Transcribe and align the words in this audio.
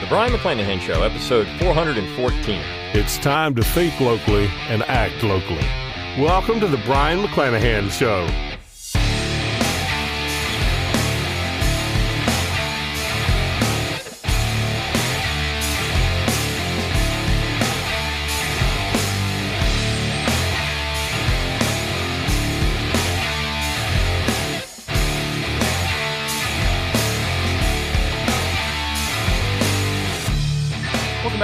The 0.00 0.06
Brion 0.06 0.32
McClanahan 0.32 0.80
Show, 0.80 1.02
episode 1.02 1.48
414. 1.58 2.60
It's 2.94 3.18
time 3.18 3.56
to 3.56 3.64
think 3.64 3.98
locally 3.98 4.48
and 4.68 4.84
act 4.84 5.24
locally. 5.24 5.66
Welcome 6.16 6.60
to 6.60 6.68
the 6.68 6.76
Brion 6.78 7.20
McClanahan 7.20 7.90
Show. 7.90 8.47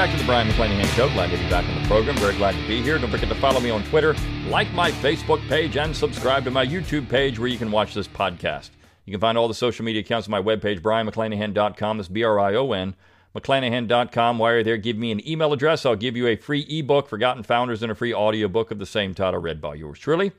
Back 0.05 0.13
to 0.13 0.21
the 0.21 0.27
Brion 0.27 0.47
McClanahan 0.47 0.85
Show. 0.95 1.09
Glad 1.15 1.31
to 1.31 1.39
be 1.39 1.49
back 1.49 1.67
on 1.67 1.81
the 1.81 1.89
program. 1.89 2.15
Very 2.17 2.37
glad 2.37 2.55
to 2.55 2.69
be 2.69 2.83
here. 2.83 2.99
Don't 2.99 3.11
forget 3.11 3.27
to 3.31 3.35
follow 3.37 3.59
me 3.59 3.71
on 3.71 3.83
Twitter, 3.85 4.15
like 4.49 4.71
my 4.75 4.91
Facebook 4.91 5.41
page, 5.49 5.79
and 5.79 5.97
subscribe 5.97 6.45
to 6.45 6.51
my 6.51 6.67
YouTube 6.67 7.09
page 7.09 7.39
where 7.39 7.49
you 7.49 7.57
can 7.57 7.71
watch 7.71 7.95
this 7.95 8.07
podcast. 8.07 8.69
You 9.07 9.13
can 9.13 9.21
find 9.23 9.39
all 9.39 9.49
the 9.49 9.55
social 9.55 9.83
media 9.83 10.03
accounts 10.03 10.29
on 10.29 10.33
my 10.33 10.43
webpage, 10.43 10.81
brionmcclanahan.com. 10.81 11.97
That's 11.97 12.11
B 12.11 12.23
R 12.23 12.39
I 12.39 12.55
O 12.55 12.73
N, 12.73 12.95
McClanahan.com. 13.35 14.37
While 14.37 14.53
you're 14.53 14.63
there, 14.63 14.77
give 14.77 14.99
me 14.99 15.11
an 15.11 15.27
email 15.27 15.55
address. 15.55 15.87
I'll 15.87 15.97
give 15.97 16.19
you 16.19 16.27
a 16.27 16.37
free 16.37 16.67
ebook, 16.69 17.09
Forgotten 17.09 17.43
Founders, 17.43 17.83
and 17.83 17.91
a 17.91 17.95
free 17.95 18.13
audiobook 18.13 18.71
of 18.71 18.79
the 18.79 18.85
same 18.85 19.15
title, 19.15 19.41
read 19.41 19.63
by 19.63 19.75
yours 19.75 19.99
truly. 19.99 20.33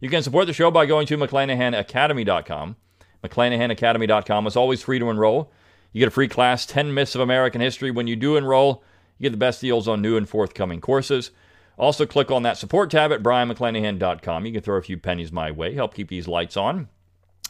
You 0.00 0.10
can 0.10 0.24
support 0.24 0.48
the 0.48 0.52
show 0.52 0.72
by 0.72 0.84
going 0.84 1.06
to 1.06 1.16
McClanahanacademy.com. 1.16 2.74
McClanahanacademy.com 3.22 4.46
is 4.48 4.56
always 4.56 4.82
free 4.82 4.98
to 4.98 5.10
enroll. 5.10 5.52
You 5.92 6.00
get 6.00 6.08
a 6.08 6.10
free 6.10 6.26
class, 6.26 6.66
10 6.66 6.92
Myths 6.92 7.14
of 7.14 7.20
American 7.20 7.60
History. 7.60 7.92
When 7.92 8.08
you 8.08 8.16
do 8.16 8.36
enroll, 8.36 8.82
you 9.18 9.24
get 9.24 9.30
the 9.30 9.36
best 9.36 9.60
deals 9.60 9.88
on 9.88 10.02
new 10.02 10.16
and 10.16 10.28
forthcoming 10.28 10.80
courses. 10.80 11.30
Also, 11.78 12.06
click 12.06 12.30
on 12.30 12.42
that 12.42 12.56
support 12.56 12.90
tab 12.90 13.12
at 13.12 13.22
brionmcclanahan.com. 13.22 14.46
You 14.46 14.52
can 14.52 14.62
throw 14.62 14.76
a 14.76 14.82
few 14.82 14.96
pennies 14.96 15.30
my 15.30 15.50
way, 15.50 15.74
help 15.74 15.94
keep 15.94 16.08
these 16.08 16.26
lights 16.26 16.56
on. 16.56 16.88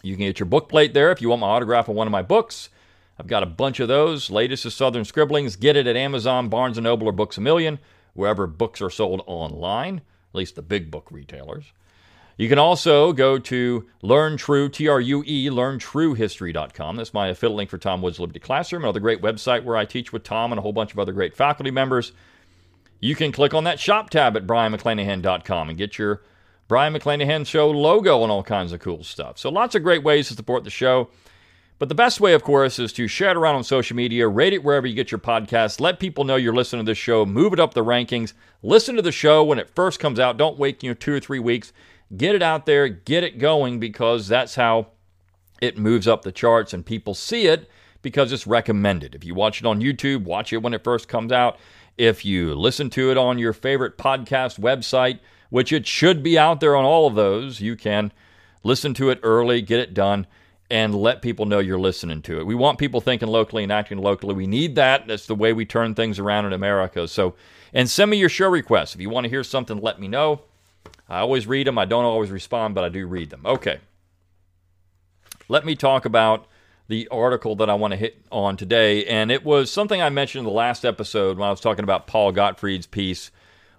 You 0.03 0.17
can 0.17 0.25
get 0.25 0.39
your 0.39 0.47
book 0.47 0.69
plate 0.69 0.95
there 0.95 1.13
if 1.13 1.21
you 1.21 1.29
want 1.29 1.41
my 1.41 1.49
autograph 1.49 1.89
on 1.89 1.95
one 1.95 2.07
of 2.09 2.13
my 2.13 2.23
books. 2.23 2.69
I've 3.19 3.27
got 3.27 3.43
a 3.43 3.47
bunch 3.47 3.81
of 3.81 3.89
those. 3.89 4.31
Latest 4.31 4.67
is 4.67 4.75
Southern 4.75 5.05
Scribblings. 5.05 5.57
Get 5.57 5.77
it 5.77 5.87
at 5.87 5.97
Amazon, 5.97 6.49
Barnes 6.49 6.79
& 6.79 6.81
Noble, 6.81 7.09
or 7.09 7.13
Books 7.13 7.39
A 7.39 7.41
Million, 7.41 7.79
wherever 8.15 8.47
books 8.47 8.83
are 8.83 8.91
sold 8.91 9.23
online, 9.27 9.99
at 9.99 10.35
least 10.35 10.55
the 10.55 10.63
big 10.63 10.91
book 10.91 11.09
retailers. 11.11 11.73
You 12.37 12.51
can 12.51 12.59
also 12.59 13.15
go 13.15 13.39
to 13.39 13.87
Learn 14.03 14.37
True, 14.37 14.69
T 14.69 14.89
R 14.89 15.01
U 15.01 15.25
E, 15.27 15.49
learntruehistory.com. 15.49 16.97
That's 16.97 17.15
my 17.15 17.29
affiliate 17.29 17.57
link 17.57 17.71
for 17.71 17.79
Tom 17.79 18.03
Woods 18.03 18.21
Liberty 18.21 18.41
Classroom, 18.41 18.85
another 18.85 19.01
great 19.01 19.23
website 19.23 19.65
where 19.65 19.77
I 19.77 19.87
teach 19.87 20.13
with 20.13 20.23
Tom 20.23 20.53
and 20.53 20.59
a 20.59 20.63
whole 20.63 20.75
bunch 20.75 20.93
of 20.93 20.99
other 20.99 21.13
great 21.13 21.35
faculty 21.35 21.71
members. 21.71 22.13
You 23.01 23.15
can 23.15 23.33
click 23.33 23.55
on 23.55 23.65
that 23.65 23.81
shop 23.81 24.11
tab 24.11 24.37
at 24.37 24.47
brionmcclanahan.com 24.47 25.69
and 25.69 25.79
get 25.79 25.99
your 25.99 26.23
Brion 26.69 26.95
McClanahan 26.95 27.47
Show 27.47 27.71
logo 27.71 28.23
and 28.23 28.33
all 28.33 28.43
kinds 28.43 28.73
of 28.73 28.81
cool 28.81 29.05
stuff. 29.05 29.39
So 29.39 29.51
lots 29.51 29.75
of 29.75 29.83
great 29.83 30.03
ways 30.03 30.29
to 30.29 30.35
support 30.35 30.65
the 30.65 30.71
show. 30.71 31.09
But 31.79 31.91
the 31.91 31.95
best 31.95 32.21
way, 32.21 32.33
of 32.33 32.43
course, 32.43 32.79
is 32.79 32.93
to 32.95 33.07
share 33.07 33.31
it 33.31 33.37
around 33.37 33.57
on 33.57 33.65
social 33.65 33.97
media, 33.97 34.27
rate 34.27 34.55
it 34.55 34.65
wherever 34.65 34.87
you 34.87 34.95
get 34.95 35.13
your 35.13 35.19
podcast, 35.19 35.79
let 35.79 36.01
people 36.01 36.25
know 36.25 36.37
you're 36.37 36.55
listening 36.55 36.87
to 36.87 36.91
this 36.91 36.97
show, 36.97 37.27
move 37.27 37.53
it 37.53 37.61
up 37.61 37.75
the 37.75 37.85
rankings, 37.85 38.33
listen 38.63 38.97
to 38.97 39.03
the 39.03 39.13
show 39.13 39.45
when 39.45 39.59
it 39.59 39.69
first 39.69 40.01
comes 40.01 40.19
out. 40.19 40.39
Don't 40.39 40.59
wait 40.59 40.83
you 40.83 40.91
know, 40.91 40.95
two 40.95 41.15
or 41.15 41.21
three 41.21 41.39
weeks. 41.39 41.75
Get 42.15 42.35
it 42.35 42.43
out 42.43 42.67
there, 42.67 42.89
get 42.89 43.25
it 43.25 43.39
going, 43.39 43.81
because 43.81 44.29
that's 44.29 44.55
how 44.55 44.89
it 45.61 45.79
moves 45.79 46.07
up 46.07 46.23
the 46.23 46.33
charts 46.33 46.75
and 46.75 46.85
people 46.85 47.15
see 47.15 47.47
it 47.47 47.69
because 48.03 48.33
it's 48.33 48.47
recommended. 48.47 49.15
If 49.15 49.25
you 49.25 49.35
watch 49.35 49.61
it 49.61 49.67
on 49.67 49.81
YouTube, 49.81 50.25
watch 50.25 50.53
it 50.53 50.63
when 50.63 50.75
it 50.75 50.85
first 50.85 51.09
comes 51.09 51.33
out. 51.33 51.59
If 51.97 52.25
you 52.25 52.55
listen 52.55 52.91
to 52.91 53.11
it 53.11 53.17
on 53.17 53.39
your 53.39 53.53
favorite 53.53 53.97
podcast 53.97 54.61
website, 54.61 55.19
which 55.51 55.73
it 55.73 55.87
should 55.87 56.23
be 56.23 56.39
out 56.39 56.61
there 56.61 56.77
on 56.77 56.85
all 56.85 57.07
of 57.07 57.15
those, 57.15 57.61
you 57.61 57.75
can 57.75 58.13
listen 58.63 58.95
to 58.95 59.11
it 59.11 59.19
early, 59.23 59.63
get 59.63 59.81
it 59.81 59.95
done, 59.95 60.27
and 60.71 60.95
let 60.95 61.23
people 61.23 61.47
know 61.47 61.59
you're 61.59 61.79
listening 61.79 62.21
to 62.23 62.39
it. 62.39 62.47
We 62.47 62.55
want 62.55 62.79
people 62.79 63.01
thinking 63.01 63.29
locally 63.29 63.63
and 63.63 63.73
acting 63.73 63.99
locally. 63.99 64.35
We 64.35 64.47
need 64.47 64.75
that. 64.75 65.07
That's 65.07 65.27
the 65.27 65.35
way 65.35 65.53
we 65.53 65.65
turn 65.65 65.95
things 65.95 66.19
around 66.19 66.45
in 66.45 66.53
America. 66.53 67.09
So, 67.09 67.35
and 67.73 67.89
send 67.89 68.11
me 68.11 68.19
your 68.19 68.29
show 68.29 68.49
requests. 68.49 68.95
If 68.95 69.01
you 69.01 69.09
want 69.09 69.25
to 69.25 69.31
hear 69.31 69.45
something, 69.45 69.81
let 69.81 70.01
me 70.01 70.09
know. 70.09 70.43
I 71.09 71.21
always 71.21 71.47
read 71.47 71.67
them. 71.67 71.79
I 71.79 71.85
don't 71.85 72.05
always 72.05 72.31
respond, 72.31 72.75
but 72.75 72.85
I 72.85 72.89
do 72.89 73.07
read 73.07 73.31
them. 73.31 73.43
Okay. 73.45 73.79
Let 75.49 75.65
me 75.65 75.77
talk 75.77 76.05
about 76.05 76.47
the 76.89 77.09
article 77.09 77.57
that 77.57 77.69
I 77.71 77.75
want 77.75 77.93
to 77.93 77.97
hit 77.97 78.23
on 78.31 78.57
today. 78.57 79.05
And 79.07 79.31
it 79.31 79.45
was 79.45 79.71
something 79.71 80.01
I 80.01 80.11
mentioned 80.11 80.41
in 80.41 80.47
the 80.47 80.57
last 80.57 80.85
episode 80.85 81.39
when 81.39 81.47
I 81.47 81.51
was 81.51 81.61
talking 81.61 81.83
about 81.83 82.07
Paul 82.07 82.33
Gottfried's 82.33 82.87
piece 82.87 83.31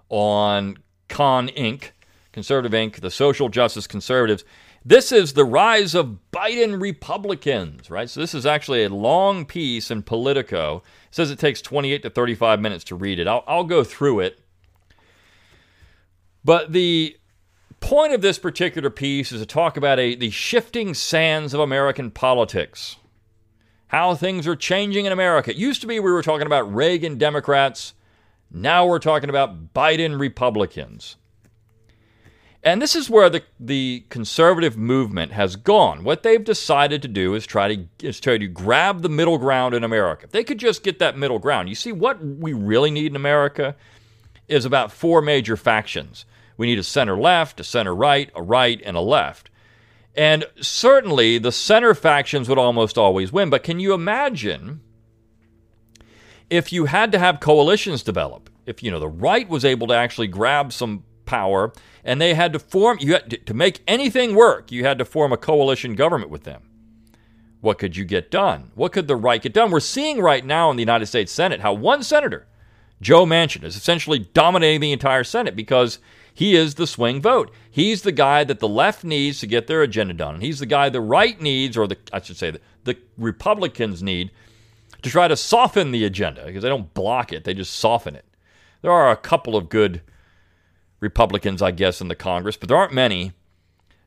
on 0.08 0.78
Con 1.08 1.48
Inc., 1.48 1.90
Conservative 2.32 2.72
Inc., 2.72 3.00
the 3.00 3.10
social 3.10 3.48
justice 3.48 3.86
conservatives. 3.86 4.44
This 4.84 5.12
is 5.12 5.32
the 5.32 5.44
rise 5.44 5.94
of 5.94 6.18
Biden 6.32 6.80
Republicans, 6.80 7.90
right? 7.90 8.08
So 8.08 8.20
this 8.20 8.34
is 8.34 8.46
actually 8.46 8.84
a 8.84 8.88
long 8.88 9.44
piece 9.44 9.90
in 9.90 10.02
Politico. 10.02 10.82
It 11.08 11.14
says 11.14 11.30
it 11.30 11.38
takes 11.38 11.60
28 11.60 12.02
to 12.02 12.10
35 12.10 12.60
minutes 12.60 12.84
to 12.84 12.94
read 12.94 13.18
it. 13.18 13.26
I'll, 13.26 13.44
I'll 13.46 13.64
go 13.64 13.84
through 13.84 14.20
it. 14.20 14.40
But 16.44 16.72
the 16.72 17.16
point 17.80 18.12
of 18.12 18.22
this 18.22 18.38
particular 18.38 18.90
piece 18.90 19.32
is 19.32 19.40
to 19.40 19.46
talk 19.46 19.76
about 19.76 19.98
a, 19.98 20.14
the 20.14 20.30
shifting 20.30 20.94
sands 20.94 21.54
of 21.54 21.60
American 21.60 22.10
politics. 22.10 22.96
How 23.88 24.14
things 24.14 24.46
are 24.46 24.56
changing 24.56 25.06
in 25.06 25.12
America. 25.12 25.50
It 25.50 25.56
used 25.56 25.80
to 25.80 25.86
be 25.86 25.98
we 25.98 26.10
were 26.12 26.22
talking 26.22 26.46
about 26.46 26.72
Reagan 26.74 27.16
Democrats. 27.16 27.94
Now 28.50 28.86
we're 28.86 28.98
talking 28.98 29.30
about 29.30 29.72
Biden 29.72 30.18
Republicans. 30.18 31.16
And 32.62 32.82
this 32.82 32.96
is 32.96 33.08
where 33.08 33.30
the, 33.30 33.42
the 33.60 34.04
conservative 34.08 34.76
movement 34.76 35.32
has 35.32 35.54
gone. 35.56 36.02
What 36.02 36.22
they've 36.22 36.42
decided 36.42 37.02
to 37.02 37.08
do 37.08 37.34
is 37.34 37.46
try 37.46 37.74
to 37.74 37.88
is 38.02 38.18
try 38.18 38.36
to 38.36 38.48
grab 38.48 39.02
the 39.02 39.08
middle 39.08 39.38
ground 39.38 39.74
in 39.74 39.84
America. 39.84 40.24
If 40.24 40.32
they 40.32 40.44
could 40.44 40.58
just 40.58 40.82
get 40.82 40.98
that 40.98 41.16
middle 41.16 41.38
ground. 41.38 41.68
You 41.68 41.76
see, 41.76 41.92
what 41.92 42.22
we 42.22 42.52
really 42.52 42.90
need 42.90 43.06
in 43.06 43.16
America 43.16 43.76
is 44.48 44.64
about 44.64 44.92
four 44.92 45.20
major 45.22 45.56
factions. 45.56 46.24
We 46.56 46.66
need 46.66 46.78
a 46.78 46.82
center 46.82 47.16
left, 47.16 47.60
a 47.60 47.64
center 47.64 47.94
right, 47.94 48.30
a 48.34 48.42
right, 48.42 48.80
and 48.84 48.96
a 48.96 49.00
left. 49.00 49.50
And 50.16 50.46
certainly 50.60 51.38
the 51.38 51.52
center 51.52 51.94
factions 51.94 52.48
would 52.48 52.58
almost 52.58 52.98
always 52.98 53.32
win. 53.32 53.50
But 53.50 53.62
can 53.62 53.78
you 53.78 53.94
imagine 53.94 54.80
if 56.50 56.72
you 56.72 56.86
had 56.86 57.12
to 57.12 57.18
have 57.18 57.38
coalitions 57.38 58.02
develop? 58.02 58.50
If 58.66 58.82
you 58.82 58.90
know 58.90 58.98
the 58.98 59.08
right 59.08 59.48
was 59.48 59.64
able 59.64 59.86
to 59.86 59.94
actually 59.94 60.26
grab 60.26 60.72
some 60.72 61.04
power 61.24 61.72
and 62.04 62.20
they 62.20 62.34
had 62.34 62.52
to 62.54 62.58
form 62.58 62.98
you 63.00 63.12
had 63.12 63.30
to, 63.30 63.36
to 63.36 63.54
make 63.54 63.82
anything 63.86 64.34
work, 64.34 64.72
you 64.72 64.84
had 64.84 64.98
to 64.98 65.04
form 65.04 65.32
a 65.32 65.36
coalition 65.36 65.94
government 65.94 66.30
with 66.30 66.42
them. 66.42 66.62
What 67.60 67.78
could 67.78 67.96
you 67.96 68.04
get 68.04 68.30
done? 68.30 68.72
What 68.74 68.92
could 68.92 69.08
the 69.08 69.16
right 69.16 69.40
get 69.42 69.52
done? 69.52 69.70
We're 69.70 69.80
seeing 69.80 70.20
right 70.20 70.44
now 70.44 70.70
in 70.70 70.76
the 70.76 70.82
United 70.82 71.06
States 71.06 71.32
Senate 71.32 71.60
how 71.60 71.72
one 71.72 72.02
senator, 72.02 72.46
Joe 73.00 73.24
Manchin, 73.24 73.64
is 73.64 73.76
essentially 73.76 74.18
dominating 74.18 74.80
the 74.80 74.92
entire 74.92 75.24
Senate 75.24 75.54
because 75.54 75.98
he 76.34 76.54
is 76.54 76.74
the 76.74 76.86
swing 76.86 77.20
vote. 77.20 77.52
He's 77.70 78.02
the 78.02 78.12
guy 78.12 78.44
that 78.44 78.60
the 78.60 78.68
left 78.68 79.04
needs 79.04 79.40
to 79.40 79.46
get 79.46 79.66
their 79.66 79.82
agenda 79.82 80.14
done. 80.14 80.34
And 80.34 80.42
he's 80.42 80.58
the 80.58 80.66
guy 80.66 80.88
the 80.88 81.00
right 81.00 81.40
needs, 81.40 81.76
or 81.76 81.86
the 81.86 81.96
I 82.12 82.20
should 82.20 82.36
say 82.36 82.50
the, 82.50 82.60
the 82.84 82.96
Republicans 83.16 84.02
need 84.02 84.30
to 85.02 85.10
try 85.10 85.28
to 85.28 85.36
soften 85.36 85.90
the 85.90 86.04
agenda 86.04 86.44
because 86.46 86.62
they 86.62 86.68
don't 86.68 86.92
block 86.94 87.32
it, 87.32 87.44
they 87.44 87.54
just 87.54 87.74
soften 87.74 88.14
it. 88.14 88.24
There 88.82 88.92
are 88.92 89.10
a 89.10 89.16
couple 89.16 89.56
of 89.56 89.68
good 89.68 90.02
Republicans, 91.00 91.62
I 91.62 91.70
guess, 91.70 92.00
in 92.00 92.08
the 92.08 92.14
Congress, 92.14 92.56
but 92.56 92.68
there 92.68 92.76
aren't 92.76 92.92
many. 92.92 93.32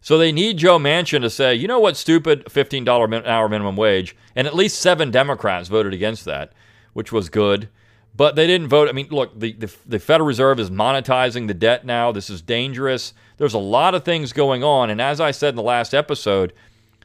So 0.02 0.18
they 0.18 0.32
need 0.32 0.58
Joe 0.58 0.80
Manchin 0.80 1.22
to 1.22 1.30
say, 1.30 1.54
you 1.54 1.68
know 1.68 1.80
what, 1.80 1.96
stupid 1.96 2.46
$15 2.46 3.18
an 3.18 3.26
hour 3.26 3.48
minimum 3.48 3.76
wage. 3.76 4.16
And 4.36 4.48
at 4.48 4.56
least 4.56 4.80
seven 4.80 5.12
Democrats 5.12 5.70
voted 5.70 5.94
against 5.94 6.26
that, 6.26 6.54
which 6.94 7.12
was 7.12 7.30
good. 7.30 7.70
But 8.16 8.36
they 8.36 8.46
didn't 8.46 8.68
vote. 8.68 8.90
I 8.90 8.92
mean, 8.92 9.08
look, 9.10 9.40
the, 9.40 9.54
the, 9.54 9.74
the, 9.86 10.00
Federal 10.00 10.28
Reserve 10.28 10.60
is 10.60 10.70
monetizing 10.70 11.48
the 11.48 11.54
debt 11.54 11.86
now. 11.86 12.12
This 12.12 12.30
is 12.30 12.42
dangerous. 12.42 13.14
There's 13.38 13.54
a 13.54 13.60
lot 13.60 13.96
of 13.96 14.04
things 14.04 14.34
going 14.34 14.64
on. 14.64 14.90
And 14.90 15.02
as 15.02 15.22
I 15.22 15.32
said 15.32 15.50
in 15.50 15.56
the 15.56 15.64
last 15.64 15.94
episode, 15.94 16.52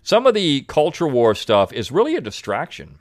some 0.02 0.26
of 0.26 0.34
the 0.34 0.62
culture 0.62 1.06
war 1.06 1.34
stuff 1.34 1.72
is 1.72 1.92
really 1.92 2.16
a 2.16 2.20
distraction. 2.20 2.98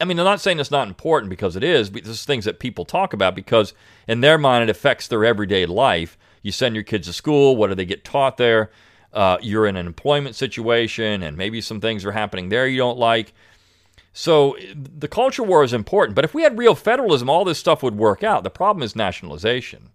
I 0.00 0.04
mean, 0.04 0.18
I'm 0.18 0.24
not 0.24 0.40
saying 0.40 0.60
it's 0.60 0.70
not 0.70 0.88
important 0.88 1.30
because 1.30 1.56
it 1.56 1.64
is, 1.64 1.90
but 1.90 2.04
this 2.04 2.12
is 2.12 2.24
things 2.24 2.44
that 2.44 2.60
people 2.60 2.84
talk 2.84 3.12
about 3.12 3.34
because 3.34 3.74
in 4.06 4.20
their 4.20 4.38
mind 4.38 4.62
it 4.62 4.70
affects 4.70 5.08
their 5.08 5.24
everyday 5.24 5.66
life. 5.66 6.16
You 6.42 6.52
send 6.52 6.74
your 6.74 6.84
kids 6.84 7.08
to 7.08 7.12
school, 7.12 7.56
what 7.56 7.68
do 7.68 7.74
they 7.74 7.84
get 7.84 8.04
taught 8.04 8.36
there? 8.36 8.70
Uh, 9.12 9.38
you're 9.40 9.66
in 9.66 9.76
an 9.76 9.86
employment 9.86 10.36
situation, 10.36 11.22
and 11.22 11.36
maybe 11.36 11.60
some 11.60 11.80
things 11.80 12.04
are 12.04 12.12
happening 12.12 12.48
there 12.50 12.66
you 12.66 12.76
don't 12.76 12.98
like. 12.98 13.32
So 14.20 14.56
the 14.74 15.06
culture 15.06 15.44
war 15.44 15.62
is 15.62 15.72
important. 15.72 16.16
But 16.16 16.24
if 16.24 16.34
we 16.34 16.42
had 16.42 16.58
real 16.58 16.74
federalism, 16.74 17.30
all 17.30 17.44
this 17.44 17.60
stuff 17.60 17.84
would 17.84 17.96
work 17.96 18.24
out. 18.24 18.42
The 18.42 18.50
problem 18.50 18.82
is 18.82 18.96
nationalization. 18.96 19.90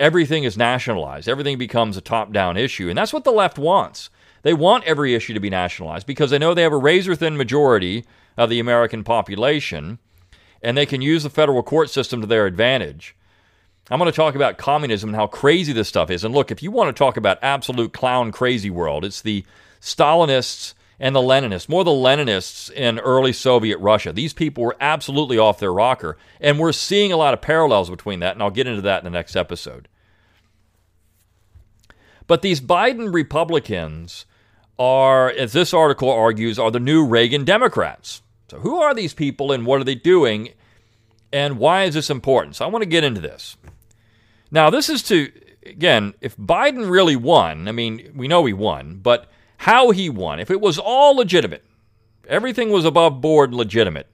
Everything 0.00 0.42
is 0.42 0.58
nationalized, 0.58 1.28
everything 1.28 1.58
becomes 1.58 1.96
a 1.96 2.00
top 2.00 2.32
down 2.32 2.56
issue. 2.56 2.88
And 2.88 2.98
that's 2.98 3.12
what 3.12 3.22
the 3.22 3.30
left 3.30 3.60
wants. 3.60 4.10
They 4.42 4.52
want 4.52 4.82
every 4.82 5.14
issue 5.14 5.32
to 5.32 5.38
be 5.38 5.48
nationalized 5.48 6.08
because 6.08 6.30
they 6.30 6.40
know 6.40 6.54
they 6.54 6.64
have 6.64 6.72
a 6.72 6.76
razor 6.76 7.14
thin 7.14 7.36
majority 7.36 8.04
of 8.36 8.50
the 8.50 8.58
American 8.58 9.04
population. 9.04 10.00
and 10.60 10.76
they 10.76 10.86
can 10.86 11.00
use 11.00 11.22
the 11.22 11.30
federal 11.30 11.62
court 11.62 11.88
system 11.88 12.20
to 12.20 12.26
their 12.26 12.46
advantage. 12.46 13.14
I'm 13.90 13.98
going 14.00 14.10
to 14.10 14.16
talk 14.16 14.34
about 14.34 14.58
communism 14.58 15.10
and 15.10 15.16
how 15.16 15.28
crazy 15.28 15.72
this 15.72 15.88
stuff 15.88 16.10
is. 16.10 16.24
And 16.24 16.34
look, 16.34 16.50
if 16.50 16.64
you 16.64 16.72
want 16.72 16.88
to 16.88 16.98
talk 16.98 17.16
about 17.16 17.38
absolute 17.42 17.92
clown 17.92 18.32
crazy 18.32 18.70
world, 18.70 19.04
it's 19.04 19.22
the 19.22 19.44
Stalinists 19.80 20.74
and 21.02 21.16
the 21.16 21.20
Leninists, 21.20 21.68
more 21.68 21.82
the 21.82 21.90
Leninists 21.90 22.70
in 22.70 23.00
early 23.00 23.32
Soviet 23.32 23.76
Russia. 23.78 24.12
These 24.12 24.32
people 24.32 24.62
were 24.62 24.76
absolutely 24.80 25.36
off 25.36 25.58
their 25.58 25.72
rocker. 25.72 26.16
And 26.40 26.60
we're 26.60 26.70
seeing 26.70 27.10
a 27.10 27.16
lot 27.16 27.34
of 27.34 27.42
parallels 27.42 27.90
between 27.90 28.20
that, 28.20 28.34
and 28.34 28.42
I'll 28.42 28.52
get 28.52 28.68
into 28.68 28.82
that 28.82 28.98
in 28.98 29.04
the 29.04 29.10
next 29.10 29.34
episode. 29.34 29.88
But 32.28 32.42
these 32.42 32.60
Biden 32.60 33.12
Republicans 33.12 34.26
are, 34.78 35.28
as 35.28 35.52
this 35.52 35.74
article 35.74 36.08
argues, 36.08 36.56
are 36.56 36.70
the 36.70 36.78
new 36.78 37.04
Reagan 37.04 37.44
Democrats. 37.44 38.22
So, 38.48 38.60
who 38.60 38.80
are 38.80 38.94
these 38.94 39.12
people 39.12 39.50
and 39.50 39.66
what 39.66 39.80
are 39.80 39.84
they 39.84 39.96
doing? 39.96 40.50
And 41.32 41.58
why 41.58 41.82
is 41.82 41.94
this 41.94 42.10
important? 42.10 42.54
So, 42.54 42.64
I 42.64 42.68
want 42.68 42.82
to 42.82 42.88
get 42.88 43.02
into 43.02 43.20
this. 43.20 43.56
Now, 44.52 44.70
this 44.70 44.88
is 44.88 45.02
to, 45.04 45.32
again, 45.66 46.14
if 46.20 46.36
Biden 46.36 46.88
really 46.88 47.16
won, 47.16 47.66
I 47.66 47.72
mean, 47.72 48.12
we 48.14 48.28
know 48.28 48.44
he 48.44 48.52
won, 48.52 49.00
but 49.02 49.28
how 49.62 49.92
he 49.92 50.10
won, 50.10 50.40
if 50.40 50.50
it 50.50 50.60
was 50.60 50.76
all 50.76 51.14
legitimate, 51.14 51.64
everything 52.26 52.70
was 52.70 52.84
above 52.84 53.20
board 53.20 53.54
legitimate, 53.54 54.08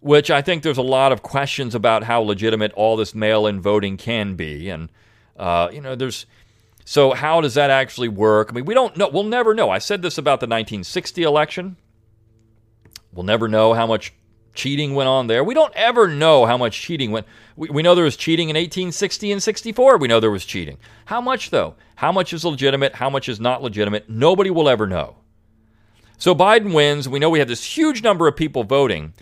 which 0.00 0.30
I 0.30 0.42
think 0.42 0.62
there's 0.62 0.76
a 0.76 0.82
lot 0.82 1.12
of 1.12 1.22
questions 1.22 1.74
about 1.74 2.04
how 2.04 2.20
legitimate 2.20 2.72
all 2.72 2.94
this 2.94 3.14
mail 3.14 3.46
in 3.46 3.62
voting 3.62 3.96
can 3.96 4.34
be. 4.34 4.68
And, 4.68 4.90
uh, 5.38 5.70
you 5.72 5.80
know, 5.80 5.94
there's. 5.94 6.26
So, 6.84 7.12
how 7.12 7.40
does 7.40 7.54
that 7.54 7.70
actually 7.70 8.08
work? 8.08 8.48
I 8.50 8.52
mean, 8.52 8.66
we 8.66 8.74
don't 8.74 8.94
know. 8.98 9.08
We'll 9.08 9.24
never 9.24 9.54
know. 9.54 9.70
I 9.70 9.78
said 9.78 10.02
this 10.02 10.18
about 10.18 10.40
the 10.40 10.46
1960 10.46 11.22
election. 11.22 11.76
We'll 13.14 13.24
never 13.24 13.48
know 13.48 13.72
how 13.72 13.86
much 13.86 14.12
cheating 14.58 14.94
went 14.94 15.08
on 15.08 15.28
there. 15.28 15.42
We 15.42 15.54
don't 15.54 15.72
ever 15.74 16.08
know 16.08 16.44
how 16.44 16.58
much 16.58 16.80
cheating 16.80 17.12
went. 17.12 17.26
We, 17.56 17.70
we 17.70 17.82
know 17.82 17.94
there 17.94 18.04
was 18.04 18.16
cheating 18.16 18.50
in 18.50 18.54
1860 18.54 19.32
and 19.32 19.42
64. 19.42 19.96
We 19.96 20.08
know 20.08 20.20
there 20.20 20.30
was 20.30 20.44
cheating. 20.44 20.76
How 21.06 21.20
much, 21.20 21.50
though? 21.50 21.76
How 21.94 22.12
much 22.12 22.32
is 22.32 22.44
legitimate? 22.44 22.96
How 22.96 23.08
much 23.08 23.28
is 23.28 23.40
not 23.40 23.62
legitimate? 23.62 24.10
Nobody 24.10 24.50
will 24.50 24.68
ever 24.68 24.86
know. 24.86 25.16
So 26.18 26.34
Biden 26.34 26.74
wins. 26.74 27.08
We 27.08 27.20
know 27.20 27.30
we 27.30 27.38
have 27.38 27.48
this 27.48 27.64
huge 27.64 28.02
number 28.02 28.26
of 28.26 28.36
people 28.36 28.64
voting. 28.64 29.14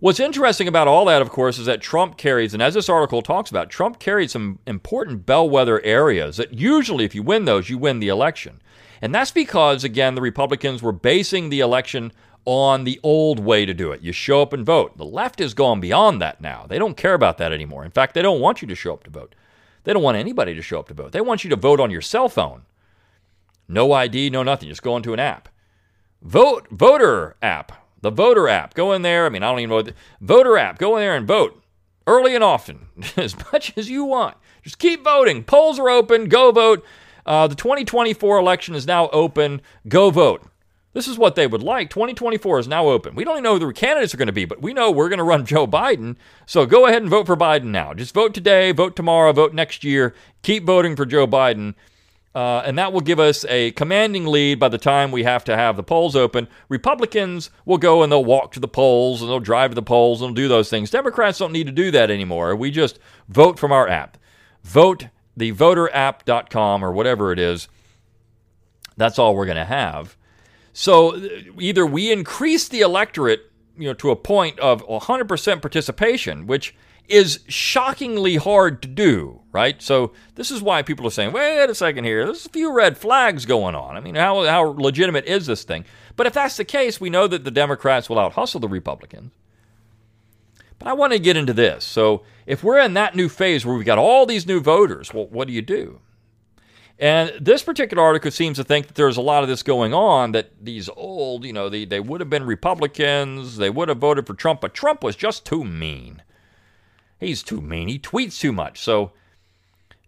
What's 0.00 0.20
interesting 0.20 0.68
about 0.68 0.88
all 0.88 1.04
that, 1.06 1.20
of 1.20 1.30
course, 1.30 1.58
is 1.58 1.66
that 1.66 1.80
Trump 1.80 2.16
carries, 2.16 2.54
and 2.54 2.62
as 2.62 2.74
this 2.74 2.88
article 2.88 3.20
talks 3.20 3.50
about, 3.50 3.68
Trump 3.68 3.98
carried 3.98 4.30
some 4.30 4.60
important 4.64 5.26
bellwether 5.26 5.84
areas 5.84 6.36
that 6.36 6.54
usually, 6.54 7.04
if 7.04 7.14
you 7.16 7.22
win 7.22 7.44
those, 7.46 7.68
you 7.68 7.78
win 7.78 7.98
the 7.98 8.08
election. 8.08 8.62
And 9.02 9.14
that's 9.14 9.32
because, 9.32 9.84
again, 9.84 10.14
the 10.14 10.20
Republicans 10.20 10.82
were 10.82 10.92
basing 10.92 11.48
the 11.48 11.60
election 11.60 12.12
on 12.48 12.84
the 12.84 12.98
old 13.02 13.38
way 13.38 13.66
to 13.66 13.74
do 13.74 13.92
it. 13.92 14.00
You 14.00 14.10
show 14.10 14.40
up 14.40 14.54
and 14.54 14.64
vote. 14.64 14.96
The 14.96 15.04
left 15.04 15.38
has 15.38 15.52
gone 15.52 15.80
beyond 15.80 16.18
that 16.22 16.40
now. 16.40 16.64
They 16.66 16.78
don't 16.78 16.96
care 16.96 17.12
about 17.12 17.36
that 17.36 17.52
anymore. 17.52 17.84
In 17.84 17.90
fact, 17.90 18.14
they 18.14 18.22
don't 18.22 18.40
want 18.40 18.62
you 18.62 18.68
to 18.68 18.74
show 18.74 18.94
up 18.94 19.04
to 19.04 19.10
vote. 19.10 19.34
They 19.84 19.92
don't 19.92 20.02
want 20.02 20.16
anybody 20.16 20.54
to 20.54 20.62
show 20.62 20.80
up 20.80 20.88
to 20.88 20.94
vote. 20.94 21.12
They 21.12 21.20
want 21.20 21.44
you 21.44 21.50
to 21.50 21.56
vote 21.56 21.78
on 21.78 21.90
your 21.90 22.00
cell 22.00 22.30
phone. 22.30 22.62
No 23.68 23.92
ID, 23.92 24.30
no 24.30 24.42
nothing. 24.42 24.70
Just 24.70 24.82
go 24.82 24.96
into 24.96 25.12
an 25.12 25.20
app. 25.20 25.50
Vote, 26.22 26.66
voter 26.70 27.36
app, 27.42 27.86
the 28.00 28.10
voter 28.10 28.48
app. 28.48 28.72
Go 28.72 28.94
in 28.94 29.02
there. 29.02 29.26
I 29.26 29.28
mean, 29.28 29.42
I 29.42 29.50
don't 29.50 29.60
even 29.60 29.68
know. 29.68 29.82
The, 29.82 29.94
voter 30.22 30.56
app. 30.56 30.78
Go 30.78 30.96
in 30.96 31.02
there 31.02 31.16
and 31.16 31.28
vote 31.28 31.62
early 32.06 32.34
and 32.34 32.42
often, 32.42 32.86
as 33.18 33.36
much 33.52 33.74
as 33.76 33.90
you 33.90 34.04
want. 34.04 34.38
Just 34.62 34.78
keep 34.78 35.04
voting. 35.04 35.44
Polls 35.44 35.78
are 35.78 35.90
open. 35.90 36.30
Go 36.30 36.50
vote. 36.50 36.82
Uh, 37.26 37.46
the 37.46 37.54
2024 37.54 38.38
election 38.38 38.74
is 38.74 38.86
now 38.86 39.10
open. 39.10 39.60
Go 39.86 40.08
vote. 40.08 40.48
This 40.98 41.06
is 41.06 41.16
what 41.16 41.36
they 41.36 41.46
would 41.46 41.62
like. 41.62 41.90
2024 41.90 42.58
is 42.58 42.66
now 42.66 42.88
open. 42.88 43.14
We 43.14 43.22
don't 43.22 43.34
even 43.34 43.44
know 43.44 43.56
who 43.56 43.68
the 43.68 43.72
candidates 43.72 44.12
are 44.12 44.16
going 44.16 44.26
to 44.26 44.32
be, 44.32 44.46
but 44.46 44.60
we 44.60 44.72
know 44.72 44.90
we're 44.90 45.08
going 45.08 45.18
to 45.18 45.24
run 45.24 45.46
Joe 45.46 45.64
Biden. 45.64 46.16
So 46.44 46.66
go 46.66 46.86
ahead 46.86 47.02
and 47.02 47.08
vote 47.08 47.26
for 47.26 47.36
Biden 47.36 47.66
now. 47.66 47.94
Just 47.94 48.12
vote 48.12 48.34
today, 48.34 48.72
vote 48.72 48.96
tomorrow, 48.96 49.32
vote 49.32 49.54
next 49.54 49.84
year. 49.84 50.12
Keep 50.42 50.64
voting 50.64 50.96
for 50.96 51.06
Joe 51.06 51.24
Biden. 51.24 51.76
Uh, 52.34 52.64
and 52.66 52.76
that 52.78 52.92
will 52.92 53.00
give 53.00 53.20
us 53.20 53.44
a 53.44 53.70
commanding 53.70 54.26
lead 54.26 54.58
by 54.58 54.68
the 54.68 54.76
time 54.76 55.12
we 55.12 55.22
have 55.22 55.44
to 55.44 55.56
have 55.56 55.76
the 55.76 55.84
polls 55.84 56.16
open. 56.16 56.48
Republicans 56.68 57.50
will 57.64 57.78
go 57.78 58.02
and 58.02 58.10
they'll 58.10 58.24
walk 58.24 58.50
to 58.50 58.58
the 58.58 58.66
polls 58.66 59.22
and 59.22 59.30
they'll 59.30 59.38
drive 59.38 59.70
to 59.70 59.76
the 59.76 59.82
polls 59.82 60.20
and 60.20 60.30
they'll 60.30 60.42
do 60.42 60.48
those 60.48 60.68
things. 60.68 60.90
Democrats 60.90 61.38
don't 61.38 61.52
need 61.52 61.66
to 61.66 61.72
do 61.72 61.92
that 61.92 62.10
anymore. 62.10 62.56
We 62.56 62.72
just 62.72 62.98
vote 63.28 63.56
from 63.56 63.70
our 63.70 63.86
app. 63.86 64.18
Vote 64.64 65.06
the 65.36 65.52
voterapp.com 65.52 66.84
or 66.84 66.90
whatever 66.90 67.30
it 67.30 67.38
is. 67.38 67.68
That's 68.96 69.20
all 69.20 69.36
we're 69.36 69.46
going 69.46 69.58
to 69.58 69.64
have. 69.64 70.17
So 70.80 71.20
either 71.58 71.84
we 71.84 72.12
increase 72.12 72.68
the 72.68 72.82
electorate, 72.82 73.50
you 73.76 73.88
know, 73.88 73.94
to 73.94 74.12
a 74.12 74.16
point 74.16 74.60
of 74.60 74.86
100% 74.86 75.60
participation, 75.60 76.46
which 76.46 76.72
is 77.08 77.40
shockingly 77.48 78.36
hard 78.36 78.80
to 78.82 78.88
do, 78.88 79.40
right? 79.50 79.82
So 79.82 80.12
this 80.36 80.52
is 80.52 80.62
why 80.62 80.82
people 80.82 81.04
are 81.04 81.10
saying, 81.10 81.32
"Wait 81.32 81.68
a 81.68 81.74
second 81.74 82.04
here. 82.04 82.24
There's 82.24 82.46
a 82.46 82.50
few 82.50 82.72
red 82.72 82.96
flags 82.96 83.44
going 83.44 83.74
on." 83.74 83.96
I 83.96 84.00
mean, 84.00 84.14
how 84.14 84.44
how 84.44 84.62
legitimate 84.66 85.24
is 85.24 85.46
this 85.46 85.64
thing? 85.64 85.84
But 86.14 86.28
if 86.28 86.34
that's 86.34 86.56
the 86.56 86.64
case, 86.64 87.00
we 87.00 87.10
know 87.10 87.26
that 87.26 87.42
the 87.42 87.50
Democrats 87.50 88.08
will 88.08 88.20
out 88.20 88.34
hustle 88.34 88.60
the 88.60 88.68
Republicans. 88.68 89.32
But 90.78 90.86
I 90.86 90.92
want 90.92 91.12
to 91.12 91.18
get 91.18 91.36
into 91.36 91.52
this. 91.52 91.84
So 91.84 92.22
if 92.46 92.62
we're 92.62 92.78
in 92.78 92.94
that 92.94 93.16
new 93.16 93.28
phase 93.28 93.66
where 93.66 93.74
we've 93.74 93.84
got 93.84 93.98
all 93.98 94.26
these 94.26 94.46
new 94.46 94.60
voters, 94.60 95.12
well, 95.12 95.26
what 95.26 95.48
do 95.48 95.54
you 95.54 95.62
do? 95.62 95.98
And 97.00 97.32
this 97.40 97.62
particular 97.62 98.02
article 98.02 98.32
seems 98.32 98.56
to 98.56 98.64
think 98.64 98.88
that 98.88 98.96
there's 98.96 99.16
a 99.16 99.22
lot 99.22 99.44
of 99.44 99.48
this 99.48 99.62
going 99.62 99.94
on, 99.94 100.32
that 100.32 100.50
these 100.60 100.88
old, 100.88 101.44
you 101.44 101.52
know, 101.52 101.68
they, 101.68 101.84
they 101.84 102.00
would 102.00 102.20
have 102.20 102.28
been 102.28 102.44
Republicans, 102.44 103.56
they 103.56 103.70
would 103.70 103.88
have 103.88 103.98
voted 103.98 104.26
for 104.26 104.34
Trump, 104.34 104.60
but 104.60 104.74
Trump 104.74 105.04
was 105.04 105.14
just 105.14 105.46
too 105.46 105.64
mean. 105.64 106.22
He's 107.20 107.42
too 107.44 107.60
mean. 107.60 107.86
He 107.86 108.00
tweets 108.00 108.40
too 108.40 108.52
much. 108.52 108.80
So 108.80 109.12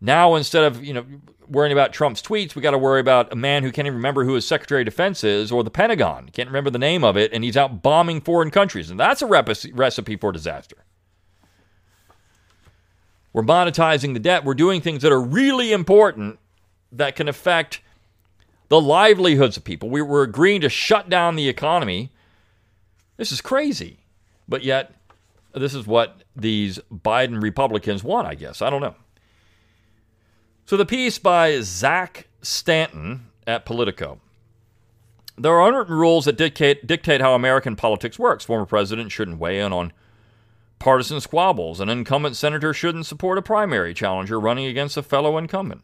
now 0.00 0.34
instead 0.34 0.64
of, 0.64 0.82
you 0.82 0.92
know, 0.92 1.04
worrying 1.46 1.72
about 1.72 1.92
Trump's 1.92 2.22
tweets, 2.22 2.56
we 2.56 2.62
got 2.62 2.72
to 2.72 2.78
worry 2.78 3.00
about 3.00 3.32
a 3.32 3.36
man 3.36 3.62
who 3.62 3.70
can't 3.70 3.86
even 3.86 3.96
remember 3.96 4.24
who 4.24 4.34
his 4.34 4.46
Secretary 4.46 4.82
of 4.82 4.86
Defense 4.86 5.22
is 5.22 5.52
or 5.52 5.62
the 5.62 5.70
Pentagon. 5.70 6.28
Can't 6.32 6.48
remember 6.48 6.70
the 6.70 6.78
name 6.78 7.04
of 7.04 7.16
it, 7.16 7.32
and 7.32 7.44
he's 7.44 7.56
out 7.56 7.82
bombing 7.82 8.20
foreign 8.20 8.50
countries. 8.50 8.90
And 8.90 8.98
that's 8.98 9.22
a 9.22 9.26
recipe 9.26 10.16
for 10.16 10.32
disaster. 10.32 10.84
We're 13.32 13.42
monetizing 13.42 14.12
the 14.12 14.20
debt. 14.20 14.44
We're 14.44 14.54
doing 14.54 14.80
things 14.80 15.02
that 15.02 15.12
are 15.12 15.20
really 15.20 15.72
important 15.72 16.40
that 16.92 17.16
can 17.16 17.28
affect 17.28 17.80
the 18.68 18.80
livelihoods 18.80 19.56
of 19.56 19.64
people. 19.64 19.90
We 19.90 20.02
were 20.02 20.22
agreeing 20.22 20.60
to 20.62 20.68
shut 20.68 21.08
down 21.08 21.36
the 21.36 21.48
economy. 21.48 22.10
This 23.16 23.32
is 23.32 23.40
crazy. 23.40 23.98
But 24.48 24.64
yet, 24.64 24.92
this 25.54 25.74
is 25.74 25.86
what 25.86 26.22
these 26.34 26.78
Biden 26.92 27.42
Republicans 27.42 28.02
want, 28.02 28.26
I 28.26 28.34
guess. 28.34 28.62
I 28.62 28.70
don't 28.70 28.80
know. 28.80 28.94
So, 30.66 30.76
the 30.76 30.86
piece 30.86 31.18
by 31.18 31.60
Zach 31.60 32.28
Stanton 32.42 33.26
at 33.46 33.64
Politico. 33.64 34.20
There 35.36 35.52
are 35.52 35.68
unwritten 35.68 35.94
rules 35.94 36.26
that 36.26 36.36
dictate, 36.36 36.86
dictate 36.86 37.20
how 37.20 37.34
American 37.34 37.74
politics 37.74 38.18
works. 38.18 38.44
Former 38.44 38.66
president 38.66 39.10
shouldn't 39.10 39.38
weigh 39.38 39.58
in 39.58 39.72
on 39.72 39.92
partisan 40.78 41.20
squabbles. 41.20 41.80
An 41.80 41.88
incumbent 41.88 42.36
senator 42.36 42.74
shouldn't 42.74 43.06
support 43.06 43.38
a 43.38 43.42
primary 43.42 43.94
challenger 43.94 44.38
running 44.38 44.66
against 44.66 44.96
a 44.96 45.02
fellow 45.02 45.38
incumbent. 45.38 45.82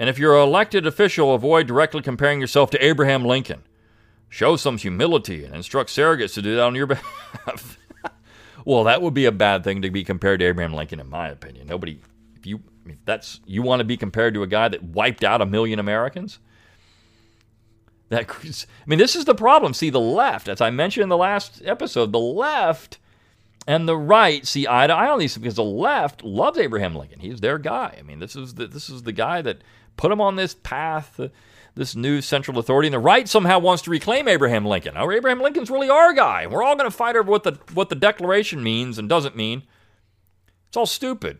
And 0.00 0.08
if 0.08 0.18
you're 0.18 0.34
an 0.34 0.48
elected 0.48 0.86
official, 0.86 1.34
avoid 1.34 1.66
directly 1.66 2.00
comparing 2.00 2.40
yourself 2.40 2.70
to 2.70 2.82
Abraham 2.82 3.22
Lincoln. 3.22 3.64
Show 4.30 4.56
some 4.56 4.78
humility 4.78 5.44
and 5.44 5.54
instruct 5.54 5.90
surrogates 5.90 6.32
to 6.34 6.42
do 6.42 6.56
that 6.56 6.62
on 6.62 6.74
your 6.74 6.86
behalf. 6.86 7.78
well, 8.64 8.84
that 8.84 9.02
would 9.02 9.12
be 9.12 9.26
a 9.26 9.32
bad 9.32 9.62
thing 9.62 9.82
to 9.82 9.90
be 9.90 10.02
compared 10.02 10.40
to 10.40 10.46
Abraham 10.46 10.72
Lincoln, 10.72 11.00
in 11.00 11.10
my 11.10 11.28
opinion. 11.28 11.66
Nobody, 11.66 12.00
if 12.34 12.46
you, 12.46 12.62
if 12.86 12.96
that's 13.04 13.40
you 13.44 13.60
want 13.60 13.80
to 13.80 13.84
be 13.84 13.98
compared 13.98 14.32
to 14.32 14.42
a 14.42 14.46
guy 14.46 14.68
that 14.68 14.82
wiped 14.82 15.22
out 15.22 15.42
a 15.42 15.46
million 15.46 15.78
Americans. 15.78 16.38
That, 18.08 18.30
I 18.42 18.64
mean, 18.86 18.98
this 18.98 19.14
is 19.14 19.26
the 19.26 19.34
problem. 19.34 19.74
See, 19.74 19.90
the 19.90 20.00
left, 20.00 20.48
as 20.48 20.62
I 20.62 20.70
mentioned 20.70 21.02
in 21.02 21.08
the 21.10 21.18
last 21.18 21.60
episode, 21.62 22.10
the 22.10 22.18
left 22.18 22.96
and 23.66 23.86
the 23.86 23.98
right 23.98 24.46
see 24.46 24.66
eye 24.66 24.86
to 24.86 24.94
eye 24.94 25.10
on 25.10 25.18
these 25.18 25.36
because 25.36 25.56
the 25.56 25.62
left 25.62 26.24
loves 26.24 26.58
Abraham 26.58 26.96
Lincoln. 26.96 27.20
He's 27.20 27.40
their 27.40 27.58
guy. 27.58 27.96
I 27.98 28.02
mean, 28.02 28.18
this 28.18 28.34
is 28.34 28.54
the, 28.54 28.66
this 28.66 28.88
is 28.88 29.02
the 29.02 29.12
guy 29.12 29.42
that 29.42 29.58
put 29.96 30.08
them 30.08 30.20
on 30.20 30.36
this 30.36 30.54
path, 30.54 31.20
this 31.74 31.94
new 31.94 32.20
central 32.20 32.58
authority. 32.58 32.88
And 32.88 32.94
the 32.94 32.98
right 32.98 33.28
somehow 33.28 33.58
wants 33.58 33.82
to 33.82 33.90
reclaim 33.90 34.28
Abraham 34.28 34.64
Lincoln. 34.64 34.94
Oh, 34.96 35.10
Abraham 35.10 35.40
Lincoln's 35.40 35.70
really 35.70 35.90
our 35.90 36.12
guy. 36.12 36.46
We're 36.46 36.62
all 36.62 36.76
going 36.76 36.90
to 36.90 36.96
fight 36.96 37.16
over 37.16 37.30
what 37.30 37.44
the 37.44 37.58
what 37.72 37.88
the 37.88 37.94
Declaration 37.94 38.62
means 38.62 38.98
and 38.98 39.08
doesn't 39.08 39.36
mean. 39.36 39.62
It's 40.68 40.76
all 40.76 40.86
stupid. 40.86 41.38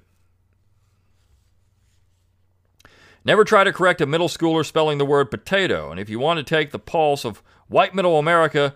Never 3.25 3.45
try 3.45 3.65
to 3.65 3.73
correct 3.73 4.01
a 4.01 4.07
middle 4.07 4.29
schooler 4.29 4.65
spelling 4.65 4.99
the 4.99 5.05
word 5.05 5.31
potato. 5.31 5.91
And 5.91 6.01
if 6.01 6.09
you 6.09 6.19
want 6.19 6.39
to 6.39 6.43
take 6.43 6.71
the 6.71 6.79
pulse 6.79 7.25
of 7.25 7.43
white 7.69 7.95
middle 7.95 8.19
America, 8.19 8.75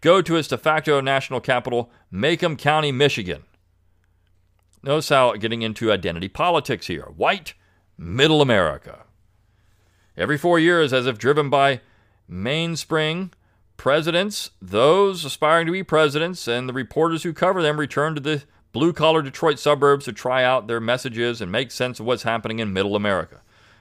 go 0.00 0.22
to 0.22 0.36
its 0.36 0.48
de 0.48 0.56
facto 0.56 1.00
national 1.00 1.40
capital, 1.40 1.90
Macomb 2.10 2.56
County, 2.56 2.92
Michigan. 2.92 3.42
Notice 4.82 5.08
how 5.08 5.34
getting 5.34 5.62
into 5.62 5.90
identity 5.90 6.28
politics 6.28 6.86
here. 6.86 7.06
White 7.16 7.54
middle 7.98 8.40
America. 8.40 9.00
Every 10.16 10.38
four 10.38 10.58
years, 10.58 10.92
as 10.92 11.06
if 11.06 11.18
driven 11.18 11.50
by 11.50 11.80
mainspring, 12.28 13.32
presidents, 13.76 14.50
those 14.60 15.24
aspiring 15.24 15.66
to 15.66 15.72
be 15.72 15.82
presidents, 15.82 16.48
and 16.48 16.68
the 16.68 16.72
reporters 16.72 17.22
who 17.22 17.32
cover 17.32 17.62
them 17.62 17.78
return 17.78 18.14
to 18.14 18.20
the 18.20 18.42
blue 18.72 18.92
collar 18.92 19.22
Detroit 19.22 19.58
suburbs 19.58 20.04
to 20.04 20.12
try 20.12 20.44
out 20.44 20.66
their 20.66 20.80
messages 20.80 21.40
and 21.40 21.50
make 21.50 21.70
sense 21.70 21.98
of 21.98 22.06
what's 22.06 22.22
happening 22.22 22.58
in 22.58 22.72
middle 22.72 22.96
America. 22.96 23.40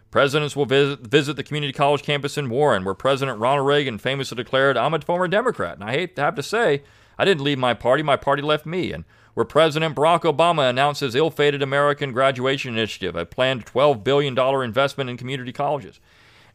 Presidents 0.09 0.55
will 0.55 0.65
visit, 0.65 1.01
visit 1.01 1.35
the 1.35 1.43
community 1.43 1.73
college 1.73 2.01
campus 2.01 2.37
in 2.37 2.49
Warren, 2.49 2.85
where 2.85 2.93
President 2.93 3.39
Ronald 3.39 3.67
Reagan 3.67 3.97
famously 3.97 4.35
declared, 4.35 4.77
I'm 4.77 4.93
a 4.93 5.01
former 5.01 5.27
Democrat. 5.27 5.75
And 5.75 5.83
I 5.83 5.91
hate 5.91 6.15
to 6.15 6.21
have 6.21 6.35
to 6.35 6.43
say, 6.43 6.83
I 7.17 7.25
didn't 7.25 7.43
leave 7.43 7.59
my 7.59 7.73
party, 7.73 8.03
my 8.03 8.15
party 8.15 8.41
left 8.41 8.65
me. 8.65 8.93
And 8.93 9.03
where 9.37 9.45
President 9.45 9.95
Barack 9.95 10.21
Obama 10.21 10.67
announced 10.67 11.01
his 11.01 11.13
ill 11.13 11.29
fated 11.29 11.61
American 11.61 12.11
Graduation 12.11 12.73
Initiative, 12.73 13.15
a 13.15 13.23
planned 13.23 13.67
$12 13.67 14.03
billion 14.03 14.35
investment 14.63 15.11
in 15.11 15.15
community 15.15 15.53
colleges. 15.53 15.99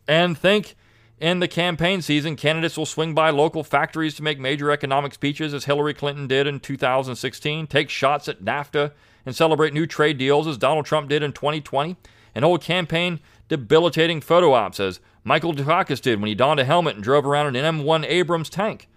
And 0.09 0.37
think 0.37 0.75
in 1.21 1.39
the 1.39 1.47
campaign 1.47 2.03
season, 2.03 2.35
candidates 2.35 2.77
will 2.77 2.85
swing 2.85 3.15
by 3.15 3.31
local 3.31 3.62
factories 3.62 4.15
to 4.15 4.25
make 4.25 4.41
major 4.41 4.73
economic 4.73 5.15
speeches, 5.15 5.55
as 5.55 5.67
Hillary 5.67 5.95
Clinton 5.95 6.27
did 6.27 6.49
in 6.49 6.59
2016, 6.59 7.69
take 7.69 7.89
shots 7.89 8.27
at 8.27 8.45
NAFTA, 8.45 8.91
and 9.25 9.37
celebrate 9.37 9.73
new 9.73 9.87
trade 9.87 10.19
deals, 10.19 10.49
as 10.49 10.59
Donald 10.59 10.85
Trump 10.85 11.09
did 11.09 11.23
in 11.23 11.33
2020, 11.33 11.95
and 12.35 12.45
hold 12.45 12.62
campaign 12.62 13.21
debilitating 13.47 14.21
photo 14.21 14.55
ops, 14.55 14.81
as 14.81 14.99
Michael 15.23 15.55
Dukakis 15.55 16.03
did 16.03 16.19
when 16.19 16.27
he 16.27 16.35
donned 16.35 16.59
a 16.59 16.65
helmet 16.65 16.97
and 16.97 17.05
drove 17.05 17.27
around 17.27 17.55
in 17.55 17.65
an 17.65 17.77
M1 17.77 18.05
Abrams 18.07 18.51
tank. 18.51 18.89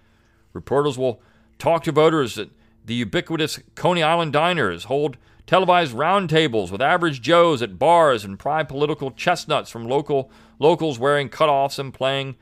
Reporters 0.54 0.98
will 0.98 1.22
talk 1.60 1.84
to 1.84 1.92
voters 1.92 2.40
at 2.40 2.50
the 2.86 2.94
ubiquitous 2.94 3.60
Coney 3.76 4.04
Island 4.04 4.34
diners, 4.34 4.86
hold 4.86 5.18
televised 5.48 5.94
roundtables 5.94 6.72
with 6.72 6.82
average 6.82 7.22
Joes 7.22 7.62
at 7.62 7.78
bars 7.78 8.24
and 8.24 8.40
pry 8.40 8.64
political 8.64 9.12
chestnuts 9.12 9.70
from 9.70 9.88
local 9.88 10.32
locals 10.60 10.98
wearing 10.98 11.30
cutoffs 11.30 11.80
and 11.80 11.94
playing 11.94 12.36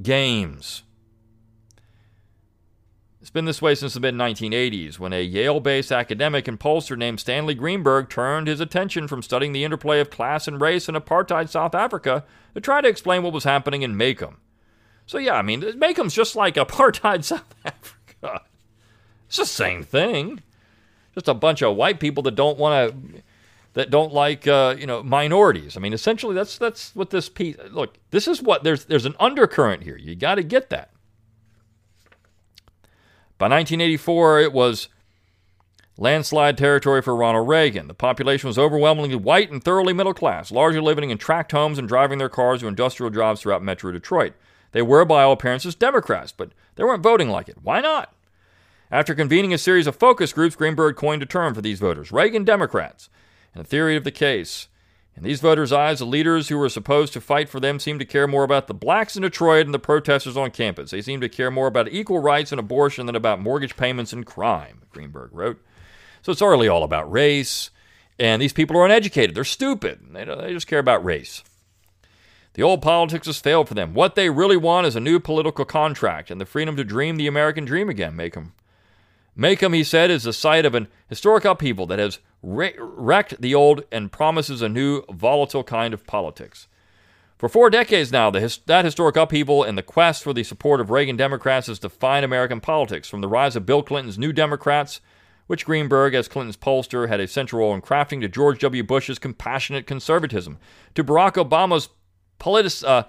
games. 0.00 0.82
It's 3.20 3.30
been 3.32 3.44
this 3.44 3.60
way 3.60 3.74
since 3.74 3.94
the 3.94 4.00
mid 4.00 4.14
1980s, 4.14 5.00
when 5.00 5.12
a 5.12 5.20
Yale 5.20 5.58
based 5.58 5.90
academic 5.90 6.46
and 6.46 6.60
pollster 6.60 6.96
named 6.96 7.18
Stanley 7.18 7.54
Greenberg 7.54 8.08
turned 8.08 8.46
his 8.46 8.60
attention 8.60 9.08
from 9.08 9.20
studying 9.20 9.52
the 9.52 9.64
interplay 9.64 9.98
of 9.98 10.10
class 10.10 10.46
and 10.46 10.60
race 10.60 10.88
in 10.88 10.94
apartheid 10.94 11.48
South 11.48 11.74
Africa 11.74 12.24
to 12.54 12.60
try 12.60 12.80
to 12.80 12.88
explain 12.88 13.24
what 13.24 13.32
was 13.32 13.42
happening 13.42 13.82
in 13.82 13.96
Macomb. 13.96 14.36
So, 15.06 15.18
yeah, 15.18 15.34
I 15.34 15.42
mean, 15.42 15.60
Macomb's 15.76 16.14
just 16.14 16.36
like 16.36 16.54
apartheid 16.54 17.24
South 17.24 17.52
Africa. 17.64 18.42
It's 19.26 19.36
the 19.36 19.46
same 19.46 19.82
thing 19.82 20.42
just 21.16 21.28
a 21.28 21.34
bunch 21.34 21.62
of 21.62 21.74
white 21.76 21.98
people 21.98 22.22
that 22.24 22.34
don't 22.34 22.58
want 22.58 22.92
to 22.92 23.22
that 23.72 23.90
don't 23.90 24.12
like 24.12 24.46
uh, 24.46 24.76
you 24.78 24.86
know 24.86 25.02
minorities. 25.02 25.76
I 25.76 25.80
mean, 25.80 25.92
essentially 25.92 26.34
that's 26.34 26.58
that's 26.58 26.94
what 26.94 27.10
this 27.10 27.28
piece. 27.28 27.56
Look, 27.70 27.98
this 28.10 28.28
is 28.28 28.42
what 28.42 28.62
there's 28.62 28.84
there's 28.84 29.06
an 29.06 29.16
undercurrent 29.18 29.82
here. 29.82 29.96
You 29.96 30.14
got 30.14 30.36
to 30.36 30.42
get 30.42 30.70
that. 30.70 30.90
By 33.38 33.48
1984, 33.48 34.40
it 34.40 34.52
was 34.52 34.88
landslide 35.98 36.56
territory 36.56 37.02
for 37.02 37.16
Ronald 37.16 37.48
Reagan. 37.48 37.86
The 37.86 37.94
population 37.94 38.48
was 38.48 38.58
overwhelmingly 38.58 39.16
white 39.16 39.50
and 39.50 39.62
thoroughly 39.62 39.92
middle 39.92 40.14
class, 40.14 40.50
largely 40.50 40.80
living 40.80 41.10
in 41.10 41.18
tract 41.18 41.52
homes 41.52 41.78
and 41.78 41.88
driving 41.88 42.18
their 42.18 42.28
cars 42.30 42.60
to 42.60 42.66
industrial 42.66 43.10
jobs 43.10 43.40
throughout 43.40 43.62
Metro 43.62 43.92
Detroit. 43.92 44.34
They 44.72 44.82
were, 44.82 45.04
by 45.04 45.22
all 45.22 45.32
appearances, 45.32 45.74
Democrats, 45.74 46.32
but 46.32 46.52
they 46.74 46.84
weren't 46.84 47.02
voting 47.02 47.28
like 47.28 47.48
it. 47.48 47.58
Why 47.62 47.80
not? 47.80 48.15
After 48.90 49.16
convening 49.16 49.52
a 49.52 49.58
series 49.58 49.88
of 49.88 49.96
focus 49.96 50.32
groups, 50.32 50.54
Greenberg 50.54 50.94
coined 50.94 51.22
a 51.22 51.26
term 51.26 51.54
for 51.54 51.60
these 51.60 51.80
voters 51.80 52.12
Reagan 52.12 52.44
Democrats, 52.44 53.08
and 53.52 53.60
a 53.60 53.66
theory 53.66 53.96
of 53.96 54.04
the 54.04 54.12
case. 54.12 54.68
In 55.16 55.24
these 55.24 55.40
voters' 55.40 55.72
eyes, 55.72 55.98
the 55.98 56.04
leaders 56.04 56.48
who 56.48 56.58
were 56.58 56.68
supposed 56.68 57.12
to 57.14 57.20
fight 57.20 57.48
for 57.48 57.58
them 57.58 57.80
seemed 57.80 58.00
to 58.00 58.06
care 58.06 58.28
more 58.28 58.44
about 58.44 58.66
the 58.66 58.74
blacks 58.74 59.16
in 59.16 59.22
Detroit 59.22 59.64
and 59.64 59.74
the 59.74 59.78
protesters 59.78 60.36
on 60.36 60.50
campus. 60.50 60.90
They 60.90 61.02
seemed 61.02 61.22
to 61.22 61.28
care 61.28 61.50
more 61.50 61.66
about 61.66 61.88
equal 61.88 62.20
rights 62.20 62.52
and 62.52 62.60
abortion 62.60 63.06
than 63.06 63.16
about 63.16 63.40
mortgage 63.40 63.76
payments 63.76 64.12
and 64.12 64.26
crime, 64.26 64.82
Greenberg 64.90 65.30
wrote. 65.32 65.60
So 66.22 66.32
it's 66.32 66.42
really 66.42 66.68
all 66.68 66.84
about 66.84 67.10
race, 67.10 67.70
and 68.20 68.40
these 68.40 68.52
people 68.52 68.76
are 68.76 68.84
uneducated. 68.84 69.34
They're 69.34 69.44
stupid. 69.44 70.00
They, 70.12 70.24
they 70.24 70.52
just 70.52 70.66
care 70.66 70.78
about 70.78 71.04
race. 71.04 71.42
The 72.54 72.62
old 72.62 72.82
politics 72.82 73.26
has 73.26 73.40
failed 73.40 73.68
for 73.68 73.74
them. 73.74 73.94
What 73.94 74.14
they 74.14 74.30
really 74.30 74.56
want 74.56 74.86
is 74.86 74.94
a 74.94 75.00
new 75.00 75.18
political 75.18 75.64
contract 75.64 76.30
and 76.30 76.40
the 76.40 76.46
freedom 76.46 76.76
to 76.76 76.84
dream 76.84 77.16
the 77.16 77.26
American 77.26 77.64
dream 77.64 77.88
again, 77.88 78.14
Macomb. 78.14 78.52
Macomb, 79.36 79.74
he 79.74 79.84
said, 79.84 80.10
is 80.10 80.22
the 80.22 80.32
site 80.32 80.64
of 80.64 80.74
an 80.74 80.88
historic 81.08 81.44
upheaval 81.44 81.86
that 81.86 81.98
has 81.98 82.18
wrecked 82.42 83.40
the 83.40 83.54
old 83.54 83.84
and 83.92 84.10
promises 84.10 84.62
a 84.62 84.68
new, 84.68 85.02
volatile 85.12 85.62
kind 85.62 85.92
of 85.92 86.06
politics. 86.06 86.68
For 87.36 87.50
four 87.50 87.68
decades 87.68 88.10
now, 88.10 88.30
that 88.30 88.84
historic 88.84 89.16
upheaval 89.16 89.62
and 89.62 89.76
the 89.76 89.82
quest 89.82 90.22
for 90.22 90.32
the 90.32 90.42
support 90.42 90.80
of 90.80 90.88
Reagan 90.88 91.18
Democrats 91.18 91.66
has 91.66 91.78
defined 91.78 92.24
American 92.24 92.60
politics, 92.60 93.10
from 93.10 93.20
the 93.20 93.28
rise 93.28 93.56
of 93.56 93.66
Bill 93.66 93.82
Clinton's 93.82 94.18
New 94.18 94.32
Democrats, 94.32 95.02
which 95.46 95.66
Greenberg, 95.66 96.14
as 96.14 96.28
Clinton's 96.28 96.56
pollster, 96.56 97.08
had 97.08 97.20
a 97.20 97.28
central 97.28 97.60
role 97.60 97.74
in 97.74 97.82
crafting, 97.82 98.22
to 98.22 98.28
George 98.28 98.60
W. 98.60 98.82
Bush's 98.82 99.18
compassionate 99.18 99.86
conservatism, 99.86 100.56
to 100.94 101.04
Barack 101.04 101.34
Obama's 101.34 101.90
politis, 102.40 102.82
uh, 102.86 103.04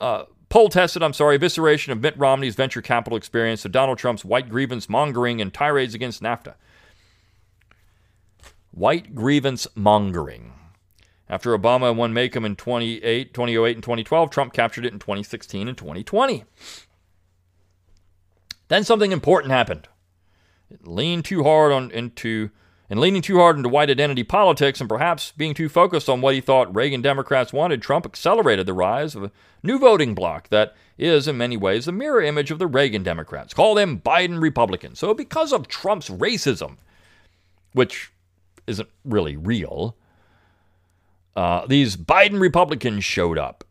uh, 0.00 0.24
Poll 0.56 0.70
tested, 0.70 1.02
I'm 1.02 1.12
sorry, 1.12 1.38
evisceration 1.38 1.92
of 1.92 2.00
Mitt 2.00 2.16
Romney's 2.16 2.54
venture 2.54 2.80
capital 2.80 3.18
experience 3.18 3.60
to 3.60 3.68
Donald 3.68 3.98
Trump's 3.98 4.24
white 4.24 4.48
grievance 4.48 4.88
mongering 4.88 5.42
and 5.42 5.52
tirades 5.52 5.94
against 5.94 6.22
NAFTA. 6.22 6.54
White 8.70 9.14
grievance 9.14 9.66
mongering. 9.74 10.54
After 11.28 11.50
Obama 11.50 11.94
won 11.94 12.14
Macomb 12.14 12.46
in 12.46 12.56
2008, 12.56 13.34
2008 13.34 13.76
and 13.76 13.82
2012, 13.82 14.30
Trump 14.30 14.54
captured 14.54 14.86
it 14.86 14.94
in 14.94 14.98
2016 14.98 15.68
and 15.68 15.76
2020. 15.76 16.44
Then 18.68 18.82
something 18.82 19.12
important 19.12 19.52
happened. 19.52 19.88
It 20.70 20.86
leaned 20.86 21.26
too 21.26 21.44
hard 21.44 21.70
on 21.70 21.90
into 21.90 22.48
and 22.88 23.00
leaning 23.00 23.22
too 23.22 23.38
hard 23.38 23.56
into 23.56 23.68
white 23.68 23.90
identity 23.90 24.22
politics 24.22 24.80
and 24.80 24.88
perhaps 24.88 25.32
being 25.32 25.54
too 25.54 25.68
focused 25.68 26.08
on 26.08 26.20
what 26.20 26.34
he 26.34 26.40
thought 26.40 26.74
Reagan 26.74 27.02
Democrats 27.02 27.52
wanted, 27.52 27.82
Trump 27.82 28.06
accelerated 28.06 28.66
the 28.66 28.72
rise 28.72 29.14
of 29.14 29.24
a 29.24 29.32
new 29.62 29.78
voting 29.78 30.14
bloc 30.14 30.48
that 30.50 30.74
is, 30.96 31.26
in 31.26 31.36
many 31.36 31.56
ways, 31.56 31.86
the 31.86 31.92
mirror 31.92 32.22
image 32.22 32.50
of 32.50 32.58
the 32.58 32.66
Reagan 32.66 33.02
Democrats. 33.02 33.52
Call 33.52 33.74
them 33.74 34.00
Biden 34.00 34.40
Republicans. 34.40 34.98
So, 34.98 35.14
because 35.14 35.52
of 35.52 35.68
Trump's 35.68 36.08
racism, 36.08 36.76
which 37.72 38.12
isn't 38.66 38.88
really 39.04 39.36
real, 39.36 39.96
uh, 41.34 41.66
these 41.66 41.96
Biden 41.96 42.40
Republicans 42.40 43.04
showed 43.04 43.36
up. 43.36 43.64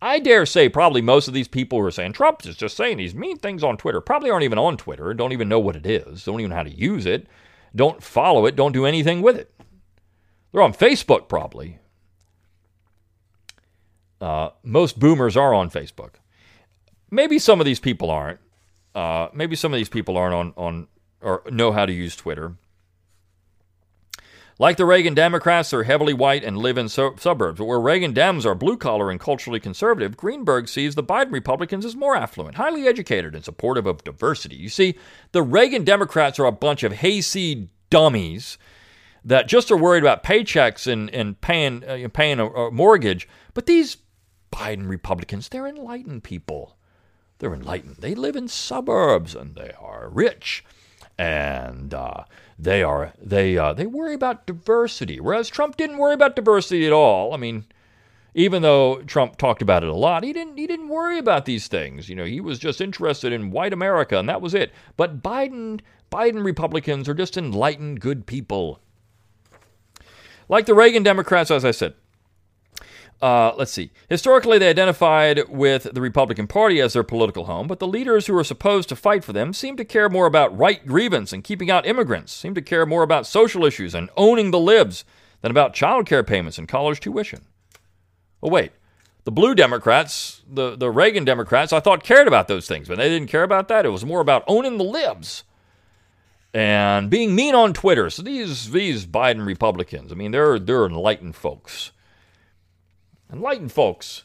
I 0.00 0.20
dare 0.20 0.46
say 0.46 0.68
probably 0.68 1.02
most 1.02 1.26
of 1.26 1.34
these 1.34 1.48
people 1.48 1.80
who 1.80 1.84
are 1.84 1.90
saying 1.90 2.12
Trump 2.12 2.46
is 2.46 2.56
just 2.56 2.76
saying 2.76 2.98
these 2.98 3.16
mean 3.16 3.36
things 3.36 3.64
on 3.64 3.76
Twitter 3.76 4.00
probably 4.00 4.30
aren't 4.30 4.44
even 4.44 4.58
on 4.58 4.76
Twitter, 4.76 5.12
don't 5.12 5.32
even 5.32 5.48
know 5.48 5.58
what 5.58 5.74
it 5.74 5.84
is, 5.84 6.24
don't 6.24 6.38
even 6.38 6.50
know 6.50 6.56
how 6.56 6.62
to 6.62 6.70
use 6.70 7.04
it 7.04 7.26
don't 7.74 8.02
follow 8.02 8.46
it, 8.46 8.56
don't 8.56 8.72
do 8.72 8.86
anything 8.86 9.22
with 9.22 9.36
it. 9.36 9.52
They're 10.52 10.62
on 10.62 10.72
Facebook, 10.72 11.28
probably. 11.28 11.78
Uh, 14.20 14.50
most 14.62 14.98
boomers 14.98 15.36
are 15.36 15.54
on 15.54 15.70
Facebook. 15.70 16.14
Maybe 17.10 17.38
some 17.38 17.60
of 17.60 17.66
these 17.66 17.80
people 17.80 18.10
aren't. 18.10 18.40
Uh, 18.94 19.28
maybe 19.32 19.54
some 19.54 19.72
of 19.72 19.76
these 19.76 19.88
people 19.88 20.16
aren't 20.16 20.34
on, 20.34 20.52
on 20.56 20.88
or 21.20 21.42
know 21.50 21.72
how 21.72 21.86
to 21.86 21.92
use 21.92 22.16
Twitter. 22.16 22.54
Like 24.60 24.76
the 24.76 24.84
Reagan 24.84 25.14
Democrats, 25.14 25.70
they're 25.70 25.84
heavily 25.84 26.12
white 26.12 26.42
and 26.42 26.58
live 26.58 26.78
in 26.78 26.88
su- 26.88 27.14
suburbs. 27.18 27.58
But 27.58 27.66
where 27.66 27.80
Reagan 27.80 28.12
Dems 28.12 28.44
are 28.44 28.56
blue 28.56 28.76
collar 28.76 29.08
and 29.08 29.20
culturally 29.20 29.60
conservative, 29.60 30.16
Greenberg 30.16 30.68
sees 30.68 30.96
the 30.96 31.02
Biden 31.02 31.30
Republicans 31.30 31.84
as 31.84 31.94
more 31.94 32.16
affluent, 32.16 32.56
highly 32.56 32.88
educated, 32.88 33.36
and 33.36 33.44
supportive 33.44 33.86
of 33.86 34.02
diversity. 34.02 34.56
You 34.56 34.68
see, 34.68 34.96
the 35.30 35.42
Reagan 35.42 35.84
Democrats 35.84 36.40
are 36.40 36.46
a 36.46 36.52
bunch 36.52 36.82
of 36.82 36.94
hayseed 36.94 37.68
dummies 37.88 38.58
that 39.24 39.46
just 39.46 39.70
are 39.70 39.76
worried 39.76 40.02
about 40.02 40.24
paychecks 40.24 40.90
and, 40.90 41.08
and 41.10 41.40
paying, 41.40 41.84
uh, 41.84 42.08
paying 42.12 42.40
a, 42.40 42.46
a 42.48 42.70
mortgage. 42.72 43.28
But 43.54 43.66
these 43.66 43.98
Biden 44.52 44.88
Republicans, 44.88 45.48
they're 45.48 45.68
enlightened 45.68 46.24
people. 46.24 46.76
They're 47.38 47.54
enlightened. 47.54 47.96
They 47.96 48.16
live 48.16 48.34
in 48.34 48.48
suburbs 48.48 49.36
and 49.36 49.54
they 49.54 49.70
are 49.78 50.08
rich. 50.08 50.64
And 51.16 51.94
uh, 51.94 52.24
they 52.58 52.82
are 52.82 53.12
they 53.20 53.56
uh, 53.56 53.72
they 53.72 53.86
worry 53.86 54.14
about 54.14 54.46
diversity, 54.46 55.20
whereas 55.20 55.48
Trump 55.48 55.76
didn't 55.76 55.98
worry 55.98 56.14
about 56.14 56.34
diversity 56.36 56.86
at 56.86 56.92
all. 56.92 57.32
I 57.32 57.36
mean, 57.36 57.64
even 58.34 58.62
though 58.62 59.02
Trump 59.02 59.36
talked 59.36 59.62
about 59.62 59.84
it 59.84 59.88
a 59.88 59.94
lot, 59.94 60.24
he 60.24 60.32
didn't 60.32 60.56
he 60.56 60.66
didn't 60.66 60.88
worry 60.88 61.18
about 61.18 61.44
these 61.44 61.68
things. 61.68 62.08
You 62.08 62.16
know, 62.16 62.24
he 62.24 62.40
was 62.40 62.58
just 62.58 62.80
interested 62.80 63.32
in 63.32 63.52
white 63.52 63.72
America, 63.72 64.18
and 64.18 64.28
that 64.28 64.40
was 64.40 64.54
it. 64.54 64.72
But 64.96 65.22
Biden 65.22 65.80
Biden 66.10 66.44
Republicans 66.44 67.08
are 67.08 67.14
just 67.14 67.36
enlightened, 67.36 68.00
good 68.00 68.26
people, 68.26 68.80
like 70.48 70.66
the 70.66 70.74
Reagan 70.74 71.04
Democrats, 71.04 71.50
as 71.50 71.64
I 71.64 71.70
said. 71.70 71.94
Uh, 73.20 73.52
let's 73.56 73.72
see. 73.72 73.90
Historically, 74.08 74.58
they 74.58 74.68
identified 74.70 75.48
with 75.48 75.92
the 75.92 76.00
Republican 76.00 76.46
Party 76.46 76.80
as 76.80 76.92
their 76.92 77.02
political 77.02 77.46
home, 77.46 77.66
but 77.66 77.80
the 77.80 77.86
leaders 77.86 78.26
who 78.26 78.32
were 78.32 78.44
supposed 78.44 78.88
to 78.88 78.94
fight 78.96 79.24
for 79.24 79.32
them 79.32 79.52
seemed 79.52 79.76
to 79.78 79.84
care 79.84 80.08
more 80.08 80.26
about 80.26 80.56
right 80.56 80.86
grievance 80.86 81.32
and 81.32 81.42
keeping 81.42 81.68
out 81.68 81.84
immigrants, 81.84 82.32
seemed 82.32 82.54
to 82.54 82.62
care 82.62 82.86
more 82.86 83.02
about 83.02 83.26
social 83.26 83.64
issues 83.64 83.92
and 83.92 84.08
owning 84.16 84.52
the 84.52 84.60
libs 84.60 85.04
than 85.40 85.50
about 85.50 85.74
child 85.74 86.06
care 86.06 86.22
payments 86.22 86.58
and 86.58 86.68
college 86.68 87.00
tuition. 87.00 87.40
Oh, 88.40 88.50
wait. 88.50 88.70
the 89.28 89.32
blue 89.32 89.54
Democrats, 89.54 90.42
the, 90.50 90.74
the 90.74 90.90
Reagan 90.90 91.24
Democrats, 91.26 91.70
I 91.74 91.80
thought 91.80 92.02
cared 92.02 92.26
about 92.26 92.48
those 92.48 92.66
things, 92.66 92.88
but 92.88 92.96
they 92.96 93.10
didn't 93.10 93.28
care 93.28 93.42
about 93.42 93.68
that. 93.68 93.84
It 93.84 93.90
was 93.90 94.02
more 94.02 94.20
about 94.20 94.42
owning 94.46 94.78
the 94.78 94.84
libs 94.84 95.44
and 96.54 97.10
being 97.10 97.34
mean 97.34 97.54
on 97.54 97.74
Twitter. 97.74 98.08
So 98.08 98.22
these 98.22 98.70
these 98.70 99.06
Biden 99.06 99.44
Republicans, 99.44 100.12
I 100.12 100.14
mean, 100.14 100.30
they're 100.30 100.58
they're 100.58 100.86
enlightened 100.86 101.36
folks. 101.36 101.92
Enlightened 103.32 103.72
folks, 103.72 104.24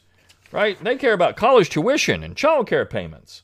right? 0.50 0.82
They 0.82 0.96
care 0.96 1.12
about 1.12 1.36
college 1.36 1.68
tuition 1.68 2.22
and 2.22 2.36
child 2.36 2.66
care 2.66 2.86
payments. 2.86 3.42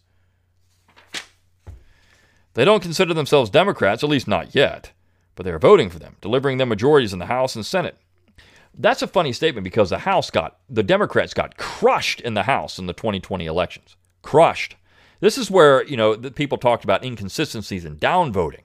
They 2.55 2.64
don't 2.64 2.83
consider 2.83 3.14
themselves 3.14 3.50
Democrats, 3.50 4.02
at 4.02 4.11
least 4.11 4.26
not 4.26 4.55
yet, 4.55 4.93
but 5.37 5.45
they're 5.45 5.59
voting 5.59 5.90
for 5.90 5.99
them, 5.99 6.17
delivering 6.21 6.59
them 6.59 6.69
majorities 6.69 7.12
in 7.12 7.19
the 7.19 7.26
House 7.26 7.55
and 7.55 7.64
Senate. 7.64 7.97
That's 8.75 9.02
a 9.02 9.07
funny 9.07 9.33
statement 9.33 9.64
because 9.64 9.90
the 9.90 9.99
House 9.99 10.31
got, 10.31 10.59
the 10.69 10.83
Democrats 10.83 11.35
got 11.35 11.57
crushed 11.57 12.21
in 12.21 12.35
the 12.35 12.45
House 12.45 12.79
in 12.79 12.87
the 12.87 12.93
2020 12.93 13.47
elections. 13.47 13.97
Crushed. 14.23 14.76
This 15.21 15.37
is 15.37 15.50
where, 15.50 15.85
you 15.85 15.97
know, 15.97 16.17
people 16.17 16.59
talked 16.59 16.85
about 16.85 17.05
inconsistencies 17.05 17.85
and 17.85 18.00
downvoting. 18.00 18.62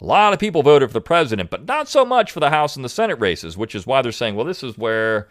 A 0.00 0.04
lot 0.04 0.32
of 0.32 0.38
people 0.38 0.62
voted 0.62 0.88
for 0.88 0.94
the 0.94 1.00
president, 1.00 1.50
but 1.50 1.66
not 1.66 1.88
so 1.88 2.06
much 2.06 2.32
for 2.32 2.40
the 2.40 2.50
House 2.50 2.74
and 2.74 2.84
the 2.84 2.88
Senate 2.88 3.20
races, 3.20 3.58
which 3.58 3.74
is 3.74 3.86
why 3.86 4.00
they're 4.00 4.12
saying, 4.12 4.34
well, 4.34 4.46
this 4.46 4.62
is 4.62 4.78
where 4.78 5.28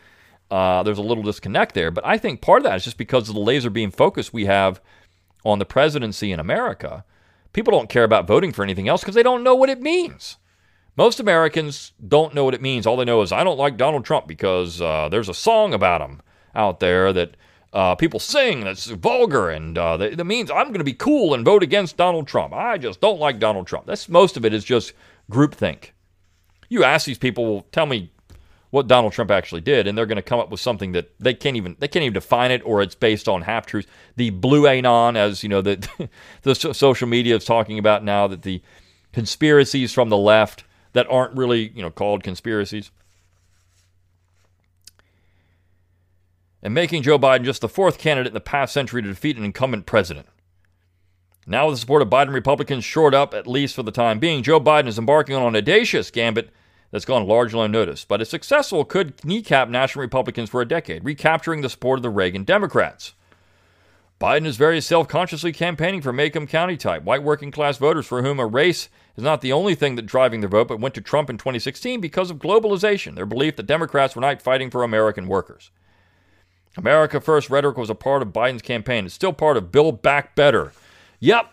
uh, 0.51 0.83
there's 0.83 0.97
a 0.97 1.03
little 1.03 1.23
disconnect 1.23 1.75
there. 1.75 1.91
But 1.91 2.05
I 2.05 2.17
think 2.17 2.41
part 2.41 2.59
of 2.59 2.63
that 2.63 2.77
is 2.77 2.83
just 2.83 2.97
because 2.97 3.29
of 3.29 3.35
the 3.35 3.41
laser 3.41 3.69
beam 3.69 3.91
focus 3.91 4.33
we 4.33 4.45
have 4.45 4.81
on 5.45 5.59
the 5.59 5.65
presidency 5.65 6.31
in 6.31 6.39
America. 6.39 7.03
People 7.53 7.71
don't 7.71 7.89
care 7.89 8.03
about 8.03 8.27
voting 8.27 8.51
for 8.51 8.63
anything 8.63 8.87
else 8.87 9.01
because 9.01 9.15
they 9.15 9.23
don't 9.23 9.43
know 9.43 9.55
what 9.55 9.69
it 9.69 9.81
means. 9.81 10.37
Most 10.95 11.19
Americans 11.19 11.93
don't 12.05 12.33
know 12.33 12.43
what 12.43 12.53
it 12.53 12.61
means. 12.61 12.85
All 12.85 12.97
they 12.97 13.05
know 13.05 13.21
is, 13.21 13.31
I 13.31 13.43
don't 13.43 13.57
like 13.57 13.77
Donald 13.77 14.05
Trump 14.05 14.27
because 14.27 14.81
uh, 14.81 15.07
there's 15.09 15.29
a 15.29 15.33
song 15.33 15.73
about 15.73 16.01
him 16.01 16.21
out 16.53 16.79
there 16.79 17.13
that 17.13 17.37
uh, 17.71 17.95
people 17.95 18.19
sing 18.19 18.61
that's 18.61 18.87
vulgar 18.87 19.49
and 19.49 19.77
uh, 19.77 19.95
that, 19.97 20.17
that 20.17 20.25
means 20.25 20.49
I'm 20.49 20.67
going 20.67 20.79
to 20.79 20.83
be 20.83 20.93
cool 20.93 21.33
and 21.33 21.45
vote 21.45 21.63
against 21.63 21.97
Donald 21.97 22.27
Trump. 22.27 22.53
I 22.53 22.77
just 22.77 22.99
don't 22.99 23.19
like 23.19 23.39
Donald 23.39 23.67
Trump. 23.67 23.85
That's 23.85 24.09
most 24.09 24.37
of 24.37 24.45
it 24.45 24.53
is 24.53 24.63
just 24.63 24.93
groupthink. 25.31 25.91
You 26.67 26.83
ask 26.83 27.05
these 27.05 27.17
people, 27.17 27.45
well, 27.45 27.65
tell 27.71 27.85
me 27.85 28.11
what 28.71 28.87
Donald 28.87 29.13
Trump 29.13 29.31
actually 29.31 29.61
did, 29.61 29.87
and 29.87 29.97
they're 29.97 30.05
going 30.05 30.17
to 30.17 30.21
come 30.21 30.39
up 30.39 30.51
with 30.51 30.59
something 30.59 30.91
that 30.91 31.11
they 31.19 31.33
can't 31.33 31.57
even 31.57 31.75
they 31.79 31.87
can't 31.87 32.03
even 32.03 32.13
define 32.13 32.51
it, 32.51 32.61
or 32.63 32.81
it's 32.81 32.95
based 32.95 33.27
on 33.27 33.41
half 33.41 33.65
truths. 33.65 33.87
The 34.15 34.29
blue 34.29 34.67
anon, 34.67 35.17
as 35.17 35.41
you 35.43 35.49
know, 35.49 35.61
that 35.61 35.87
the 36.43 36.55
social 36.73 37.07
media 37.07 37.35
is 37.35 37.45
talking 37.45 37.79
about 37.79 38.03
now, 38.03 38.27
that 38.27 38.43
the 38.43 38.61
conspiracies 39.11 39.91
from 39.91 40.09
the 40.09 40.17
left 40.17 40.63
that 40.93 41.09
aren't 41.09 41.35
really, 41.35 41.69
you 41.69 41.81
know, 41.81 41.89
called 41.89 42.23
conspiracies. 42.23 42.91
And 46.61 46.73
making 46.73 47.03
Joe 47.03 47.17
Biden 47.17 47.45
just 47.45 47.61
the 47.61 47.69
fourth 47.69 47.97
candidate 47.97 48.27
in 48.27 48.33
the 48.33 48.41
past 48.41 48.73
century 48.73 49.01
to 49.01 49.07
defeat 49.07 49.37
an 49.37 49.45
incumbent 49.45 49.85
president. 49.85 50.27
Now, 51.47 51.67
with 51.67 51.75
the 51.75 51.79
support 51.79 52.01
of 52.01 52.09
Biden 52.09 52.33
Republicans 52.33 52.83
shored 52.83 53.15
up, 53.15 53.33
at 53.33 53.47
least 53.47 53.75
for 53.75 53.81
the 53.81 53.91
time 53.91 54.19
being, 54.19 54.43
Joe 54.43 54.59
Biden 54.59 54.87
is 54.87 54.99
embarking 54.99 55.35
on 55.35 55.47
an 55.47 55.55
audacious 55.55 56.11
gambit 56.11 56.51
that's 56.91 57.05
gone 57.05 57.27
largely 57.27 57.61
unnoticed, 57.61 58.07
but 58.07 58.21
if 58.21 58.27
successful, 58.27 58.83
could 58.83 59.23
kneecap 59.23 59.69
national 59.69 60.01
Republicans 60.01 60.49
for 60.49 60.61
a 60.61 60.67
decade, 60.67 61.03
recapturing 61.03 61.61
the 61.61 61.69
support 61.69 61.99
of 61.99 62.03
the 62.03 62.09
Reagan 62.09 62.43
Democrats. 62.43 63.13
Biden 64.19 64.45
is 64.45 64.57
very 64.57 64.81
self 64.81 65.07
consciously 65.07 65.53
campaigning 65.53 66.01
for 66.01 66.11
Macomb 66.11 66.47
County 66.47 66.75
type, 66.75 67.03
white 67.03 67.23
working 67.23 67.51
class 67.51 67.77
voters 67.77 68.05
for 68.05 68.21
whom 68.21 68.39
a 68.39 68.45
race 68.45 68.89
is 69.15 69.23
not 69.23 69.39
the 69.39 69.53
only 69.53 69.75
thing 69.75 69.95
that 69.95 70.05
driving 70.05 70.41
their 70.41 70.49
vote, 70.49 70.67
but 70.67 70.79
went 70.79 70.93
to 70.95 71.01
Trump 71.01 71.29
in 71.29 71.37
2016 71.37 72.01
because 72.01 72.29
of 72.29 72.37
globalization, 72.37 73.15
their 73.15 73.25
belief 73.25 73.55
that 73.55 73.65
Democrats 73.65 74.15
were 74.15 74.21
not 74.21 74.41
fighting 74.41 74.69
for 74.69 74.83
American 74.83 75.27
workers. 75.27 75.71
America 76.75 77.21
First 77.21 77.49
rhetoric 77.49 77.77
was 77.77 77.89
a 77.89 77.95
part 77.95 78.21
of 78.21 78.29
Biden's 78.29 78.61
campaign. 78.61 79.05
It's 79.05 79.13
still 79.13 79.33
part 79.33 79.57
of 79.57 79.71
Build 79.71 80.01
Back 80.01 80.35
Better. 80.35 80.73
Yep, 81.21 81.51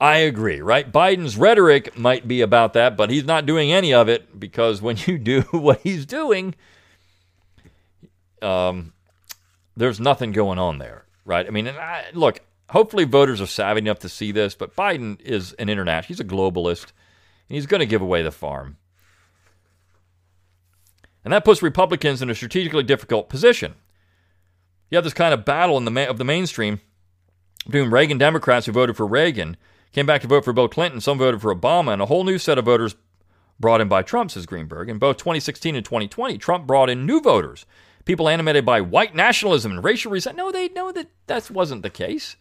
I 0.00 0.18
agree, 0.18 0.60
right? 0.60 0.90
Biden's 0.90 1.36
rhetoric 1.36 1.98
might 1.98 2.28
be 2.28 2.40
about 2.40 2.74
that, 2.74 2.96
but 2.96 3.10
he's 3.10 3.24
not 3.24 3.46
doing 3.46 3.72
any 3.72 3.92
of 3.92 4.08
it 4.08 4.38
because 4.38 4.80
when 4.80 4.96
you 5.06 5.18
do 5.18 5.40
what 5.50 5.80
he's 5.80 6.06
doing, 6.06 6.54
um, 8.40 8.92
there's 9.76 9.98
nothing 9.98 10.32
going 10.32 10.58
on 10.58 10.78
there 10.78 11.04
right? 11.28 11.46
I 11.46 11.50
mean, 11.50 11.68
I, 11.68 12.06
look, 12.14 12.40
hopefully 12.70 13.04
voters 13.04 13.40
are 13.40 13.46
savvy 13.46 13.80
enough 13.80 14.00
to 14.00 14.08
see 14.08 14.32
this, 14.32 14.54
but 14.54 14.74
Biden 14.74 15.20
is 15.20 15.52
an 15.52 15.68
international, 15.68 16.08
he's 16.08 16.20
a 16.20 16.24
globalist, 16.24 16.86
and 17.48 17.54
he's 17.54 17.66
going 17.66 17.80
to 17.80 17.86
give 17.86 18.02
away 18.02 18.22
the 18.22 18.32
farm. 18.32 18.78
And 21.22 21.32
that 21.32 21.44
puts 21.44 21.62
Republicans 21.62 22.22
in 22.22 22.30
a 22.30 22.34
strategically 22.34 22.82
difficult 22.82 23.28
position. 23.28 23.74
You 24.90 24.96
have 24.96 25.04
this 25.04 25.12
kind 25.12 25.34
of 25.34 25.44
battle 25.44 25.76
in 25.76 25.84
the 25.84 25.90
ma- 25.90 26.06
of 26.06 26.16
the 26.16 26.24
mainstream 26.24 26.80
between 27.66 27.90
Reagan 27.90 28.16
Democrats 28.16 28.64
who 28.64 28.72
voted 28.72 28.96
for 28.96 29.06
Reagan, 29.06 29.58
came 29.98 30.06
back 30.06 30.20
to 30.20 30.28
vote 30.28 30.44
for 30.44 30.52
Bill 30.52 30.68
Clinton, 30.68 31.00
some 31.00 31.18
voted 31.18 31.40
for 31.40 31.52
Obama, 31.52 31.92
and 31.92 32.00
a 32.00 32.06
whole 32.06 32.22
new 32.22 32.38
set 32.38 32.56
of 32.56 32.66
voters 32.66 32.94
brought 33.58 33.80
in 33.80 33.88
by 33.88 34.00
Trump, 34.00 34.30
says 34.30 34.46
Greenberg. 34.46 34.88
In 34.88 34.96
both 34.96 35.16
2016 35.16 35.74
and 35.74 35.84
2020, 35.84 36.38
Trump 36.38 36.68
brought 36.68 36.88
in 36.88 37.04
new 37.04 37.20
voters 37.20 37.66
people 38.04 38.28
animated 38.28 38.64
by 38.64 38.80
white 38.80 39.16
nationalism 39.16 39.72
and 39.72 39.82
racial 39.82 40.12
resentment. 40.12 40.46
No, 40.46 40.52
they 40.52 40.68
know 40.68 40.92
that 40.92 41.08
that 41.26 41.50
wasn't 41.50 41.82
the 41.82 41.90
case. 41.90 42.36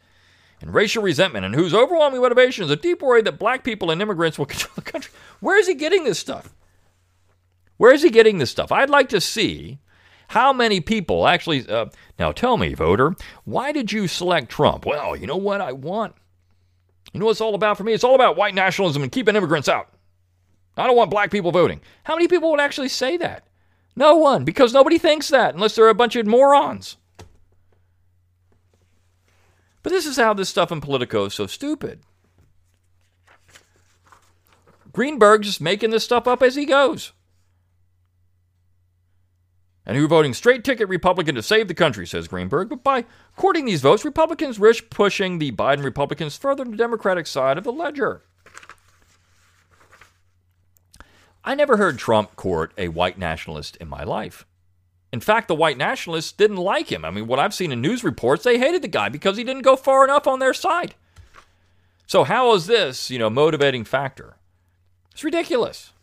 And 0.62 0.72
racial 0.72 1.02
resentment, 1.02 1.46
and 1.46 1.56
whose 1.56 1.74
overwhelming 1.74 2.22
motivation 2.22 2.64
is 2.64 2.70
a 2.70 2.76
deep 2.76 3.02
worry 3.02 3.24
that 3.24 3.40
black 3.40 3.64
people 3.64 3.90
and 3.90 4.00
immigrants 4.04 4.38
will 4.38 4.46
control 4.54 4.74
the 4.76 4.82
country. 4.84 5.12
Where 5.40 5.60
is 5.60 5.68
he 5.68 5.74
getting 5.74 6.04
this 6.04 6.20
stuff? 6.20 6.54
Where 7.78 7.92
is 7.92 8.04
he 8.04 8.12
getting 8.12 8.38
this 8.38 8.52
stuff? 8.52 8.72
I'd 8.72 8.92
like 8.92 9.10
to 9.10 9.20
see 9.20 9.80
how 10.28 10.54
many 10.54 10.80
people 10.80 11.28
actually. 11.28 11.68
Uh, 11.68 11.88
now, 12.20 12.32
tell 12.32 12.58
me, 12.58 12.76
voter, 12.76 13.16
why 13.46 13.72
did 13.72 13.92
you 13.92 14.08
select 14.08 14.50
Trump? 14.52 14.86
Well, 14.86 15.16
you 15.16 15.26
know 15.26 15.38
what 15.38 15.60
I 15.60 15.72
want? 15.72 16.14
You 17.14 17.20
know 17.20 17.26
what 17.26 17.32
it's 17.32 17.42
all 17.42 17.56
about 17.56 17.78
for 17.78 17.84
me? 17.84 17.94
It's 17.94 18.04
all 18.04 18.16
about 18.16 18.38
white 18.38 18.56
nationalism 18.56 19.04
and 19.04 19.12
keeping 19.12 19.36
immigrants 19.36 19.70
out. 19.70 19.90
I 20.76 20.86
don't 20.86 20.96
want 20.96 21.10
black 21.10 21.32
people 21.32 21.52
voting. 21.52 21.82
How 22.04 22.16
many 22.16 22.28
people 22.28 22.52
would 22.52 22.60
actually 22.60 22.90
say 22.90 23.18
that? 23.18 23.48
No 23.96 24.16
one, 24.16 24.44
because 24.44 24.74
nobody 24.74 25.00
thinks 25.00 25.30
that 25.30 25.56
unless 25.56 25.76
they're 25.76 25.90
a 25.90 25.96
bunch 25.96 26.16
of 26.16 26.28
morons. 26.28 26.98
But 29.82 29.92
this 29.92 30.06
is 30.06 30.18
how 30.18 30.34
this 30.34 30.50
stuff 30.50 30.72
in 30.72 30.82
Politico 30.82 31.26
is 31.26 31.34
so 31.34 31.48
stupid. 31.48 32.02
Greenberg's 34.92 35.62
making 35.62 35.92
this 35.92 36.04
stuff 36.04 36.28
up 36.28 36.44
as 36.44 36.56
he 36.56 36.66
goes. 36.66 37.14
And 39.88 39.96
who 39.96 40.06
voting 40.06 40.34
straight 40.34 40.66
ticket 40.66 40.90
Republican 40.90 41.36
to 41.36 41.42
save 41.42 41.70
the 41.70 41.74
country, 41.74 42.06
says 42.06 42.28
Greenberg. 42.28 42.68
But 42.68 42.84
by 42.84 43.06
courting 43.38 43.64
these 43.64 43.82
votes, 43.82 44.04
Republicans 44.04 44.60
risk 44.60 44.90
pushing 44.90 45.40
the 45.40 45.54
Biden 45.54 45.82
Republicans 45.82 46.36
further 46.36 46.66
to 46.66 46.72
the 46.72 46.76
Democratic 46.76 47.26
side 47.26 47.58
of 47.58 47.64
the 47.64 47.72
ledger. 47.72 48.22
I 51.46 51.56
never 51.56 51.78
heard 51.78 51.98
Trump 51.98 52.36
court 52.36 52.74
a 52.78 52.90
white 52.90 53.18
nationalist 53.18 53.78
in 53.78 53.88
my 53.88 54.04
life. 54.04 54.46
In 55.14 55.22
fact, 55.22 55.48
the 55.48 55.56
white 55.56 55.78
nationalists 55.78 56.34
didn't 56.34 56.58
like 56.58 56.92
him. 56.92 57.06
I 57.06 57.10
mean, 57.10 57.26
what 57.26 57.40
I've 57.40 57.54
seen 57.54 57.72
in 57.72 57.80
news 57.80 58.04
reports, 58.04 58.44
they 58.44 58.60
hated 58.60 58.82
the 58.82 58.90
guy 58.90 59.08
because 59.08 59.38
he 59.38 59.46
didn't 59.46 59.62
go 59.62 59.78
far 59.78 60.04
enough 60.04 60.28
on 60.28 60.40
their 60.40 60.54
side. 60.54 60.96
So, 62.08 62.26
how 62.26 62.54
is 62.56 62.68
this, 62.68 63.10
you 63.10 63.20
know, 63.20 63.30
motivating 63.30 63.86
factor? 63.86 64.36
It's 65.14 65.24
ridiculous. 65.24 65.94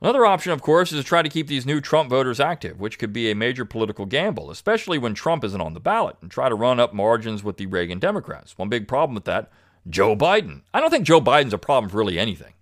Another 0.00 0.24
option, 0.24 0.52
of 0.52 0.62
course, 0.62 0.92
is 0.92 1.02
to 1.02 1.06
try 1.06 1.22
to 1.22 1.28
keep 1.28 1.48
these 1.48 1.66
new 1.66 1.80
Trump 1.80 2.08
voters 2.08 2.38
active, 2.38 2.78
which 2.78 2.98
could 2.98 3.12
be 3.12 3.30
a 3.30 3.34
major 3.34 3.64
political 3.64 4.06
gamble, 4.06 4.50
especially 4.50 4.96
when 4.96 5.12
Trump 5.12 5.42
isn't 5.42 5.60
on 5.60 5.74
the 5.74 5.80
ballot, 5.80 6.16
and 6.22 6.30
try 6.30 6.48
to 6.48 6.54
run 6.54 6.78
up 6.78 6.94
margins 6.94 7.42
with 7.42 7.56
the 7.56 7.66
Reagan 7.66 7.98
Democrats. 7.98 8.56
One 8.56 8.68
big 8.68 8.86
problem 8.86 9.14
with 9.14 9.24
that 9.24 9.50
Joe 9.88 10.14
Biden. 10.14 10.62
I 10.72 10.80
don't 10.80 10.90
think 10.90 11.06
Joe 11.06 11.20
Biden's 11.20 11.52
a 11.52 11.58
problem 11.58 11.90
for 11.90 11.96
really 11.96 12.18
anything. 12.18 12.52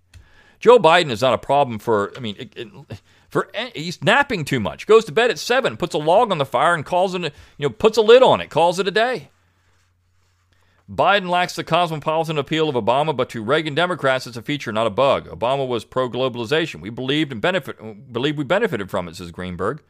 Joe 0.61 0.79
Biden 0.79 1.11
is 1.11 1.21
not 1.21 1.35
a 1.35 1.39
problem 1.39 1.79
for, 1.79 2.13
I 2.17 2.21
mean, 2.21 2.37
it, 2.39 2.57
it, 2.57 2.69
for 3.29 3.51
he's 3.75 4.03
napping 4.03 4.47
too 4.47 4.61
much. 4.61 4.87
Goes 4.87 5.05
to 5.05 5.13
bed 5.13 5.31
at 5.31 5.39
seven, 5.39 5.77
puts 5.77 5.95
a 5.95 5.99
log 5.99 6.31
on 6.31 6.39
the 6.39 6.47
fire, 6.47 6.75
and 6.75 6.87
calls 6.87 7.15
it, 7.15 7.23
you 7.23 7.69
know, 7.69 7.71
puts 7.71 7.99
a 7.99 8.03
lid 8.03 8.23
on 8.23 8.41
it, 8.41 8.49
calls 8.49 8.79
it 8.79 8.89
a 8.89 8.91
day. 8.91 9.29
Biden 10.91 11.29
lacks 11.29 11.57
the 11.57 11.65
cosmopolitan 11.65 12.39
appeal 12.39 12.69
of 12.69 12.77
Obama, 12.77 13.17
but 13.17 13.29
to 13.31 13.43
Reagan 13.43 13.75
Democrats, 13.75 14.27
it's 14.27 14.37
a 14.37 14.43
feature, 14.43 14.71
not 14.71 14.87
a 14.87 14.91
bug. 14.91 15.27
Obama 15.29 15.67
was 15.67 15.85
pro-globalization. 15.85 16.81
We 16.81 16.91
believed 16.91 17.33
and 17.33 17.41
benefit, 17.41 18.13
believe 18.13 18.39
we 18.39 18.45
benefited 18.45 18.89
from 18.89 19.09
it, 19.09 19.17
says 19.17 19.33
Greenberg. 19.33 19.83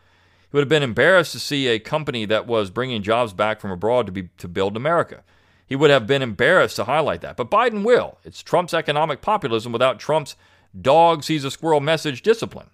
He 0.51 0.57
would 0.57 0.63
have 0.63 0.71
been 0.71 0.83
embarrassed 0.83 1.33
to 1.33 1.39
see 1.39 1.67
a 1.67 1.79
company 1.79 2.25
that 2.25 2.47
was 2.47 2.71
bringing 2.71 3.03
jobs 3.03 3.35
back 3.35 3.61
from 3.61 3.71
abroad 3.71 4.07
to 4.07 4.13
be 4.13 4.31
to 4.39 4.49
build 4.49 4.75
America. 4.75 5.23
He 5.67 5.77
would 5.77 5.91
have 5.91 6.07
been 6.07 6.23
embarrassed 6.23 6.77
to 6.77 6.85
highlight 6.85 7.21
that, 7.21 7.37
but 7.37 7.51
Biden 7.51 7.85
will. 7.85 8.19
It's 8.25 8.43
Trump's 8.43 8.73
economic 8.73 9.21
populism 9.21 9.73
without 9.73 9.99
Trump's 9.99 10.37
dog 10.81 11.25
sees 11.25 11.45
a 11.45 11.51
squirrel 11.51 11.81
message 11.81 12.23
discipline. 12.23 12.71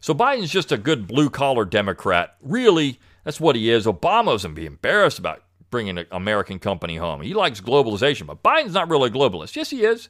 So 0.00 0.14
Biden's 0.14 0.50
just 0.50 0.72
a 0.72 0.78
good 0.78 1.06
blue 1.06 1.28
collar 1.28 1.64
Democrat. 1.64 2.36
Really, 2.40 3.00
that's 3.24 3.40
what 3.40 3.56
he 3.56 3.70
is. 3.70 3.86
Obama's 3.86 4.44
going 4.44 4.54
to 4.54 4.60
be 4.60 4.66
embarrassed 4.66 5.18
about 5.18 5.42
bringing 5.74 5.98
an 5.98 6.06
American 6.12 6.60
company 6.60 6.98
home. 6.98 7.20
He 7.20 7.34
likes 7.34 7.60
globalization, 7.60 8.28
but 8.28 8.44
Biden's 8.44 8.74
not 8.74 8.88
really 8.88 9.08
a 9.08 9.12
globalist. 9.12 9.56
Yes, 9.56 9.70
he 9.70 9.82
is. 9.84 10.08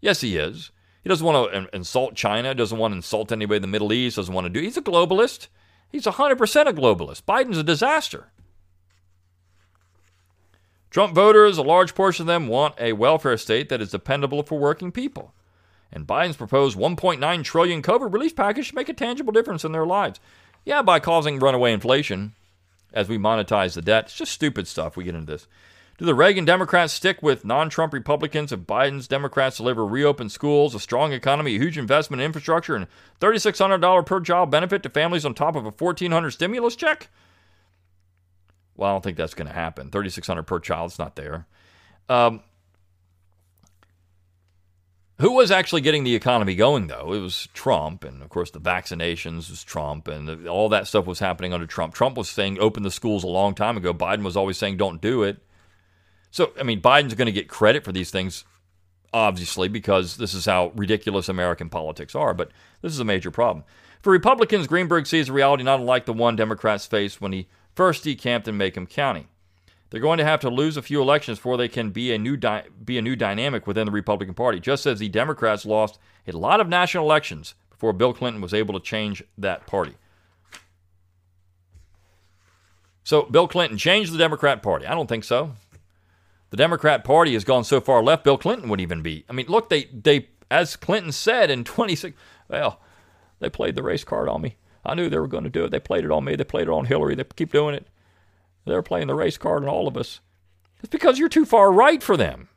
Yes, 0.00 0.20
he 0.20 0.36
is. 0.36 0.72
He 1.04 1.08
doesn't 1.08 1.24
want 1.24 1.52
to 1.52 1.76
insult 1.76 2.16
China, 2.16 2.56
doesn't 2.56 2.76
want 2.76 2.90
to 2.90 2.96
insult 2.96 3.30
anybody 3.30 3.58
in 3.58 3.62
the 3.62 3.68
Middle 3.68 3.92
East, 3.92 4.16
doesn't 4.16 4.34
want 4.34 4.46
to 4.46 4.50
do. 4.50 4.58
He's 4.58 4.76
a 4.76 4.82
globalist. 4.82 5.46
He's 5.92 6.06
100% 6.06 6.32
a 6.66 6.72
globalist. 6.72 7.22
Biden's 7.22 7.56
a 7.56 7.62
disaster. 7.62 8.32
Trump 10.90 11.14
voters, 11.14 11.56
a 11.56 11.62
large 11.62 11.94
portion 11.94 12.24
of 12.24 12.26
them, 12.26 12.48
want 12.48 12.74
a 12.80 12.94
welfare 12.94 13.36
state 13.36 13.68
that 13.68 13.80
is 13.80 13.92
dependable 13.92 14.42
for 14.42 14.58
working 14.58 14.90
people. 14.90 15.32
And 15.92 16.04
Biden's 16.04 16.36
proposed 16.36 16.76
1.9 16.76 17.44
trillion 17.44 17.80
COVID 17.80 18.12
relief 18.12 18.34
package 18.34 18.66
should 18.66 18.74
make 18.74 18.88
a 18.88 18.92
tangible 18.94 19.32
difference 19.32 19.64
in 19.64 19.70
their 19.70 19.86
lives. 19.86 20.18
Yeah, 20.64 20.82
by 20.82 20.98
causing 20.98 21.38
runaway 21.38 21.72
inflation 21.72 22.34
as 22.92 23.08
we 23.08 23.18
monetize 23.18 23.74
the 23.74 23.82
debt. 23.82 24.04
It's 24.06 24.16
just 24.16 24.32
stupid 24.32 24.66
stuff. 24.66 24.96
We 24.96 25.04
get 25.04 25.14
into 25.14 25.32
this. 25.32 25.46
Do 25.98 26.06
the 26.06 26.14
Reagan 26.14 26.46
Democrats 26.46 26.94
stick 26.94 27.22
with 27.22 27.44
non 27.44 27.68
Trump 27.68 27.92
Republicans 27.92 28.52
if 28.52 28.60
Biden's 28.60 29.06
Democrats 29.06 29.58
deliver 29.58 29.84
reopened 29.84 30.32
schools, 30.32 30.74
a 30.74 30.80
strong 30.80 31.12
economy, 31.12 31.56
a 31.56 31.58
huge 31.58 31.76
investment 31.76 32.22
in 32.22 32.26
infrastructure, 32.26 32.74
and 32.74 32.86
$3,600 33.20 34.06
per 34.06 34.20
child 34.20 34.50
benefit 34.50 34.82
to 34.82 34.88
families 34.88 35.26
on 35.26 35.34
top 35.34 35.56
of 35.56 35.66
a 35.66 35.72
$1,400 35.72 36.32
stimulus 36.32 36.74
check? 36.74 37.10
Well, 38.76 38.88
I 38.88 38.94
don't 38.94 39.04
think 39.04 39.18
that's 39.18 39.34
going 39.34 39.48
to 39.48 39.52
happen. 39.52 39.90
$3,600 39.90 40.46
per 40.46 40.58
child 40.58 40.92
is 40.92 40.98
not 40.98 41.16
there. 41.16 41.46
Um, 42.08 42.40
who 45.20 45.32
was 45.32 45.50
actually 45.50 45.82
getting 45.82 46.04
the 46.04 46.14
economy 46.14 46.54
going, 46.54 46.86
though? 46.86 47.12
It 47.12 47.20
was 47.20 47.48
Trump, 47.52 48.04
and 48.04 48.22
of 48.22 48.30
course, 48.30 48.50
the 48.50 48.60
vaccinations 48.60 49.50
was 49.50 49.62
Trump, 49.62 50.08
and 50.08 50.48
all 50.48 50.68
that 50.70 50.86
stuff 50.86 51.06
was 51.06 51.18
happening 51.18 51.52
under 51.52 51.66
Trump. 51.66 51.94
Trump 51.94 52.16
was 52.16 52.28
saying 52.28 52.58
open 52.58 52.82
the 52.82 52.90
schools 52.90 53.22
a 53.22 53.28
long 53.28 53.54
time 53.54 53.76
ago. 53.76 53.92
Biden 53.92 54.22
was 54.22 54.36
always 54.36 54.56
saying 54.56 54.78
don't 54.78 55.00
do 55.00 55.22
it. 55.22 55.38
So, 56.30 56.52
I 56.58 56.62
mean, 56.62 56.80
Biden's 56.80 57.14
going 57.14 57.26
to 57.26 57.32
get 57.32 57.48
credit 57.48 57.84
for 57.84 57.92
these 57.92 58.10
things, 58.10 58.44
obviously, 59.12 59.68
because 59.68 60.16
this 60.16 60.32
is 60.32 60.46
how 60.46 60.72
ridiculous 60.74 61.28
American 61.28 61.68
politics 61.68 62.14
are, 62.14 62.32
but 62.32 62.50
this 62.80 62.92
is 62.92 63.00
a 63.00 63.04
major 63.04 63.30
problem. 63.30 63.64
For 64.00 64.12
Republicans, 64.12 64.66
Greenberg 64.66 65.06
sees 65.06 65.28
a 65.28 65.32
reality 65.32 65.64
not 65.64 65.80
unlike 65.80 66.06
the 66.06 66.12
one 66.14 66.36
Democrats 66.36 66.86
faced 66.86 67.20
when 67.20 67.32
he 67.32 67.48
first 67.74 68.04
decamped 68.04 68.48
in 68.48 68.56
Macomb 68.56 68.86
County. 68.86 69.26
They're 69.90 70.00
going 70.00 70.18
to 70.18 70.24
have 70.24 70.40
to 70.40 70.50
lose 70.50 70.76
a 70.76 70.82
few 70.82 71.02
elections 71.02 71.38
before 71.38 71.56
they 71.56 71.68
can 71.68 71.90
be 71.90 72.12
a 72.12 72.18
new 72.18 72.36
di- 72.36 72.64
be 72.84 72.96
a 72.96 73.02
new 73.02 73.16
dynamic 73.16 73.66
within 73.66 73.86
the 73.86 73.92
Republican 73.92 74.34
Party. 74.34 74.60
Just 74.60 74.86
as 74.86 75.00
the 75.00 75.08
Democrats 75.08 75.66
lost 75.66 75.98
a 76.28 76.32
lot 76.32 76.60
of 76.60 76.68
national 76.68 77.04
elections 77.04 77.54
before 77.70 77.92
Bill 77.92 78.12
Clinton 78.12 78.40
was 78.40 78.54
able 78.54 78.74
to 78.74 78.80
change 78.84 79.22
that 79.36 79.66
party. 79.66 79.94
So 83.02 83.22
Bill 83.22 83.48
Clinton 83.48 83.78
changed 83.78 84.12
the 84.12 84.18
Democrat 84.18 84.62
Party. 84.62 84.86
I 84.86 84.94
don't 84.94 85.08
think 85.08 85.24
so. 85.24 85.54
The 86.50 86.56
Democrat 86.56 87.02
Party 87.02 87.32
has 87.32 87.44
gone 87.44 87.64
so 87.64 87.80
far 87.80 88.02
left, 88.02 88.24
Bill 88.24 88.38
Clinton 88.38 88.68
would 88.68 88.80
even 88.80 89.02
be. 89.02 89.24
I 89.28 89.32
mean, 89.32 89.46
look, 89.48 89.68
they 89.70 89.84
they 89.84 90.28
as 90.50 90.76
Clinton 90.76 91.10
said 91.10 91.50
in 91.50 91.64
26. 91.64 92.16
Well, 92.48 92.80
they 93.40 93.50
played 93.50 93.74
the 93.74 93.82
race 93.82 94.04
card 94.04 94.28
on 94.28 94.42
me. 94.42 94.56
I 94.84 94.94
knew 94.94 95.08
they 95.08 95.18
were 95.18 95.26
going 95.26 95.44
to 95.44 95.50
do 95.50 95.64
it. 95.64 95.70
They 95.70 95.80
played 95.80 96.04
it 96.04 96.10
on 96.10 96.24
me. 96.24 96.36
They 96.36 96.44
played 96.44 96.68
it 96.68 96.70
on 96.70 96.86
Hillary. 96.86 97.14
They 97.14 97.24
keep 97.24 97.52
doing 97.52 97.74
it. 97.74 97.86
They're 98.70 98.82
playing 98.82 99.08
the 99.08 99.14
race 99.14 99.36
card 99.36 99.62
on 99.62 99.68
all 99.68 99.88
of 99.88 99.96
us. 99.96 100.20
It's 100.78 100.88
because 100.88 101.18
you're 101.18 101.28
too 101.28 101.44
far 101.44 101.70
right 101.70 102.02
for 102.02 102.16
them. 102.16 102.48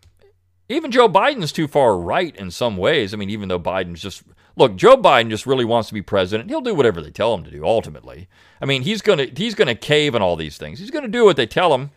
Even 0.69 0.91
Joe 0.91 1.09
Biden's 1.09 1.51
too 1.51 1.67
far 1.67 1.97
right 1.97 2.35
in 2.35 2.49
some 2.49 2.77
ways. 2.77 3.13
I 3.13 3.17
mean, 3.17 3.29
even 3.29 3.49
though 3.49 3.59
Biden's 3.59 4.01
just 4.01 4.23
look, 4.55 4.75
Joe 4.75 4.95
Biden 4.95 5.29
just 5.29 5.45
really 5.45 5.65
wants 5.65 5.89
to 5.89 5.93
be 5.93 6.01
president. 6.01 6.49
He'll 6.49 6.61
do 6.61 6.73
whatever 6.73 7.01
they 7.01 7.11
tell 7.11 7.33
him 7.33 7.43
to 7.43 7.51
do. 7.51 7.65
Ultimately, 7.65 8.27
I 8.61 8.65
mean, 8.65 8.83
he's 8.83 9.01
gonna 9.01 9.27
he's 9.35 9.55
gonna 9.55 9.75
cave 9.75 10.15
on 10.15 10.21
all 10.21 10.35
these 10.35 10.57
things. 10.57 10.79
He's 10.79 10.91
gonna 10.91 11.09
do 11.09 11.25
what 11.25 11.35
they 11.35 11.45
tell 11.45 11.73
him. 11.73 11.91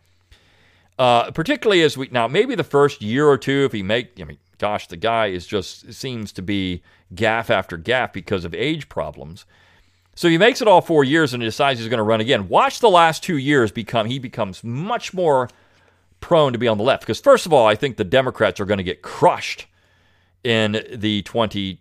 Uh, 0.99 1.31
particularly 1.31 1.83
as 1.83 1.97
we 1.97 2.09
now 2.11 2.27
maybe 2.27 2.55
the 2.55 2.65
first 2.65 3.03
year 3.03 3.29
or 3.29 3.39
two, 3.39 3.65
if 3.67 3.73
he 3.73 3.83
make 3.83 4.19
I 4.21 4.25
mean, 4.25 4.39
gosh, 4.59 4.89
the 4.89 4.97
guy 4.97 5.27
is 5.27 5.47
just 5.47 5.93
seems 5.93 6.33
to 6.33 6.43
be 6.43 6.83
gaffe 7.15 7.51
after 7.51 7.79
gaffe 7.79 8.13
because 8.13 8.45
of 8.45 8.55
age 8.55 8.89
problems. 8.89 9.45
So 10.17 10.29
he 10.29 10.39
makes 10.39 10.63
it 10.63 10.67
all 10.67 10.81
four 10.81 11.05
years 11.05 11.35
and 11.35 11.43
he 11.43 11.47
decides 11.47 11.79
he's 11.79 11.89
going 11.89 11.99
to 11.99 12.03
run 12.03 12.23
again. 12.23 12.49
Watch 12.49 12.81
the 12.81 12.89
last 12.89 13.23
two 13.23 13.37
years 13.37 13.71
become 13.71 14.07
he 14.07 14.19
becomes 14.19 14.65
much 14.65 15.13
more 15.13 15.49
prone 16.21 16.53
to 16.55 16.59
be 16.59 16.67
on 16.67 16.79
the 16.79 16.85
left. 16.85 17.03
Because 17.03 17.21
first 17.21 17.45
of 17.45 17.53
all, 17.53 17.67
I 17.67 17.75
think 17.75 17.99
the 17.99 18.05
Democrats 18.05 18.59
are 18.59 18.65
going 18.65 18.79
to 18.79 18.85
get 18.85 19.03
crushed 19.03 19.67
in 20.43 20.73
the 20.91 21.21
2022 21.23 21.79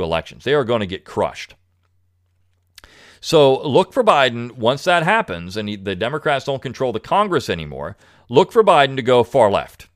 uh, 0.00 0.04
elections. 0.04 0.44
They 0.44 0.54
are 0.54 0.64
going 0.64 0.80
to 0.80 0.86
get 0.86 1.04
crushed. 1.04 1.56
So 3.20 3.66
look 3.66 3.92
for 3.92 4.04
Biden 4.04 4.52
once 4.52 4.84
that 4.84 5.02
happens, 5.02 5.56
and 5.56 5.68
he, 5.68 5.74
the 5.74 5.96
Democrats 5.96 6.44
don't 6.44 6.62
control 6.62 6.92
the 6.92 7.00
Congress 7.00 7.50
anymore. 7.50 7.96
Look 8.28 8.52
for 8.52 8.62
Biden 8.62 8.94
to 8.94 9.02
go 9.02 9.24
far 9.24 9.50
left. 9.50 9.88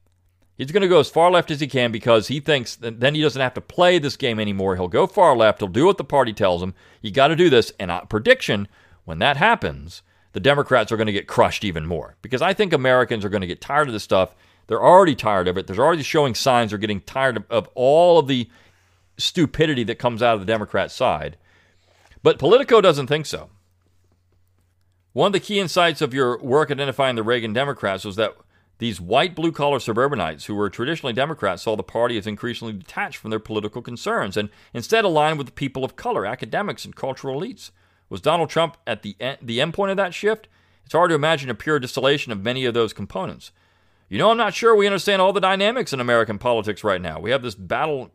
He's 0.63 0.71
going 0.71 0.83
to 0.83 0.89
go 0.89 1.01
as 1.01 1.11
far 1.11 1.29
left 1.29 1.51
as 1.51 1.59
he 1.59 1.67
can 1.67 1.91
because 1.91 2.29
he 2.29 2.39
thinks 2.39 2.77
then 2.77 3.17
he 3.17 3.21
doesn't 3.21 3.43
have 3.43 3.55
to 3.55 3.61
play 3.61 3.99
this 3.99 4.17
game 4.17 4.39
anymore. 4.39 4.77
He'll 4.77 4.87
go 4.87 5.09
far 5.09 5.37
left. 5.37 5.59
He'll 5.59 5.67
do 5.67 5.87
what 5.87 5.99
the 5.99 6.05
party 6.05 6.33
tells 6.33 6.63
him. 6.63 6.73
You 7.01 7.11
got 7.11 7.29
to 7.29 7.37
do 7.37 7.51
this. 7.51 7.73
And 7.81 7.91
a 7.91 8.07
prediction 8.07 8.69
when 9.05 9.19
that 9.19 9.37
happens, 9.37 10.03
the 10.35 10.39
Democrats 10.39 10.93
are 10.93 10.97
going 10.97 11.09
to 11.09 11.13
get 11.13 11.27
crushed 11.27 11.65
even 11.65 11.85
more 11.85 12.15
because 12.23 12.43
I 12.43 12.53
think 12.55 12.73
Americans 12.73 13.25
are 13.25 13.29
going 13.29 13.41
to 13.41 13.47
get 13.49 13.61
tired 13.61 13.89
of 13.89 13.93
this 13.93 14.05
stuff. 14.05 14.37
They're 14.69 14.81
already 14.81 15.17
tired 15.17 15.49
of 15.49 15.59
it. 15.59 15.67
They're 15.67 15.85
already 15.85 16.05
showing 16.05 16.37
signs 16.37 16.71
they're 16.71 16.79
getting 16.79 17.01
tired 17.01 17.39
of, 17.39 17.45
of 17.51 17.69
all 17.75 18.21
of 18.21 18.29
the 18.29 18.49
stupidity 19.19 19.83
that 19.83 19.99
comes 19.99 20.23
out 20.23 20.35
of 20.35 20.41
the 20.41 20.47
Democrat 20.47 20.93
side. 20.93 21.39
But 22.23 22.39
Politico 22.39 22.81
doesn't 22.81 23.09
think 23.09 23.27
so. 23.27 23.51
One 25.13 25.27
of 25.27 25.33
the 25.33 25.41
key 25.41 25.59
insights 25.59 26.01
of 26.01 26.15
your 26.15 26.39
work 26.39 26.71
identifying 26.71 27.17
the 27.17 27.25
Reagan 27.25 27.53
Democrats 27.53 28.05
was 28.05 28.15
that 28.15 28.37
these 28.83 29.01
white 29.01 29.37
blue 29.37 29.53
collar 29.53 29.79
suburbanites 29.79 30.47
who 30.47 30.57
were 30.57 30.69
traditionally 30.69 31.13
Democrats 31.13 31.63
saw 31.63 31.77
the 31.77 31.85
party 31.85 32.19
as 32.19 32.27
increasingly 32.27 32.73
detached 32.73 33.17
from 33.17 33.31
their 33.31 33.39
political 33.39 33.81
concerns 33.81 34.37
and 34.37 34.49
instead 34.75 35.05
aligned 35.05 35.39
with 35.39 35.47
the 35.47 35.53
people 35.53 35.85
of 35.85 35.95
color, 35.95 36.27
academics, 36.27 36.85
and 36.85 36.97
cultural 36.97 37.41
elites. 37.41 37.71
Was 38.09 38.21
Donald 38.21 38.51
Trump 38.51 38.77
at 38.85 39.03
the, 39.03 39.15
end, 39.21 39.39
the 39.41 39.61
end 39.61 39.73
point 39.73 39.93
of 39.93 39.97
that 39.99 40.15
shift? 40.15 40.49
It's 40.85 40.95
hard 40.95 41.11
to 41.11 41.15
imagine 41.15 41.49
a 41.49 41.55
pure 41.55 41.79
distillation 41.79 42.33
of 42.33 42.43
many 42.43 42.65
of 42.65 42.75
those 42.75 42.93
components. 42.93 43.53
You 44.09 44.19
know, 44.19 44.33
I'm 44.33 44.37
not 44.37 44.53
sure 44.53 44.75
we 44.75 44.89
understand 44.89 45.23
all 45.23 45.33
the 45.33 45.41
dynamics 45.41 45.93
in 45.93 46.01
American 46.01 46.39
politics 46.39 46.83
right 46.83 47.01
now. 47.01 47.21
We 47.21 47.31
have 47.31 47.43
this 47.43 47.55
battle 47.55 48.11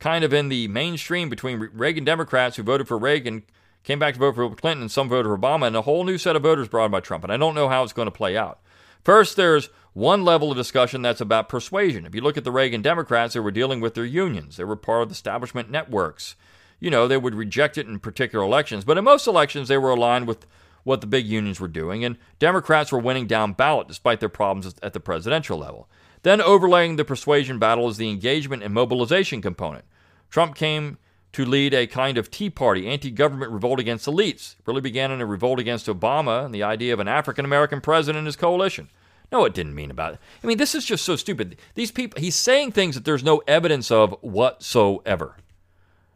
kind 0.00 0.22
of 0.22 0.34
in 0.34 0.50
the 0.50 0.68
mainstream 0.68 1.30
between 1.30 1.70
Reagan 1.72 2.04
Democrats 2.04 2.56
who 2.56 2.62
voted 2.62 2.88
for 2.88 2.98
Reagan, 2.98 3.44
came 3.84 3.98
back 3.98 4.12
to 4.12 4.20
vote 4.20 4.34
for 4.34 4.54
Clinton, 4.54 4.82
and 4.82 4.90
some 4.92 5.08
voted 5.08 5.30
for 5.30 5.38
Obama, 5.38 5.66
and 5.66 5.76
a 5.76 5.82
whole 5.82 6.04
new 6.04 6.18
set 6.18 6.36
of 6.36 6.42
voters 6.42 6.68
brought 6.68 6.90
by 6.90 7.00
Trump. 7.00 7.24
And 7.24 7.32
I 7.32 7.38
don't 7.38 7.54
know 7.54 7.70
how 7.70 7.82
it's 7.82 7.94
going 7.94 8.04
to 8.04 8.12
play 8.12 8.36
out. 8.36 8.60
First, 9.04 9.36
there's 9.36 9.70
one 9.92 10.24
level 10.24 10.50
of 10.50 10.56
discussion 10.56 11.02
that's 11.02 11.20
about 11.20 11.48
persuasion. 11.48 12.06
If 12.06 12.14
you 12.14 12.20
look 12.20 12.36
at 12.36 12.44
the 12.44 12.52
Reagan 12.52 12.82
Democrats, 12.82 13.34
they 13.34 13.40
were 13.40 13.50
dealing 13.50 13.80
with 13.80 13.94
their 13.94 14.04
unions, 14.04 14.56
they 14.56 14.64
were 14.64 14.76
part 14.76 15.02
of 15.02 15.08
the 15.08 15.14
establishment 15.14 15.70
networks. 15.70 16.36
You 16.78 16.90
know, 16.90 17.06
they 17.06 17.18
would 17.18 17.34
reject 17.34 17.76
it 17.76 17.86
in 17.86 17.98
particular 17.98 18.44
elections, 18.44 18.84
but 18.84 18.96
in 18.96 19.04
most 19.04 19.26
elections, 19.26 19.68
they 19.68 19.78
were 19.78 19.90
aligned 19.90 20.26
with 20.26 20.46
what 20.82 21.02
the 21.02 21.06
big 21.06 21.26
unions 21.26 21.60
were 21.60 21.68
doing, 21.68 22.04
and 22.04 22.16
Democrats 22.38 22.90
were 22.90 22.98
winning 22.98 23.26
down 23.26 23.52
ballot 23.52 23.86
despite 23.86 24.20
their 24.20 24.30
problems 24.30 24.74
at 24.82 24.94
the 24.94 25.00
presidential 25.00 25.58
level. 25.58 25.88
Then, 26.22 26.40
overlaying 26.40 26.96
the 26.96 27.04
persuasion 27.04 27.58
battle 27.58 27.88
is 27.88 27.96
the 27.96 28.10
engagement 28.10 28.62
and 28.62 28.72
mobilization 28.72 29.42
component. 29.42 29.84
Trump 30.30 30.54
came 30.54 30.98
to 31.32 31.44
lead 31.44 31.74
a 31.74 31.86
kind 31.86 32.18
of 32.18 32.30
Tea 32.30 32.50
Party 32.50 32.88
anti 32.88 33.10
government 33.10 33.52
revolt 33.52 33.78
against 33.78 34.06
elites. 34.06 34.54
It 34.58 34.66
really 34.66 34.80
began 34.80 35.10
in 35.10 35.20
a 35.20 35.26
revolt 35.26 35.60
against 35.60 35.86
Obama 35.86 36.44
and 36.44 36.54
the 36.54 36.62
idea 36.62 36.92
of 36.92 37.00
an 37.00 37.08
African 37.08 37.44
American 37.44 37.80
president 37.80 38.18
and 38.18 38.26
his 38.26 38.36
coalition. 38.36 38.88
No, 39.32 39.44
it 39.44 39.54
didn't 39.54 39.76
mean 39.76 39.90
about 39.90 40.14
it. 40.14 40.20
I 40.42 40.46
mean, 40.46 40.58
this 40.58 40.74
is 40.74 40.84
just 40.84 41.04
so 41.04 41.14
stupid. 41.14 41.56
These 41.74 41.92
people, 41.92 42.20
he's 42.20 42.34
saying 42.34 42.72
things 42.72 42.96
that 42.96 43.04
there's 43.04 43.22
no 43.22 43.42
evidence 43.46 43.90
of 43.90 44.16
whatsoever. 44.22 45.36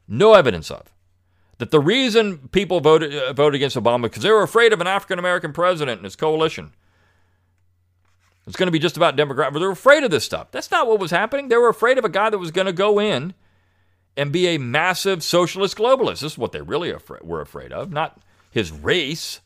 No 0.09 0.35
evidence 0.35 0.71
of. 0.71 0.93
That 1.59 1.71
the 1.71 1.79
reason 1.79 2.49
people 2.49 2.81
voted, 2.81 3.15
uh, 3.15 3.33
voted 3.33 3.55
against 3.55 3.77
Obama 3.77 4.03
because 4.03 4.25
they 4.25 4.33
were 4.33 4.43
afraid 4.43 4.73
of 4.73 4.81
an 4.81 4.89
African 4.89 5.21
American 5.21 5.53
president 5.53 5.99
and 5.99 6.05
his 6.05 6.17
coalition. 6.17 6.73
It's 8.47 8.57
going 8.57 8.67
to 8.67 8.73
be 8.73 8.81
just 8.81 8.97
about 8.97 9.17
Democrat, 9.17 9.53
but 9.53 9.61
they're 9.61 9.71
afraid 9.71 10.03
of 10.03 10.11
this 10.11 10.25
stuff. 10.25 10.51
That's 10.51 10.71
not 10.71 10.87
what 10.87 10.99
was 10.99 11.13
happening. 11.13 11.49
They 11.49 11.57
were 11.57 11.69
afraid 11.69 11.97
of 11.97 12.05
a 12.05 12.11
guy 12.11 12.29
that 12.29 12.39
was 12.39 12.51
going 12.51 12.67
to 12.67 12.73
go 12.73 13.01
in 13.01 13.33
and 14.17 14.33
be 14.33 14.47
a 14.49 14.59
massive 14.59 15.23
socialist 15.23 15.77
globalist. 15.77 16.21
This 16.21 16.33
is 16.33 16.39
what 16.39 16.53
they 16.53 16.61
really 16.61 16.93
afra- 16.93 17.21
were 17.23 17.41
afraid 17.41 17.73
of, 17.73 17.93
not 17.93 18.21
his 18.51 18.71
race. 18.71 19.41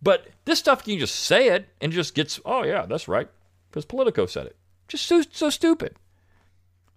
But 0.00 0.28
this 0.44 0.58
stuff, 0.58 0.86
you 0.86 0.98
just 0.98 1.16
say 1.16 1.48
it 1.48 1.68
and 1.80 1.92
just 1.92 2.14
gets, 2.14 2.38
oh, 2.44 2.62
yeah, 2.62 2.86
that's 2.86 3.08
right, 3.08 3.28
because 3.70 3.84
Politico 3.84 4.26
said 4.26 4.46
it. 4.46 4.56
Just 4.86 5.06
so, 5.06 5.22
so 5.32 5.50
stupid. 5.50 5.96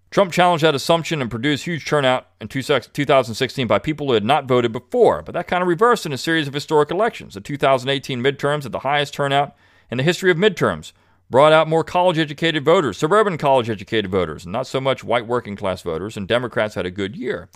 Trump 0.10 0.32
challenged 0.32 0.64
that 0.64 0.76
assumption 0.76 1.22
and 1.22 1.30
produced 1.30 1.66
huge 1.66 1.86
turnout 1.86 2.28
in 2.40 2.48
2016 2.48 3.68
by 3.68 3.80
people 3.80 4.08
who 4.08 4.14
had 4.14 4.24
not 4.24 4.46
voted 4.46 4.72
before, 4.72 5.22
but 5.22 5.34
that 5.34 5.48
kind 5.48 5.62
of 5.62 5.68
reversed 5.68 6.06
in 6.06 6.14
a 6.14 6.18
series 6.18 6.48
of 6.48 6.54
historic 6.54 6.92
elections. 6.92 7.34
The 7.34 7.42
2018 7.42 8.22
midterms 8.22 8.64
had 8.64 8.72
the 8.72 8.80
highest 8.80 9.14
turnout 9.14 9.56
in 9.92 9.98
the 9.98 10.04
history 10.04 10.32
of 10.32 10.38
midterms, 10.38 10.94
brought 11.30 11.54
out 11.54 11.68
more 11.68 11.84
college 11.84 12.18
educated 12.18 12.64
voters, 12.64 12.98
suburban 12.98 13.38
college 13.38 13.70
educated 13.70 14.10
voters, 14.10 14.46
not 14.46 14.68
so 14.68 14.80
much 14.80 15.04
white 15.04 15.28
working 15.28 15.56
class 15.56 15.82
voters, 15.82 16.18
and 16.18 16.28
Democrats 16.28 16.76
had 16.76 16.86
a 16.86 16.92
good 16.92 17.16
year. 17.16 17.50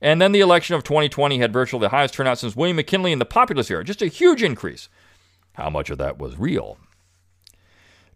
And 0.00 0.20
then 0.20 0.32
the 0.32 0.40
election 0.40 0.76
of 0.76 0.84
2020 0.84 1.38
had 1.38 1.52
virtually 1.52 1.80
the 1.80 1.88
highest 1.88 2.14
turnout 2.14 2.38
since 2.38 2.56
William 2.56 2.76
McKinley 2.76 3.12
in 3.12 3.18
the 3.18 3.24
populist 3.24 3.70
era, 3.70 3.84
just 3.84 4.02
a 4.02 4.06
huge 4.06 4.42
increase. 4.42 4.88
How 5.54 5.70
much 5.70 5.88
of 5.88 5.98
that 5.98 6.18
was 6.18 6.38
real? 6.38 6.78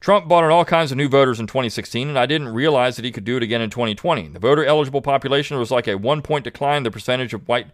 Trump 0.01 0.29
bought 0.29 0.45
in 0.45 0.51
all 0.51 0.65
kinds 0.65 0.93
of 0.93 0.97
new 0.97 1.09
voters 1.09 1.41
in 1.41 1.47
2016, 1.47 2.09
and 2.09 2.19
I 2.19 2.27
didn't 2.27 2.49
realize 2.49 2.97
that 2.97 3.05
he 3.05 3.11
could 3.11 3.25
do 3.25 3.37
it 3.37 3.43
again 3.43 3.61
in 3.61 3.71
2020. 3.71 4.29
The 4.29 4.39
voter 4.39 4.65
eligible 4.65 5.03
population 5.03 5.59
was 5.59 5.71
like 5.71 5.89
a 5.89 5.97
one 5.97 6.23
point 6.23 6.45
decline 6.45 6.79
in 6.79 6.83
the 6.85 6.91
percentage 6.91 7.35
of 7.35 7.49
white 7.49 7.69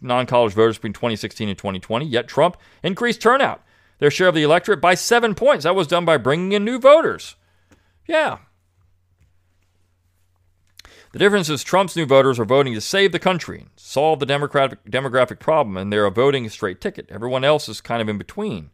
non 0.00 0.26
college 0.26 0.52
voters 0.52 0.76
between 0.76 0.92
2016 0.92 1.48
and 1.48 1.58
2020, 1.58 2.04
yet 2.06 2.28
Trump 2.28 2.56
increased 2.82 3.22
turnout, 3.22 3.62
their 3.98 4.10
share 4.10 4.28
of 4.28 4.34
the 4.34 4.42
electorate, 4.42 4.80
by 4.80 4.94
seven 4.94 5.34
points. 5.34 5.64
That 5.64 5.74
was 5.74 5.86
done 5.86 6.04
by 6.04 6.16
bringing 6.16 6.52
in 6.52 6.64
new 6.64 6.78
voters. 6.78 7.36
Yeah. 8.06 8.38
The 11.12 11.18
difference 11.18 11.48
is 11.48 11.64
Trump's 11.64 11.96
new 11.96 12.04
voters 12.04 12.38
are 12.38 12.44
voting 12.44 12.74
to 12.74 12.80
save 12.80 13.12
the 13.12 13.18
country, 13.18 13.66
solve 13.76 14.20
the 14.20 14.26
democratic, 14.26 14.84
demographic 14.84 15.38
problem, 15.38 15.76
and 15.76 15.90
they're 15.90 16.10
voting 16.10 16.44
a 16.44 16.50
straight 16.50 16.80
ticket. 16.80 17.08
Everyone 17.10 17.42
else 17.42 17.68
is 17.68 17.80
kind 17.80 18.02
of 18.02 18.08
in 18.08 18.18
between. 18.18 18.70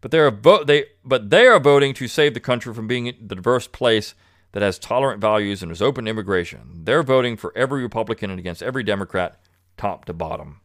But 0.00 0.12
they're 0.12 0.30
vo- 0.30 0.62
they 0.62 0.84
but 1.04 1.30
they 1.30 1.46
are 1.46 1.58
voting 1.58 1.94
to 1.94 2.06
save 2.06 2.34
the 2.34 2.40
country 2.40 2.72
from 2.72 2.86
being 2.86 3.06
the 3.06 3.34
diverse 3.34 3.66
place 3.66 4.14
that 4.52 4.62
has 4.62 4.78
tolerant 4.78 5.20
values 5.20 5.62
and 5.62 5.72
is 5.72 5.82
open 5.82 6.04
to 6.04 6.10
immigration. 6.10 6.82
They're 6.84 7.02
voting 7.02 7.36
for 7.36 7.52
every 7.56 7.82
Republican 7.82 8.30
and 8.30 8.38
against 8.38 8.62
every 8.62 8.84
Democrat, 8.84 9.40
top 9.76 10.04
to 10.04 10.12
bottom. 10.12 10.60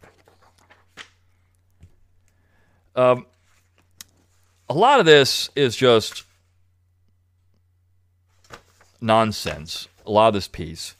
Um, 2.95 3.25
a 4.69 4.73
lot 4.73 4.99
of 4.99 5.05
this 5.05 5.49
is 5.55 5.75
just 5.75 6.23
nonsense. 9.01 9.87
A 10.05 10.11
lot 10.11 10.29
of 10.29 10.33
this 10.33 10.47
piece. 10.47 10.95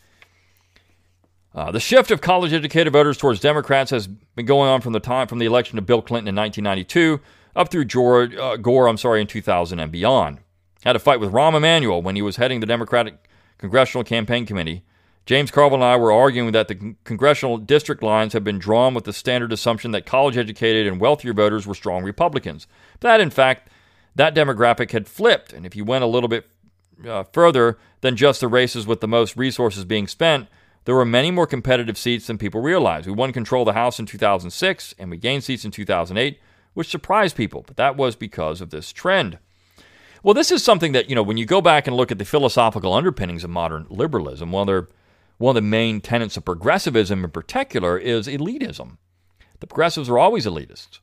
Uh, 1.56 1.72
the 1.72 1.80
shift 1.80 2.10
of 2.10 2.22
college-educated 2.22 2.92
voters 2.92 3.18
towards 3.18 3.40
Democrats 3.40 3.92
has 3.92 4.08
been 4.08 4.46
going 4.46 4.70
on 4.70 4.82
from 4.82 4.94
the 4.94 5.00
time 5.00 5.28
from 5.28 5.40
the 5.40 5.46
election 5.46 5.78
of 5.78 5.86
Bill 5.86 6.02
Clinton 6.02 6.28
in 6.28 6.36
1992 6.36 7.22
up 7.56 7.70
through 7.70 7.86
George, 7.86 8.36
uh, 8.36 8.58
Gore, 8.58 8.88
I'm 8.88 8.98
sorry, 8.98 9.22
in 9.22 9.28
2000 9.28 9.80
and 9.80 9.92
beyond. 9.92 10.40
Had 10.84 10.96
a 10.96 11.00
fight 11.00 11.20
with 11.20 11.32
Rahm 11.32 11.56
Emanuel 11.56 12.02
when 12.02 12.16
he 12.16 12.22
was 12.22 12.38
heading 12.38 12.60
the 12.60 12.66
Democratic 12.66 13.30
Congressional 13.58 14.04
Campaign 14.04 14.46
Committee. 14.46 14.84
James 15.26 15.52
Carville 15.52 15.76
and 15.76 15.84
I 15.84 15.96
were 15.96 16.12
arguing 16.12 16.52
that 16.52 16.68
the 16.68 16.96
congressional 17.06 17.58
district 17.58 18.04
lines 18.04 18.34
have 18.34 18.44
been 18.44 18.60
drawn 18.60 18.94
with 18.94 19.06
the 19.06 19.14
standard 19.14 19.54
assumption 19.54 19.92
that 19.92 20.06
college 20.06 20.38
educated 20.38 20.86
and 20.86 21.00
wealthier 21.00 21.34
voters 21.34 21.66
were 21.66 21.76
strong 21.76 22.04
Republicans. 22.04 22.68
But 23.00 23.08
that, 23.08 23.22
in 23.22 23.30
fact, 23.30 23.70
that 24.16 24.36
demographic 24.36 24.92
had 24.92 25.08
flipped. 25.08 25.54
And 25.54 25.66
if 25.66 25.76
you 25.76 25.86
went 25.86 26.04
a 26.04 26.08
little 26.08 26.28
bit 26.28 26.48
uh, 27.08 27.24
further 27.32 27.78
than 28.02 28.18
just 28.18 28.42
the 28.42 28.48
races 28.50 28.86
with 28.86 29.00
the 29.00 29.08
most 29.08 29.38
resources 29.38 29.86
being 29.86 30.08
spent, 30.08 30.48
there 30.86 30.96
were 30.96 31.06
many 31.06 31.32
more 31.32 31.48
competitive 31.48 31.98
seats 31.98 32.28
than 32.28 32.38
people 32.38 32.62
realize. 32.62 33.08
We 33.08 33.14
won 33.14 33.32
control 33.32 33.62
of 33.64 33.68
the 33.68 33.74
House 33.74 34.00
in 34.00 34.06
2006, 34.06 34.94
and 35.00 35.10
we 35.10 35.18
gained 35.18 35.46
seats 35.46 35.64
in 35.64 35.72
2008 35.72 36.40
which 36.74 36.90
surprised 36.90 37.36
people, 37.36 37.64
but 37.66 37.78
that 37.78 37.96
was 37.96 38.16
because 38.16 38.62
of 38.62 38.70
this 38.70 38.92
trend. 38.92 39.38
Well, 40.22 40.34
this 40.34 40.52
is 40.52 40.64
something 40.64 40.94
that, 40.94 41.10
you 41.10 41.16
know, 41.16 41.24
when 41.24 41.38
you 41.38 41.46
go 41.46 41.62
back 41.62 41.86
and 41.86 41.96
look 41.96 42.12
at 42.12 42.18
the 42.18 42.26
philosophical 42.26 42.94
underpinnings 42.94 43.44
of 43.44 43.50
modern 43.50 43.86
liberalism, 43.90 44.52
one 44.52 44.70
of, 44.70 44.88
one 45.38 45.56
of 45.56 45.64
the 45.64 45.68
main 45.68 46.02
tenets 46.02 46.38
of 46.38 46.46
progressivism 46.46 47.24
in 47.24 47.32
particular 47.32 47.98
is 47.98 48.28
elitism. 48.28 48.98
The 49.60 49.68
progressives 49.68 50.10
are 50.10 50.20
always 50.20 50.46
elitists. 50.46 51.00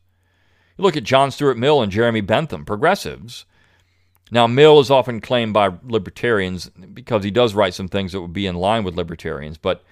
You 0.77 0.85
look 0.85 0.97
at 0.97 1.05
John 1.05 1.31
Stuart 1.31 1.59
Mill 1.59 1.83
and 1.83 1.93
Jeremy 1.93 2.21
Bentham, 2.21 2.65
progressives. 2.65 3.45
Now, 4.31 4.47
Mill 4.47 4.81
is 4.81 4.91
often 4.91 5.21
claimed 5.21 5.53
by 5.53 5.71
libertarians 5.83 6.69
because 6.69 7.25
he 7.25 7.31
does 7.31 7.55
write 7.55 7.75
some 7.75 7.89
things 7.89 8.13
that 8.13 8.21
would 8.21 8.33
be 8.33 8.47
in 8.47 8.55
line 8.55 8.85
with 8.85 8.97
libertarians, 8.97 9.59
but 9.59 9.83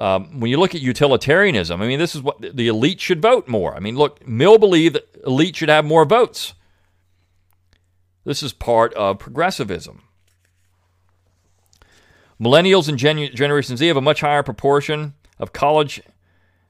um, 0.00 0.40
when 0.40 0.50
you 0.50 0.58
look 0.58 0.74
at 0.74 0.80
utilitarianism, 0.80 1.80
I 1.80 1.86
mean, 1.86 2.00
this 2.00 2.16
is 2.16 2.22
what 2.22 2.40
the 2.40 2.66
elite 2.66 3.00
should 3.00 3.22
vote 3.22 3.46
more. 3.46 3.76
I 3.76 3.78
mean, 3.78 3.96
look, 3.96 4.26
Mill 4.26 4.58
believed 4.58 4.96
that 4.96 5.22
elite 5.24 5.54
should 5.54 5.68
have 5.68 5.84
more 5.84 6.04
votes. 6.04 6.54
This 8.24 8.42
is 8.42 8.52
part 8.52 8.92
of 8.94 9.20
progressivism. 9.20 10.02
Millennials 12.42 12.88
and 12.88 12.98
Gen- 12.98 13.34
Generation 13.34 13.76
Z 13.76 13.86
have 13.86 13.96
a 13.96 14.00
much 14.00 14.20
higher 14.20 14.42
proportion 14.42 15.14
of 15.38 15.52
college 15.52 16.02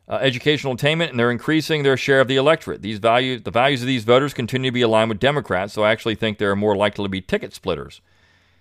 uh, 0.08 0.16
educational 0.16 0.74
attainment, 0.74 1.10
and 1.10 1.18
they're 1.18 1.30
increasing 1.30 1.82
their 1.82 1.96
share 1.96 2.20
of 2.20 2.28
the 2.28 2.36
electorate. 2.36 2.82
These 2.82 2.98
values, 2.98 3.42
the 3.42 3.50
values 3.50 3.80
of 3.80 3.86
these 3.86 4.04
voters, 4.04 4.34
continue 4.34 4.70
to 4.70 4.74
be 4.74 4.82
aligned 4.82 5.08
with 5.08 5.20
Democrats, 5.20 5.72
so 5.72 5.82
I 5.82 5.90
actually 5.90 6.16
think 6.16 6.38
they're 6.38 6.56
more 6.56 6.76
likely 6.76 7.04
to 7.04 7.08
be 7.08 7.22
ticket 7.22 7.54
splitters. 7.54 8.02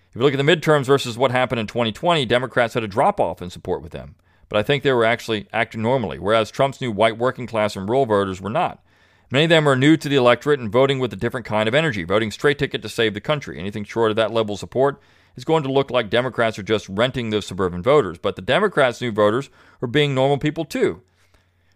If 0.09 0.15
you 0.15 0.21
look 0.21 0.33
at 0.33 0.37
the 0.37 0.43
midterms 0.43 0.85
versus 0.85 1.17
what 1.17 1.31
happened 1.31 1.59
in 1.59 1.67
2020, 1.67 2.25
Democrats 2.25 2.73
had 2.75 2.83
a 2.83 2.87
drop 2.87 3.19
off 3.19 3.41
in 3.41 3.49
support 3.49 3.81
with 3.81 3.91
them 3.91 4.15
but 4.51 4.59
I 4.59 4.63
think 4.63 4.83
they 4.83 4.91
were 4.91 5.05
actually 5.05 5.47
acting 5.53 5.81
normally, 5.81 6.19
whereas 6.19 6.51
Trump's 6.51 6.81
new 6.81 6.91
white 6.91 7.17
working 7.17 7.47
class 7.47 7.77
and 7.77 7.87
rural 7.87 8.05
voters 8.05 8.41
were 8.41 8.49
not. 8.49 8.83
Many 9.31 9.45
of 9.45 9.49
them 9.49 9.65
are 9.65 9.77
new 9.77 9.95
to 9.95 10.09
the 10.09 10.17
electorate 10.17 10.59
and 10.59 10.69
voting 10.69 10.99
with 10.99 11.13
a 11.13 11.15
different 11.15 11.45
kind 11.45 11.69
of 11.69 11.73
energy, 11.73 12.03
voting 12.03 12.31
straight 12.31 12.59
ticket 12.59 12.81
to 12.81 12.89
save 12.89 13.13
the 13.13 13.21
country. 13.21 13.57
Anything 13.57 13.85
short 13.85 14.09
of 14.09 14.17
that 14.17 14.33
level 14.33 14.55
of 14.55 14.59
support 14.59 14.99
is 15.35 15.45
going 15.45 15.63
to 15.63 15.71
look 15.71 15.91
like 15.91 16.09
Democrats 16.09 16.59
are 16.59 16.63
just 16.63 16.89
renting 16.89 17.29
those 17.29 17.45
suburban 17.45 17.81
voters. 17.81 18.17
But 18.17 18.35
the 18.35 18.41
Democrats' 18.41 19.01
new 19.01 19.11
voters 19.11 19.49
are 19.81 19.87
being 19.87 20.13
normal 20.13 20.37
people 20.37 20.65
too, 20.65 21.01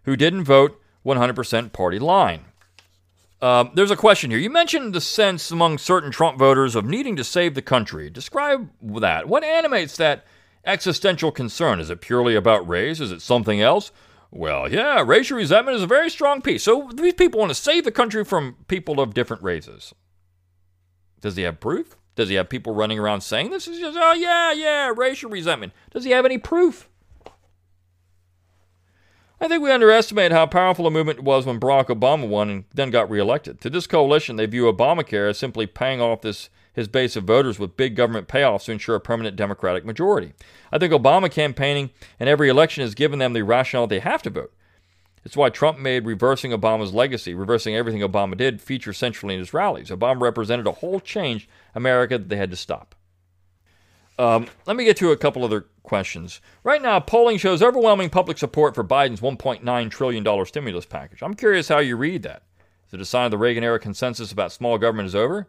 who 0.03 0.15
didn't 0.15 0.43
vote 0.43 0.81
100% 1.05 1.71
party 1.71 1.99
line. 1.99 2.45
Uh, 3.41 3.65
there's 3.73 3.91
a 3.91 3.95
question 3.95 4.31
here. 4.31 4.39
You 4.39 4.49
mentioned 4.49 4.93
the 4.93 5.01
sense 5.01 5.51
among 5.51 5.77
certain 5.77 6.11
Trump 6.11 6.39
voters 6.39 6.75
of 6.75 6.85
needing 6.85 7.15
to 7.17 7.23
save 7.23 7.53
the 7.53 7.61
country. 7.61 8.09
Describe 8.09 8.69
that. 8.81 9.27
What 9.27 9.43
animates 9.43 9.97
that 9.97 10.25
existential 10.63 11.31
concern? 11.31 11.79
Is 11.79 11.89
it 11.89 12.01
purely 12.01 12.35
about 12.35 12.67
race? 12.67 12.99
Is 12.99 13.11
it 13.11 13.21
something 13.21 13.61
else? 13.61 13.91
Well, 14.31 14.71
yeah, 14.71 15.03
racial 15.05 15.37
resentment 15.37 15.77
is 15.77 15.83
a 15.83 15.87
very 15.87 16.09
strong 16.09 16.41
piece. 16.41 16.63
So 16.63 16.89
these 16.93 17.13
people 17.13 17.39
want 17.39 17.51
to 17.51 17.55
save 17.55 17.83
the 17.83 17.91
country 17.91 18.25
from 18.25 18.57
people 18.67 18.99
of 18.99 19.13
different 19.13 19.43
races. 19.43 19.93
Does 21.21 21.35
he 21.35 21.43
have 21.43 21.59
proof? 21.59 21.95
Does 22.15 22.29
he 22.29 22.35
have 22.35 22.49
people 22.49 22.73
running 22.73 22.97
around 22.97 23.21
saying 23.21 23.51
this? 23.51 23.67
Is 23.67 23.79
just, 23.79 23.97
oh, 23.99 24.13
yeah, 24.13 24.51
yeah, 24.53 24.93
racial 24.95 25.29
resentment. 25.29 25.73
Does 25.91 26.05
he 26.05 26.11
have 26.11 26.25
any 26.25 26.37
proof? 26.37 26.89
I 29.39 29.49
think 29.49 29.61
we 29.61 29.71
underestimate 29.71 30.31
how 30.31 30.45
powerful 30.45 30.87
a 30.87 30.91
movement 30.91 31.21
was 31.21 31.45
when 31.45 31.59
Barack 31.59 31.87
Obama 31.87 32.27
won 32.27 32.49
and 32.49 32.63
then 32.73 32.89
got 32.89 33.09
reelected. 33.09 33.59
To 33.61 33.69
this 33.69 33.85
coalition, 33.85 34.37
they 34.37 34.45
view 34.45 34.71
Obamacare 34.71 35.29
as 35.29 35.37
simply 35.37 35.67
paying 35.67 35.99
off 36.01 36.21
this 36.21 36.49
his 36.75 36.87
base 36.89 37.15
of 37.15 37.23
voters 37.23 37.57
with 37.57 37.77
big 37.77 37.95
government 37.95 38.27
payoffs 38.27 38.65
to 38.65 38.71
ensure 38.73 38.95
a 38.95 38.99
permanent 38.99 39.37
Democratic 39.37 39.85
majority. 39.85 40.33
I 40.73 40.77
think 40.77 40.91
Obama 40.91 41.31
campaigning 41.31 41.91
and 42.19 42.27
every 42.27 42.49
election 42.49 42.81
has 42.81 42.93
given 42.93 43.17
them 43.17 43.31
the 43.31 43.43
rationale 43.43 43.87
they 43.87 43.99
have 43.99 44.21
to 44.23 44.29
vote. 44.29 44.53
It's 45.25 45.35
why 45.35 45.49
Trump 45.49 45.79
made 45.79 46.05
reversing 46.05 46.51
Obama's 46.51 46.93
legacy, 46.93 47.33
reversing 47.33 47.75
everything 47.75 48.01
Obama 48.01 48.37
did, 48.37 48.61
feature 48.61 48.93
centrally 48.93 49.33
in 49.33 49.39
his 49.39 49.55
rallies. 49.55 49.89
Obama 49.89 50.21
represented 50.21 50.67
a 50.67 50.71
whole 50.71 50.99
change 50.99 51.49
America 51.73 52.19
that 52.19 52.29
they 52.29 52.35
had 52.35 52.51
to 52.51 52.55
stop. 52.55 52.93
Um, 54.19 54.47
let 54.67 54.75
me 54.75 54.85
get 54.85 54.97
to 54.97 55.11
a 55.11 55.17
couple 55.17 55.43
other 55.43 55.65
questions. 55.81 56.39
Right 56.63 56.81
now, 56.81 56.99
polling 56.99 57.37
shows 57.37 57.63
overwhelming 57.63 58.11
public 58.11 58.37
support 58.37 58.75
for 58.75 58.83
Biden's 58.83 59.19
$1.9 59.19 59.89
trillion 59.89 60.45
stimulus 60.45 60.85
package. 60.85 61.23
I'm 61.23 61.33
curious 61.33 61.67
how 61.67 61.79
you 61.79 61.97
read 61.97 62.21
that. 62.23 62.43
Is 62.87 62.93
it 62.93 63.01
a 63.01 63.05
sign 63.05 63.25
of 63.25 63.31
the 63.31 63.37
Reagan 63.39 63.63
era 63.63 63.79
consensus 63.79 64.31
about 64.31 64.51
small 64.51 64.77
government 64.77 65.07
is 65.07 65.15
over? 65.15 65.47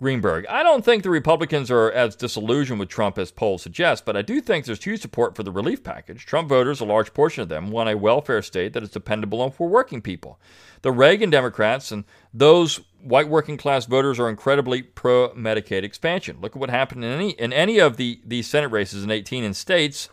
Greenberg. 0.00 0.46
I 0.46 0.62
don't 0.62 0.84
think 0.84 1.02
the 1.02 1.10
Republicans 1.10 1.70
are 1.72 1.90
as 1.90 2.14
disillusioned 2.14 2.78
with 2.78 2.88
Trump 2.88 3.18
as 3.18 3.32
polls 3.32 3.62
suggest, 3.62 4.04
but 4.04 4.16
I 4.16 4.22
do 4.22 4.40
think 4.40 4.64
there's 4.64 4.82
huge 4.82 5.00
support 5.00 5.34
for 5.34 5.42
the 5.42 5.50
relief 5.50 5.82
package. 5.82 6.24
Trump 6.24 6.48
voters, 6.48 6.80
a 6.80 6.84
large 6.84 7.12
portion 7.12 7.42
of 7.42 7.48
them, 7.48 7.70
want 7.70 7.88
a 7.88 7.96
welfare 7.96 8.40
state 8.42 8.74
that 8.74 8.84
is 8.84 8.90
dependable 8.90 9.40
on 9.40 9.50
for 9.50 9.68
working 9.68 10.00
people. 10.00 10.38
The 10.82 10.92
Reagan 10.92 11.30
Democrats 11.30 11.90
and 11.90 12.04
those 12.32 12.80
white 13.02 13.28
working 13.28 13.56
class 13.56 13.86
voters 13.86 14.20
are 14.20 14.28
incredibly 14.28 14.82
pro 14.82 15.30
Medicaid 15.30 15.82
expansion. 15.82 16.38
Look 16.40 16.54
at 16.54 16.60
what 16.60 16.70
happened 16.70 17.04
in 17.04 17.10
any 17.10 17.30
in 17.30 17.52
any 17.52 17.78
of 17.80 17.96
the, 17.96 18.20
the 18.24 18.42
Senate 18.42 18.70
races 18.70 19.02
in 19.02 19.10
18 19.10 19.42
in 19.42 19.54
states 19.54 20.08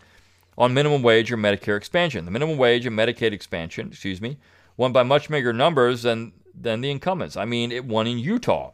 on 0.58 0.74
minimum 0.74 1.02
wage 1.02 1.30
or 1.30 1.36
Medicare 1.36 1.76
expansion. 1.76 2.24
The 2.24 2.30
minimum 2.32 2.58
wage 2.58 2.86
and 2.86 2.98
Medicaid 2.98 3.32
expansion, 3.32 3.88
excuse 3.88 4.20
me, 4.20 4.38
won 4.76 4.92
by 4.92 5.04
much 5.04 5.28
bigger 5.28 5.52
numbers 5.52 6.02
than 6.02 6.32
than 6.58 6.80
the 6.80 6.90
incumbents. 6.90 7.36
I 7.36 7.44
mean, 7.44 7.70
it 7.70 7.84
won 7.84 8.06
in 8.06 8.18
Utah. 8.18 8.72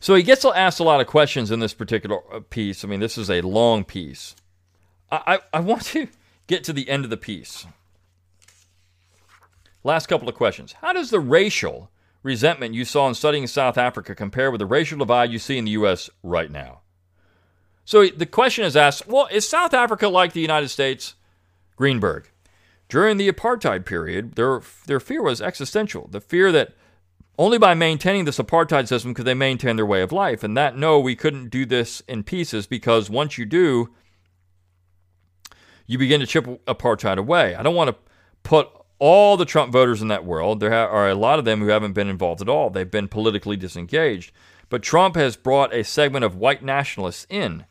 So 0.00 0.14
he 0.14 0.22
gets 0.22 0.44
asked 0.46 0.80
a 0.80 0.84
lot 0.84 1.02
of 1.02 1.06
questions 1.06 1.50
in 1.50 1.60
this 1.60 1.74
particular 1.74 2.20
uh, 2.32 2.40
piece. 2.40 2.84
I 2.84 2.88
mean, 2.88 3.00
this 3.00 3.18
is 3.18 3.30
a 3.30 3.42
long 3.42 3.84
piece. 3.84 4.34
I, 5.12 5.40
I, 5.52 5.60
want 5.60 5.82
to 5.86 6.08
get 6.46 6.64
to 6.64 6.72
the 6.72 6.88
end 6.88 7.04
of 7.04 7.10
the 7.10 7.16
piece. 7.16 7.66
Last 9.82 10.06
couple 10.06 10.28
of 10.28 10.36
questions. 10.36 10.74
How 10.80 10.92
does 10.92 11.10
the 11.10 11.18
racial 11.18 11.90
resentment 12.22 12.74
you 12.74 12.84
saw 12.84 13.08
in 13.08 13.14
studying 13.14 13.46
South 13.48 13.76
Africa 13.76 14.14
compare 14.14 14.50
with 14.50 14.60
the 14.60 14.66
racial 14.66 14.98
divide 14.98 15.32
you 15.32 15.40
see 15.40 15.58
in 15.58 15.64
the 15.64 15.72
U.S. 15.72 16.08
right 16.22 16.50
now? 16.50 16.80
So 17.84 18.06
the 18.06 18.26
question 18.26 18.64
is 18.64 18.76
asked 18.76 19.08
well, 19.08 19.28
is 19.32 19.48
South 19.48 19.74
Africa 19.74 20.08
like 20.08 20.32
the 20.32 20.40
United 20.40 20.68
States? 20.68 21.16
Greenberg. 21.76 22.30
During 22.88 23.16
the 23.16 23.30
apartheid 23.30 23.84
period, 23.84 24.34
their, 24.34 24.60
their 24.86 25.00
fear 25.00 25.22
was 25.22 25.40
existential. 25.40 26.08
The 26.08 26.20
fear 26.20 26.52
that 26.52 26.74
only 27.40 27.56
by 27.56 27.72
maintaining 27.72 28.26
this 28.26 28.36
apartheid 28.36 28.86
system 28.86 29.14
could 29.14 29.24
they 29.24 29.32
maintain 29.32 29.76
their 29.76 29.86
way 29.86 30.02
of 30.02 30.12
life. 30.12 30.44
And 30.44 30.54
that, 30.58 30.76
no, 30.76 31.00
we 31.00 31.16
couldn't 31.16 31.48
do 31.48 31.64
this 31.64 32.02
in 32.06 32.22
pieces 32.22 32.66
because 32.66 33.08
once 33.08 33.38
you 33.38 33.46
do, 33.46 33.94
you 35.86 35.96
begin 35.96 36.20
to 36.20 36.26
chip 36.26 36.44
apartheid 36.66 37.16
away. 37.16 37.54
I 37.54 37.62
don't 37.62 37.74
want 37.74 37.88
to 37.88 37.96
put 38.42 38.68
all 38.98 39.38
the 39.38 39.46
Trump 39.46 39.72
voters 39.72 40.02
in 40.02 40.08
that 40.08 40.26
world, 40.26 40.60
there 40.60 40.74
are 40.74 41.08
a 41.08 41.14
lot 41.14 41.38
of 41.38 41.46
them 41.46 41.60
who 41.60 41.68
haven't 41.68 41.94
been 41.94 42.10
involved 42.10 42.42
at 42.42 42.48
all. 42.50 42.68
They've 42.68 42.90
been 42.90 43.08
politically 43.08 43.56
disengaged. 43.56 44.32
But 44.68 44.82
Trump 44.82 45.16
has 45.16 45.34
brought 45.34 45.74
a 45.74 45.82
segment 45.82 46.26
of 46.26 46.36
white 46.36 46.62
nationalists 46.62 47.26
in. 47.30 47.64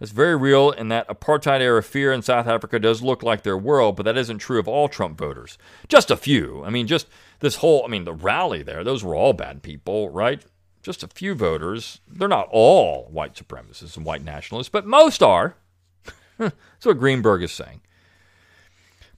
It's 0.00 0.12
very 0.12 0.36
real, 0.36 0.70
in 0.70 0.88
that 0.88 1.08
apartheid 1.08 1.60
era 1.60 1.82
fear 1.82 2.12
in 2.12 2.22
South 2.22 2.46
Africa 2.46 2.78
does 2.78 3.02
look 3.02 3.22
like 3.22 3.42
their 3.42 3.58
world, 3.58 3.96
but 3.96 4.04
that 4.04 4.16
isn't 4.16 4.38
true 4.38 4.60
of 4.60 4.68
all 4.68 4.88
Trump 4.88 5.18
voters. 5.18 5.58
Just 5.88 6.10
a 6.10 6.16
few. 6.16 6.62
I 6.64 6.70
mean, 6.70 6.86
just 6.86 7.08
this 7.40 7.56
whole, 7.56 7.84
I 7.84 7.88
mean, 7.88 8.04
the 8.04 8.12
rally 8.12 8.62
there, 8.62 8.84
those 8.84 9.02
were 9.02 9.16
all 9.16 9.32
bad 9.32 9.62
people, 9.62 10.08
right? 10.10 10.44
Just 10.82 11.02
a 11.02 11.08
few 11.08 11.34
voters. 11.34 12.00
They're 12.06 12.28
not 12.28 12.48
all 12.52 13.08
white 13.10 13.34
supremacists 13.34 13.96
and 13.96 14.06
white 14.06 14.22
nationalists, 14.22 14.68
but 14.68 14.86
most 14.86 15.22
are. 15.22 15.56
That's 16.38 16.54
what 16.84 16.98
Greenberg 16.98 17.42
is 17.42 17.52
saying. 17.52 17.80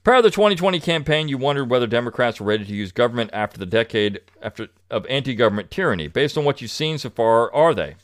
Prior 0.03 0.17
to 0.17 0.23
the 0.23 0.31
2020 0.31 0.79
campaign, 0.79 1.27
you 1.27 1.37
wondered 1.37 1.69
whether 1.69 1.85
Democrats 1.85 2.39
were 2.39 2.47
ready 2.47 2.65
to 2.65 2.73
use 2.73 2.91
government 2.91 3.29
after 3.33 3.59
the 3.59 3.67
decade 3.67 4.21
after, 4.41 4.69
of 4.89 5.05
anti-government 5.05 5.69
tyranny. 5.69 6.07
Based 6.07 6.39
on 6.39 6.43
what 6.43 6.59
you've 6.59 6.71
seen 6.71 6.97
so 6.97 7.11
far, 7.11 7.53
are 7.53 7.75
they? 7.75 7.95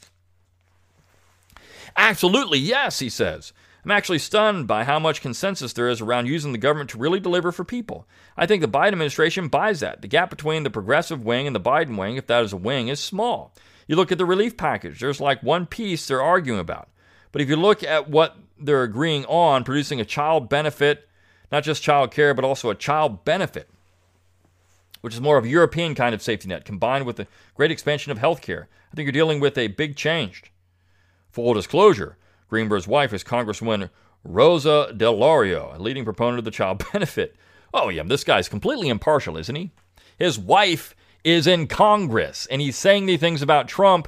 Absolutely, 1.98 2.60
yes, 2.60 3.00
he 3.00 3.10
says. 3.10 3.52
I'm 3.84 3.92
actually 3.92 4.20
stunned 4.20 4.68
by 4.68 4.84
how 4.84 5.00
much 5.00 5.22
consensus 5.22 5.74
there 5.74 5.90
is 5.90 6.02
around 6.02 6.28
using 6.28 6.52
the 6.52 6.58
government 6.58 6.90
to 6.92 6.98
really 6.98 7.20
deliver 7.20 7.52
for 7.52 7.64
people. 7.64 8.08
I 8.36 8.46
think 8.46 8.62
the 8.62 8.68
Biden 8.68 8.94
administration 8.94 9.48
buys 9.48 9.80
that. 9.80 10.02
The 10.02 10.08
gap 10.08 10.30
between 10.30 10.64
the 10.64 10.70
progressive 10.70 11.24
wing 11.24 11.48
and 11.48 11.56
the 11.56 11.62
Biden 11.62 11.98
wing, 11.98 12.18
if 12.18 12.28
that 12.28 12.44
is 12.44 12.54
a 12.54 12.58
wing, 12.58 12.90
is 12.90 13.00
small. 13.00 13.54
You 13.88 13.96
look 13.96 14.12
at 14.12 14.18
the 14.18 14.26
relief 14.26 14.58
package, 14.58 15.00
there's 15.00 15.22
like 15.22 15.42
one 15.42 15.66
piece 15.66 16.08
they're 16.08 16.22
arguing 16.22 16.60
about. 16.60 16.90
But 17.32 17.42
if 17.42 17.50
you 17.50 17.56
look 17.56 17.84
at 17.84 18.10
what 18.10 18.38
they're 18.60 18.84
agreeing 18.84 19.26
on, 19.26 19.64
producing 19.64 20.02
a 20.02 20.06
child 20.06 20.50
benefit 20.50 21.08
not 21.52 21.64
just 21.64 21.84
child 21.84 22.12
care, 22.12 22.34
but 22.34 22.46
also 22.46 22.70
a 22.70 22.76
child 22.76 23.24
benefit, 23.24 23.70
which 25.02 25.14
is 25.14 25.22
more 25.22 25.38
of 25.38 25.46
a 25.46 25.50
European 25.50 25.96
kind 25.96 26.14
of 26.14 26.22
safety 26.22 26.48
net, 26.48 26.66
combined 26.66 27.06
with 27.06 27.16
the 27.16 27.28
great 27.56 27.72
expansion 27.72 28.12
of 28.12 28.18
health 28.18 28.42
care. 28.42 28.68
I 28.92 28.96
think 28.96 29.06
you're 29.06 29.12
dealing 29.12 29.40
with 29.40 29.58
a 29.58 29.68
big 29.68 29.96
change. 29.96 30.52
Full 31.32 31.54
disclosure 31.54 32.18
Greenberg's 32.50 32.88
wife 32.88 33.14
is 33.14 33.24
Congresswoman 33.24 33.90
Rosa 34.24 34.92
DeLauro, 34.94 35.76
a 35.76 35.82
leading 35.82 36.04
proponent 36.04 36.40
of 36.40 36.46
the 36.46 36.52
child 36.52 36.84
benefit. 36.94 37.36
Oh, 37.74 37.90
yeah, 37.90 38.04
this 38.04 38.24
guy's 38.24 38.50
completely 38.50 38.90
impartial, 38.90 39.38
isn't 39.38 39.56
he? 39.56 39.72
His 40.18 40.40
wife 40.40 40.96
is 41.24 41.48
in 41.48 41.68
Congress, 41.68 42.48
and 42.50 42.62
he's 42.62 42.78
saying 42.78 43.06
these 43.06 43.20
things 43.20 43.42
about 43.42 43.68
Trump 43.68 44.08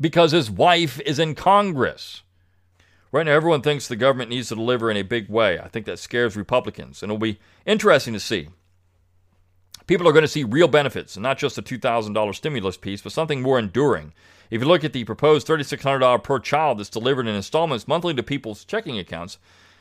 because 0.00 0.32
his 0.32 0.50
wife 0.50 1.00
is 1.00 1.18
in 1.18 1.34
Congress. 1.34 2.22
Right 3.10 3.26
now, 3.26 3.32
everyone 3.32 3.62
thinks 3.62 3.86
the 3.86 3.96
government 3.96 4.30
needs 4.30 4.48
to 4.48 4.56
deliver 4.56 4.90
in 4.90 4.96
a 4.96 5.02
big 5.02 5.28
way. 5.28 5.58
I 5.58 5.68
think 5.68 5.86
that 5.86 5.98
scares 5.98 6.36
Republicans, 6.36 7.02
and 7.02 7.10
it'll 7.10 7.18
be 7.18 7.38
interesting 7.64 8.12
to 8.12 8.20
see. 8.20 8.48
People 9.86 10.08
are 10.08 10.12
going 10.12 10.22
to 10.22 10.28
see 10.28 10.44
real 10.44 10.68
benefits, 10.68 11.16
and 11.16 11.22
not 11.22 11.38
just 11.38 11.58
a 11.58 11.62
$2,000 11.62 12.34
stimulus 12.34 12.76
piece, 12.76 13.02
but 13.02 13.12
something 13.12 13.40
more 13.40 13.58
enduring. 13.58 14.12
If 14.50 14.60
you 14.62 14.68
look 14.68 14.84
at 14.84 14.92
the 14.92 15.04
proposed 15.04 15.46
$3,600 15.46 16.22
per 16.22 16.38
child 16.38 16.78
that's 16.78 16.90
delivered 16.90 17.26
in 17.26 17.34
installments 17.34 17.88
monthly 17.88 18.14
to 18.14 18.22
people's 18.22 18.64
checking 18.64 18.98
accounts, 18.98 19.38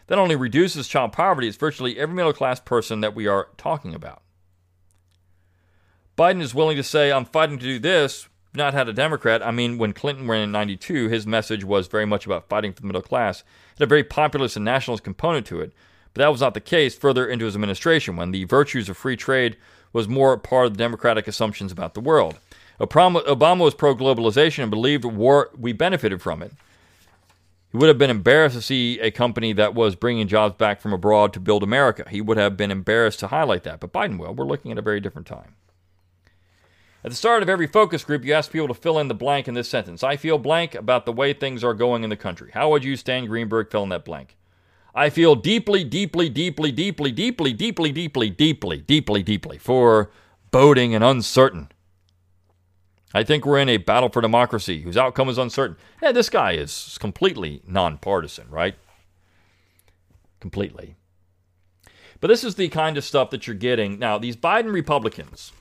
that 0.08 0.19
only 0.19 0.36
reduces 0.36 0.88
child 0.88 1.13
poverty. 1.13 1.47
It's 1.47 1.58
virtually 1.58 1.97
every 1.97 2.15
middle 2.15 2.34
class 2.34 2.60
person 2.60 3.02
that 3.02 3.15
we 3.15 3.28
are 3.28 3.49
talking 3.58 3.95
about. 3.95 4.21
Biden 6.17 6.41
is 6.41 6.54
willing 6.54 6.78
to 6.78 6.84
say, 6.84 7.12
I'm 7.12 7.26
fighting 7.26 7.58
to 7.58 7.65
do 7.65 7.80
this, 7.80 8.28
not 8.54 8.73
had 8.73 8.88
a 8.88 8.93
Democrat. 8.93 9.45
I 9.45 9.52
mean, 9.52 9.78
when 9.78 9.93
Clinton 9.93 10.28
ran 10.28 10.41
in 10.41 10.52
92, 10.52 11.08
his 11.08 11.26
message 11.26 11.63
was 11.63 11.88
very 11.88 12.06
much 12.06 12.26
about 12.26 12.49
fighting 12.49 12.73
for 12.73 12.82
the 12.82 12.88
middle 12.88 13.02
class. 13.02 13.39
It 13.39 13.80
had 13.80 13.86
a 13.86 13.88
very 13.88 14.04
populist 14.04 14.56
and 14.56 14.65
nationalist 14.65 15.04
component 15.04 15.45
to 15.47 15.62
it. 15.62 15.73
But 16.13 16.21
that 16.21 16.32
was 16.32 16.41
not 16.41 16.54
the 16.54 16.62
case 16.62 16.95
further 16.95 17.26
into 17.26 17.45
his 17.45 17.56
administration, 17.56 18.15
when 18.15 18.32
the 18.32 18.43
virtues 18.43 18.89
of 18.89 18.97
free 18.97 19.17
trade 19.17 19.58
was 19.91 20.08
more 20.08 20.38
part 20.38 20.67
of 20.67 20.73
the 20.73 20.78
democratic 20.78 21.28
assumptions 21.28 21.71
about 21.71 21.95
the 21.95 22.02
world. 22.02 22.38
Obama 22.80 23.60
was 23.60 23.74
pro 23.74 23.96
globalization 23.96 24.64
and 24.64 24.72
believed 24.72 25.06
war, 25.06 25.50
we 25.58 25.74
benefited 25.74 26.22
from 26.22 26.42
it. 26.42 26.52
He 27.72 27.78
would 27.78 27.88
have 27.88 27.98
been 27.98 28.12
embarrassed 28.12 28.56
to 28.56 28.62
see 28.62 29.00
a 29.00 29.10
company 29.10 29.52
that 29.54 29.74
was 29.74 29.96
bringing 29.96 30.28
jobs 30.28 30.56
back 30.58 30.80
from 30.80 30.94
abroad 30.94 31.34
to 31.34 31.40
build 31.40 31.64
America. 31.64 32.06
He 32.08 32.22
would 32.22 32.38
have 32.38 32.56
been 32.56 32.70
embarrassed 32.70 33.20
to 33.22 33.28
highlight 33.28 33.64
that. 33.64 33.80
But 33.80 33.92
Biden 33.92 34.20
will. 34.20 34.34
We're 34.34 34.46
looking 34.46 34.72
at 34.72 34.78
a 34.78 34.84
very 34.84 35.00
different 35.00 35.28
time. 35.28 35.56
At 37.04 37.10
the 37.10 37.18
start 37.18 37.44
of 37.44 37.50
every 37.50 37.68
focus 37.68 38.04
group, 38.04 38.24
you 38.24 38.32
ask 38.32 38.52
people 38.52 38.68
to 38.68 38.74
fill 38.74 39.00
in 39.00 39.08
the 39.08 39.16
blank 39.16 39.48
in 39.48 39.56
this 39.56 39.68
sentence. 39.68 40.04
I 40.04 40.18
feel 40.18 40.38
blank 40.38 40.76
about 40.76 41.06
the 41.06 41.12
way 41.12 41.34
things 41.34 41.64
are 41.64 41.74
going 41.74 42.04
in 42.04 42.10
the 42.10 42.16
country. 42.16 42.52
How 42.54 42.70
would 42.70 42.84
you, 42.84 42.96
Stan 42.96 43.26
Greenberg, 43.26 43.72
fill 43.72 43.84
in 43.84 43.90
that 43.90 44.06
blank? 44.06 44.38
I 44.96 45.10
feel 45.10 45.36
deeply, 45.36 45.84
deeply, 45.84 46.30
deeply, 46.30 46.72
deeply, 46.72 47.12
deeply, 47.12 47.52
deeply, 47.52 47.92
deeply, 47.92 48.30
deeply, 48.30 48.78
deeply, 48.78 49.24
deeply 49.24 49.58
for 49.58 50.12
boding 50.52 50.94
and 50.94 51.04
uncertain. 51.04 51.70
I 53.13 53.23
think 53.23 53.45
we're 53.45 53.60
in 53.60 53.69
a 53.69 53.78
battle 53.78 54.10
for 54.10 54.21
democracy 54.21 54.82
whose 54.82 54.97
outcome 54.97 55.30
is 55.30 55.38
uncertain. 55.38 55.78
Yeah, 56.02 56.12
this 56.12 56.30
guy 56.30 56.54
is 56.54 56.97
completely 56.99 57.62
nonpartisan, 57.67 58.49
right? 58.49 58.76
Completely. 60.39 60.95
But 62.19 62.30
this 62.30 62.43
is 62.43 62.56
the 62.56 62.69
kind 62.69 62.97
of 62.97 63.04
stuff 63.04 63.30
that 63.30 63.45
you're 63.45 63.56
getting. 63.56 63.99
Now, 63.99 64.17
these 64.17 64.36
Biden 64.36 64.73
Republicans, 64.73 65.52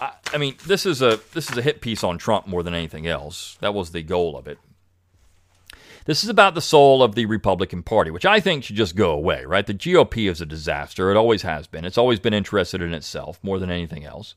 I, 0.00 0.12
I 0.32 0.38
mean, 0.38 0.56
this 0.66 0.86
is 0.86 1.02
a 1.02 1.20
this 1.34 1.50
is 1.50 1.58
a 1.58 1.62
hit 1.62 1.80
piece 1.80 2.02
on 2.02 2.18
Trump 2.18 2.46
more 2.46 2.62
than 2.62 2.74
anything 2.74 3.06
else. 3.06 3.58
That 3.60 3.74
was 3.74 3.90
the 3.90 4.02
goal 4.02 4.36
of 4.36 4.46
it. 4.46 4.58
This 6.06 6.22
is 6.22 6.30
about 6.30 6.54
the 6.54 6.60
soul 6.60 7.02
of 7.02 7.16
the 7.16 7.26
Republican 7.26 7.82
Party, 7.82 8.12
which 8.12 8.24
I 8.24 8.38
think 8.38 8.62
should 8.62 8.76
just 8.76 8.94
go 8.94 9.10
away, 9.10 9.44
right? 9.44 9.66
The 9.66 9.74
GOP 9.74 10.30
is 10.30 10.40
a 10.40 10.46
disaster. 10.46 11.10
It 11.10 11.16
always 11.16 11.42
has 11.42 11.66
been. 11.66 11.84
It's 11.84 11.98
always 11.98 12.20
been 12.20 12.32
interested 12.32 12.80
in 12.80 12.94
itself 12.94 13.40
more 13.42 13.58
than 13.58 13.70
anything 13.70 14.04
else. 14.04 14.36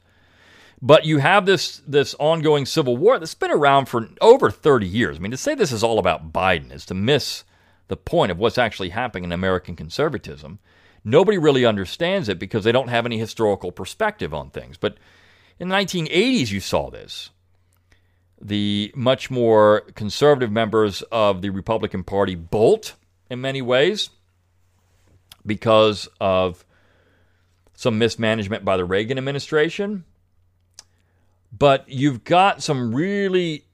But 0.82 1.06
you 1.06 1.18
have 1.18 1.46
this 1.46 1.82
this 1.86 2.16
ongoing 2.20 2.66
civil 2.66 2.96
war 2.96 3.20
that's 3.20 3.36
been 3.36 3.52
around 3.52 3.88
for 3.88 4.10
over 4.22 4.50
30 4.50 4.88
years. 4.88 5.18
I 5.18 5.20
mean, 5.20 5.32
to 5.32 5.38
say 5.38 5.56
this 5.56 5.72
is 5.72 5.84
all 5.84 6.00
about 6.00 6.32
Biden 6.32 6.72
is 6.72 6.86
to 6.88 6.94
miss 6.94 7.44
the 7.90 7.98
point 7.98 8.32
of 8.32 8.38
what's 8.38 8.58
actually 8.58 8.90
happening 8.90 9.26
in 9.26 9.32
American 9.32 9.76
conservatism. 9.76 10.60
Nobody 11.04 11.38
really 11.38 11.66
understands 11.66 12.30
it 12.30 12.40
because 12.40 12.64
they 12.64 12.72
don't 12.72 12.90
have 12.90 13.06
any 13.06 13.18
historical 13.18 13.72
perspective 13.72 14.34
on 14.34 14.52
things. 14.52 14.78
But 14.78 14.98
in 15.60 15.70
the 15.70 15.76
1980s, 15.76 16.52
you 16.52 16.60
saw 16.60 16.90
this. 16.90 17.32
The 18.42 18.94
much 18.96 19.30
more 19.30 19.82
conservative 19.96 20.52
members 20.52 21.02
of 21.12 21.42
the 21.42 21.50
Republican 21.50 22.04
Party 22.04 22.36
bolt 22.36 22.94
in 23.30 23.42
many 23.42 23.62
ways 23.62 24.12
because 25.46 26.08
of 26.22 26.64
some 27.76 27.98
mismanagement 27.98 28.64
by 28.64 28.78
the 28.78 28.86
Reagan 28.86 29.18
administration. 29.18 30.06
But 31.60 31.88
you've 31.90 32.24
got 32.24 32.64
some 32.64 32.96
really 32.96 33.66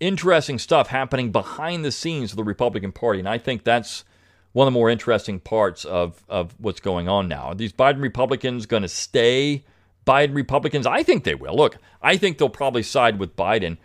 interesting 0.00 0.58
stuff 0.58 0.88
happening 0.88 1.30
behind 1.30 1.84
the 1.84 1.92
scenes 1.92 2.32
of 2.32 2.36
the 2.36 2.44
Republican 2.44 2.92
Party. 2.92 3.18
And 3.18 3.28
I 3.28 3.36
think 3.38 3.62
that's 3.62 4.04
one 4.52 4.66
of 4.66 4.72
the 4.72 4.78
more 4.78 4.90
interesting 4.90 5.38
parts 5.38 5.84
of, 5.84 6.24
of 6.28 6.54
what's 6.58 6.80
going 6.80 7.08
on 7.08 7.28
now. 7.28 7.48
Are 7.48 7.54
these 7.54 7.72
Biden 7.72 8.00
Republicans 8.00 8.66
going 8.66 8.82
to 8.82 8.88
stay 8.88 9.64
Biden 10.06 10.34
Republicans? 10.34 10.86
I 10.86 11.02
think 11.02 11.24
they 11.24 11.34
will. 11.34 11.54
Look, 11.54 11.76
I 12.02 12.16
think 12.16 12.38
they'll 12.38 12.48
probably 12.48 12.82
side 12.82 13.18
with 13.18 13.36
Biden. 13.36 13.76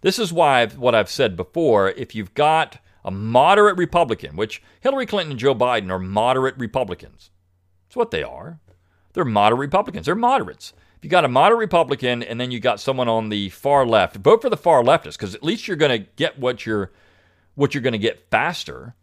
This 0.00 0.18
is 0.18 0.32
why 0.32 0.62
I've, 0.62 0.78
what 0.78 0.94
I've 0.94 1.10
said 1.10 1.36
before. 1.36 1.90
If 1.90 2.14
you've 2.14 2.34
got 2.34 2.78
a 3.04 3.10
moderate 3.10 3.76
Republican, 3.76 4.36
which 4.36 4.62
Hillary 4.80 5.06
Clinton 5.06 5.32
and 5.32 5.40
Joe 5.40 5.54
Biden 5.54 5.90
are 5.90 5.98
moderate 5.98 6.56
Republicans, 6.56 7.30
that's 7.86 7.96
what 7.96 8.10
they 8.10 8.22
are. 8.22 8.58
They're 9.12 9.24
moderate 9.24 9.60
Republicans. 9.60 10.06
They're 10.06 10.14
moderates. 10.14 10.72
If 11.00 11.04
you 11.04 11.10
got 11.10 11.24
a 11.24 11.28
moderate 11.28 11.60
Republican 11.60 12.22
and 12.22 12.38
then 12.38 12.50
you 12.50 12.60
got 12.60 12.78
someone 12.78 13.08
on 13.08 13.30
the 13.30 13.48
far 13.48 13.86
left, 13.86 14.16
vote 14.16 14.42
for 14.42 14.50
the 14.50 14.56
far 14.58 14.82
leftist 14.82 15.14
because 15.14 15.34
at 15.34 15.42
least 15.42 15.66
you're 15.66 15.78
going 15.78 15.98
to 15.98 16.06
get 16.16 16.38
what 16.38 16.66
you're 16.66 16.92
what 17.54 17.72
you're 17.74 17.80
going 17.80 17.92
to 17.92 17.98
get 17.98 18.28
faster. 18.30 18.94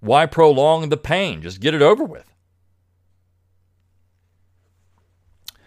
Why 0.00 0.26
prolong 0.26 0.88
the 0.88 0.96
pain? 0.96 1.40
Just 1.40 1.60
get 1.60 1.72
it 1.72 1.82
over 1.82 2.02
with. 2.02 2.24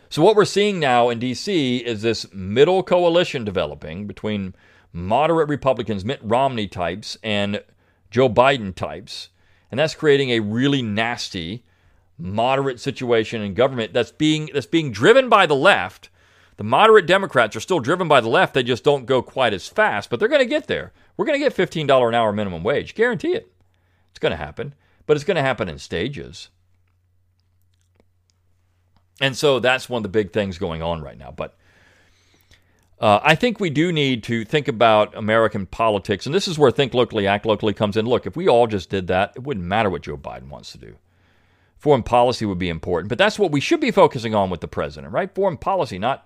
So, 0.10 0.22
what 0.22 0.36
we're 0.36 0.44
seeing 0.44 0.82
now 0.82 1.08
in 1.08 1.20
D.C. 1.20 1.78
is 1.78 2.02
this 2.02 2.32
middle 2.34 2.84
coalition 2.84 3.46
developing 3.46 4.06
between 4.06 4.56
moderate 4.92 5.48
Republicans, 5.48 6.04
Mitt 6.04 6.20
Romney 6.22 6.68
types, 6.68 7.18
and 7.24 7.64
Joe 8.12 8.28
Biden 8.30 8.76
types. 8.76 9.30
And 9.72 9.80
that's 9.80 9.96
creating 9.96 10.32
a 10.32 10.42
really 10.42 10.82
nasty, 10.82 11.64
moderate 12.24 12.80
situation 12.80 13.42
in 13.42 13.54
government 13.54 13.94
that's 13.94 14.12
being, 14.12 14.50
that's 14.54 14.66
being 14.66 14.92
driven 14.92 15.30
by 15.30 15.46
the 15.46 15.56
left. 15.56 16.10
The 16.58 16.64
moderate 16.64 17.06
Democrats 17.06 17.56
are 17.56 17.60
still 17.60 17.80
driven 17.80 18.08
by 18.08 18.22
the 18.22 18.30
left. 18.30 18.54
They 18.54 18.64
just 18.64 18.84
don't 18.84 19.06
go 19.06 19.22
quite 19.22 19.54
as 19.54 19.68
fast, 19.68 20.10
but 20.10 20.20
they're 20.20 20.30
going 20.30 20.40
to 20.40 20.46
get 20.46 20.68
there. 20.68 20.94
We're 21.18 21.26
going 21.26 21.40
to 21.40 21.50
get 21.50 21.56
$15 21.56 22.08
an 22.08 22.16
hour 22.16 22.32
minimum 22.32 22.64
wage. 22.64 22.96
Guarantee 22.96 23.34
it. 23.34 23.52
It's 24.12 24.20
going 24.20 24.32
to 24.32 24.38
happen, 24.38 24.74
but 25.06 25.18
it's 25.18 25.24
going 25.24 25.36
to 25.36 25.42
happen 25.42 25.68
in 25.68 25.80
stages. 25.80 26.50
And 29.20 29.36
so 29.36 29.60
that's 29.60 29.90
one 29.90 30.00
of 30.00 30.04
the 30.04 30.10
big 30.10 30.32
things 30.32 30.58
going 30.58 30.82
on 30.82 31.02
right 31.02 31.18
now. 31.18 31.32
But 31.32 31.58
uh, 33.00 33.20
I 33.24 33.36
think 33.36 33.60
we 33.60 33.70
do 33.70 33.92
need 33.92 34.24
to 34.24 34.46
think 34.46 34.68
about 34.68 35.16
American 35.16 35.66
politics. 35.66 36.26
And 36.26 36.34
this 36.34 36.48
is 36.48 36.58
where 36.58 36.72
Think 36.72 36.94
Locally, 36.94 37.28
Act 37.28 37.46
Locally 37.46 37.74
comes 37.74 37.98
in. 37.98 38.06
Look, 38.06 38.26
if 38.26 38.36
we 38.36 38.48
all 38.48 38.68
just 38.68 38.90
did 38.90 39.08
that, 39.08 39.34
it 39.36 39.44
wouldn't 39.44 39.66
matter 39.66 39.90
what 39.90 40.04
Joe 40.04 40.18
Biden 40.18 40.48
wants 40.48 40.72
to 40.72 40.78
do. 40.78 40.96
Foreign 41.84 42.02
policy 42.02 42.46
would 42.46 42.58
be 42.58 42.70
important, 42.70 43.10
but 43.10 43.18
that's 43.18 43.38
what 43.38 43.52
we 43.52 43.60
should 43.60 43.82
be 43.82 43.92
focusing 43.92 44.34
on 44.34 44.50
with 44.50 44.62
the 44.62 44.70
president, 44.70 45.12
right? 45.12 45.36
Foreign 45.36 45.58
policy, 45.58 46.00
not 46.00 46.26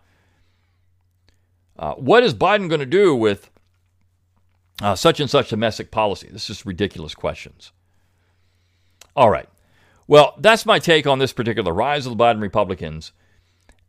uh, 1.79 1.95
what 1.95 2.21
is 2.21 2.35
Biden 2.35 2.69
going 2.69 2.79
to 2.79 2.85
do 2.85 3.15
with 3.15 3.49
uh, 4.83 4.93
such 4.93 5.19
and 5.19 5.27
such 5.27 5.49
domestic 5.49 5.89
policy? 5.89 6.29
This 6.31 6.51
is 6.51 6.63
ridiculous 6.63 7.15
questions. 7.15 7.71
All 9.15 9.31
right. 9.31 9.49
Well, 10.07 10.35
that's 10.37 10.63
my 10.63 10.77
take 10.77 11.07
on 11.07 11.17
this 11.17 11.33
particular 11.33 11.73
rise 11.73 12.05
of 12.05 12.15
the 12.15 12.23
Biden 12.23 12.39
Republicans. 12.39 13.11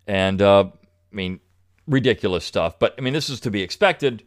And, 0.07 0.41
uh, 0.41 0.71
I 1.13 1.15
mean, 1.15 1.39
ridiculous 1.87 2.47
stuff. 2.47 2.79
But, 2.79 2.95
I 2.97 3.03
mean, 3.03 3.13
this 3.13 3.29
is 3.29 3.41
to 3.41 3.51
be 3.51 3.61
expected. 3.61 4.25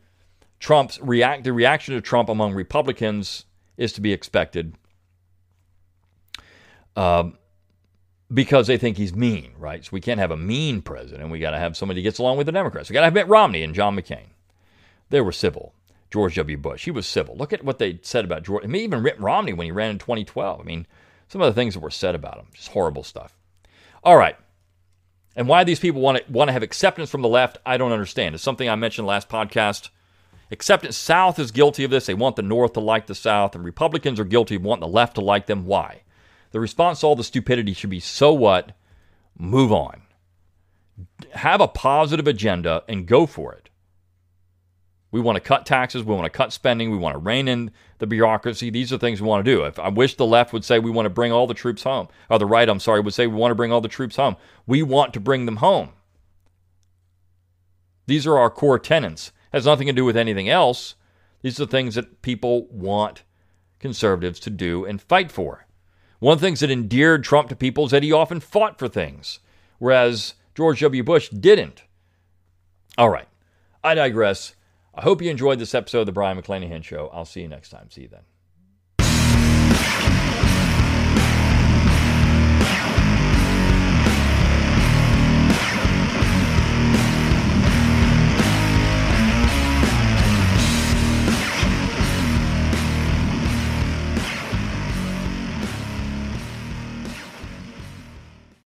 Trump's 0.60 1.02
react 1.02 1.44
the 1.44 1.54
reaction 1.54 1.96
to 1.96 2.02
Trump 2.02 2.30
among 2.30 2.54
Republicans 2.54 3.46
is 3.78 3.94
to 3.94 4.02
be 4.02 4.14
expected 4.14 4.76
um, 6.96 7.38
because 8.34 8.68
they 8.68 8.78
think 8.78 8.98
he's 8.98 9.14
mean, 9.14 9.54
right? 9.58 9.84
So 9.84 9.90
we 9.92 10.02
can't 10.02 10.20
have 10.20 10.32
a 10.32 10.38
mean 10.38 10.82
president. 10.82 11.30
We 11.30 11.40
got 11.40 11.52
to 11.52 11.60
have 11.60 11.76
somebody 11.76 12.02
who 12.02 12.04
gets 12.04 12.20
along 12.20 12.38
with 12.38 12.46
the 12.46 12.52
Democrats. 12.52 12.90
We 12.90 12.94
got 12.94 13.02
to 13.02 13.06
have 13.06 13.14
Mitt 13.14 13.28
Romney 13.28 13.64
and 13.64 13.76
John 13.76 13.96
McCain. 13.96 14.30
They 15.10 15.22
were 15.22 15.32
civil. 15.32 15.74
George 16.10 16.36
W. 16.36 16.58
Bush, 16.58 16.84
he 16.84 16.92
was 16.92 17.08
civil. 17.08 17.38
Look 17.38 17.54
at 17.54 17.64
what 17.64 17.80
they 17.80 18.00
said 18.02 18.26
about 18.26 18.44
George. 18.44 18.66
I 18.66 18.68
mean, 18.68 18.84
even 18.84 19.02
Mitt 19.02 19.20
Romney 19.20 19.54
when 19.54 19.66
he 19.66 19.72
ran 19.72 19.92
in 19.92 19.98
2012. 19.98 20.60
I 20.60 20.64
mean, 20.64 20.86
some 21.30 21.42
of 21.42 21.48
the 21.48 21.60
things 21.60 21.74
that 21.74 21.80
were 21.80 21.90
said 21.90 22.16
about 22.16 22.38
him, 22.38 22.48
just 22.54 22.70
horrible 22.70 23.04
stuff. 23.04 23.38
All 24.04 24.18
right. 24.18 24.36
And 25.36 25.48
why 25.48 25.64
these 25.64 25.80
people 25.80 26.02
want 26.02 26.18
to 26.18 26.32
want 26.32 26.50
to 26.50 26.54
have 26.54 26.64
acceptance 26.64 27.10
from 27.10 27.22
the 27.22 27.30
left, 27.30 27.58
I 27.66 27.78
don't 27.78 27.94
understand. 27.94 28.36
It's 28.36 28.44
something 28.44 28.68
I 28.68 28.76
mentioned 28.76 29.08
last 29.08 29.30
podcast. 29.30 29.90
Acceptance 30.52 30.98
South 30.98 31.40
is 31.40 31.52
guilty 31.52 31.86
of 31.86 31.92
this. 31.92 32.08
They 32.08 32.14
want 32.14 32.36
the 32.36 32.42
North 32.42 32.74
to 32.74 32.82
like 32.82 33.08
the 33.08 33.16
South, 33.16 33.56
and 33.56 33.64
Republicans 33.64 34.20
are 34.20 34.26
guilty 34.26 34.56
of 34.56 34.64
wanting 34.64 34.82
the 34.82 34.88
left 34.94 35.16
to 35.16 35.22
like 35.22 35.46
them. 35.46 35.66
Why? 35.66 36.02
The 36.52 36.60
response 36.60 37.00
to 37.00 37.08
all 37.08 37.16
the 37.16 37.24
stupidity 37.24 37.74
should 37.74 37.90
be 37.90 38.00
so 38.00 38.34
what? 38.34 38.74
Move 39.38 39.72
on. 39.72 40.02
Have 41.34 41.62
a 41.62 41.68
positive 41.68 42.28
agenda 42.28 42.84
and 42.88 43.08
go 43.08 43.26
for 43.26 43.54
it. 43.54 43.70
We 45.12 45.20
want 45.20 45.36
to 45.36 45.42
cut 45.42 45.66
taxes. 45.66 46.04
We 46.04 46.16
want 46.16 46.26
to 46.26 46.38
cut 46.38 46.54
spending. 46.54 46.90
We 46.90 46.98
want 46.98 47.16
to 47.16 47.20
rein 47.20 47.48
in 47.48 47.72
the 48.00 48.08
bureaucracy. 48.08 48.70
These 48.70 48.94
are 48.94 48.98
things 48.98 49.22
we 49.22 49.28
want 49.28 49.44
to 49.44 49.52
do. 49.52 49.66
If 49.66 49.78
I 49.78 49.90
wish 49.90 50.16
the 50.16 50.26
left 50.26 50.54
would 50.54 50.64
say 50.64 50.80
we 50.80 50.90
want 50.90 51.06
to 51.06 51.10
bring 51.10 51.32
all 51.32 51.48
the 51.48 51.54
troops 51.54 51.84
home, 51.84 52.08
or 52.30 52.40
the 52.40 52.46
right, 52.46 52.70
I'm 52.70 52.80
sorry, 52.80 53.02
would 53.02 53.14
say 53.14 53.28
we 53.28 53.36
want 53.36 53.52
to 53.52 53.56
bring 53.56 53.72
all 53.72 53.82
the 53.82 53.90
troops 53.90 54.16
home. 54.16 54.38
We 54.66 54.84
want 54.84 55.14
to 55.14 55.20
bring 55.20 55.46
them 55.46 55.58
home. 55.58 55.90
These 58.08 58.26
are 58.26 58.38
our 58.38 58.50
core 58.50 58.80
tenets. 58.80 59.32
Has 59.52 59.66
nothing 59.66 59.88
to 59.88 59.94
do 59.94 60.06
with 60.06 60.16
anything 60.16 60.48
else. 60.48 60.96
These 61.42 61.60
are 61.60 61.66
things 61.66 61.96
that 61.96 62.22
people 62.22 62.68
want 62.68 63.24
conservatives 63.80 64.40
to 64.42 64.50
do 64.50 64.86
and 64.86 65.02
fight 65.02 65.32
for. 65.32 65.66
One 66.22 66.34
of 66.34 66.40
the 66.40 66.46
things 66.46 66.60
that 66.60 66.70
endeared 66.70 67.24
Trump 67.24 67.50
to 67.50 67.56
people 67.56 67.86
is 67.86 67.92
that 67.92 68.04
he 68.04 68.12
often 68.12 68.40
fought 68.40 68.78
for 68.78 68.88
things, 68.88 69.40
whereas 69.80 70.36
George 70.54 70.80
W. 70.82 71.02
Bush 71.04 71.30
didn't. 71.30 71.82
All 72.96 73.10
right, 73.10 73.28
I 73.84 73.96
digress. 73.96 74.54
I 74.94 75.02
hope 75.02 75.24
you 75.24 75.32
enjoyed 75.32 75.58
this 75.58 75.74
episode 75.74 76.02
of 76.02 76.06
the 76.06 76.12
Brion 76.12 76.40
McClanahan 76.40 76.84
Show. 76.84 77.10
I'll 77.12 77.26
see 77.26 77.42
you 77.42 77.48
next 77.48 77.70
time. 77.70 77.90
See 77.90 78.04
you 78.04 78.08
then. 78.08 78.22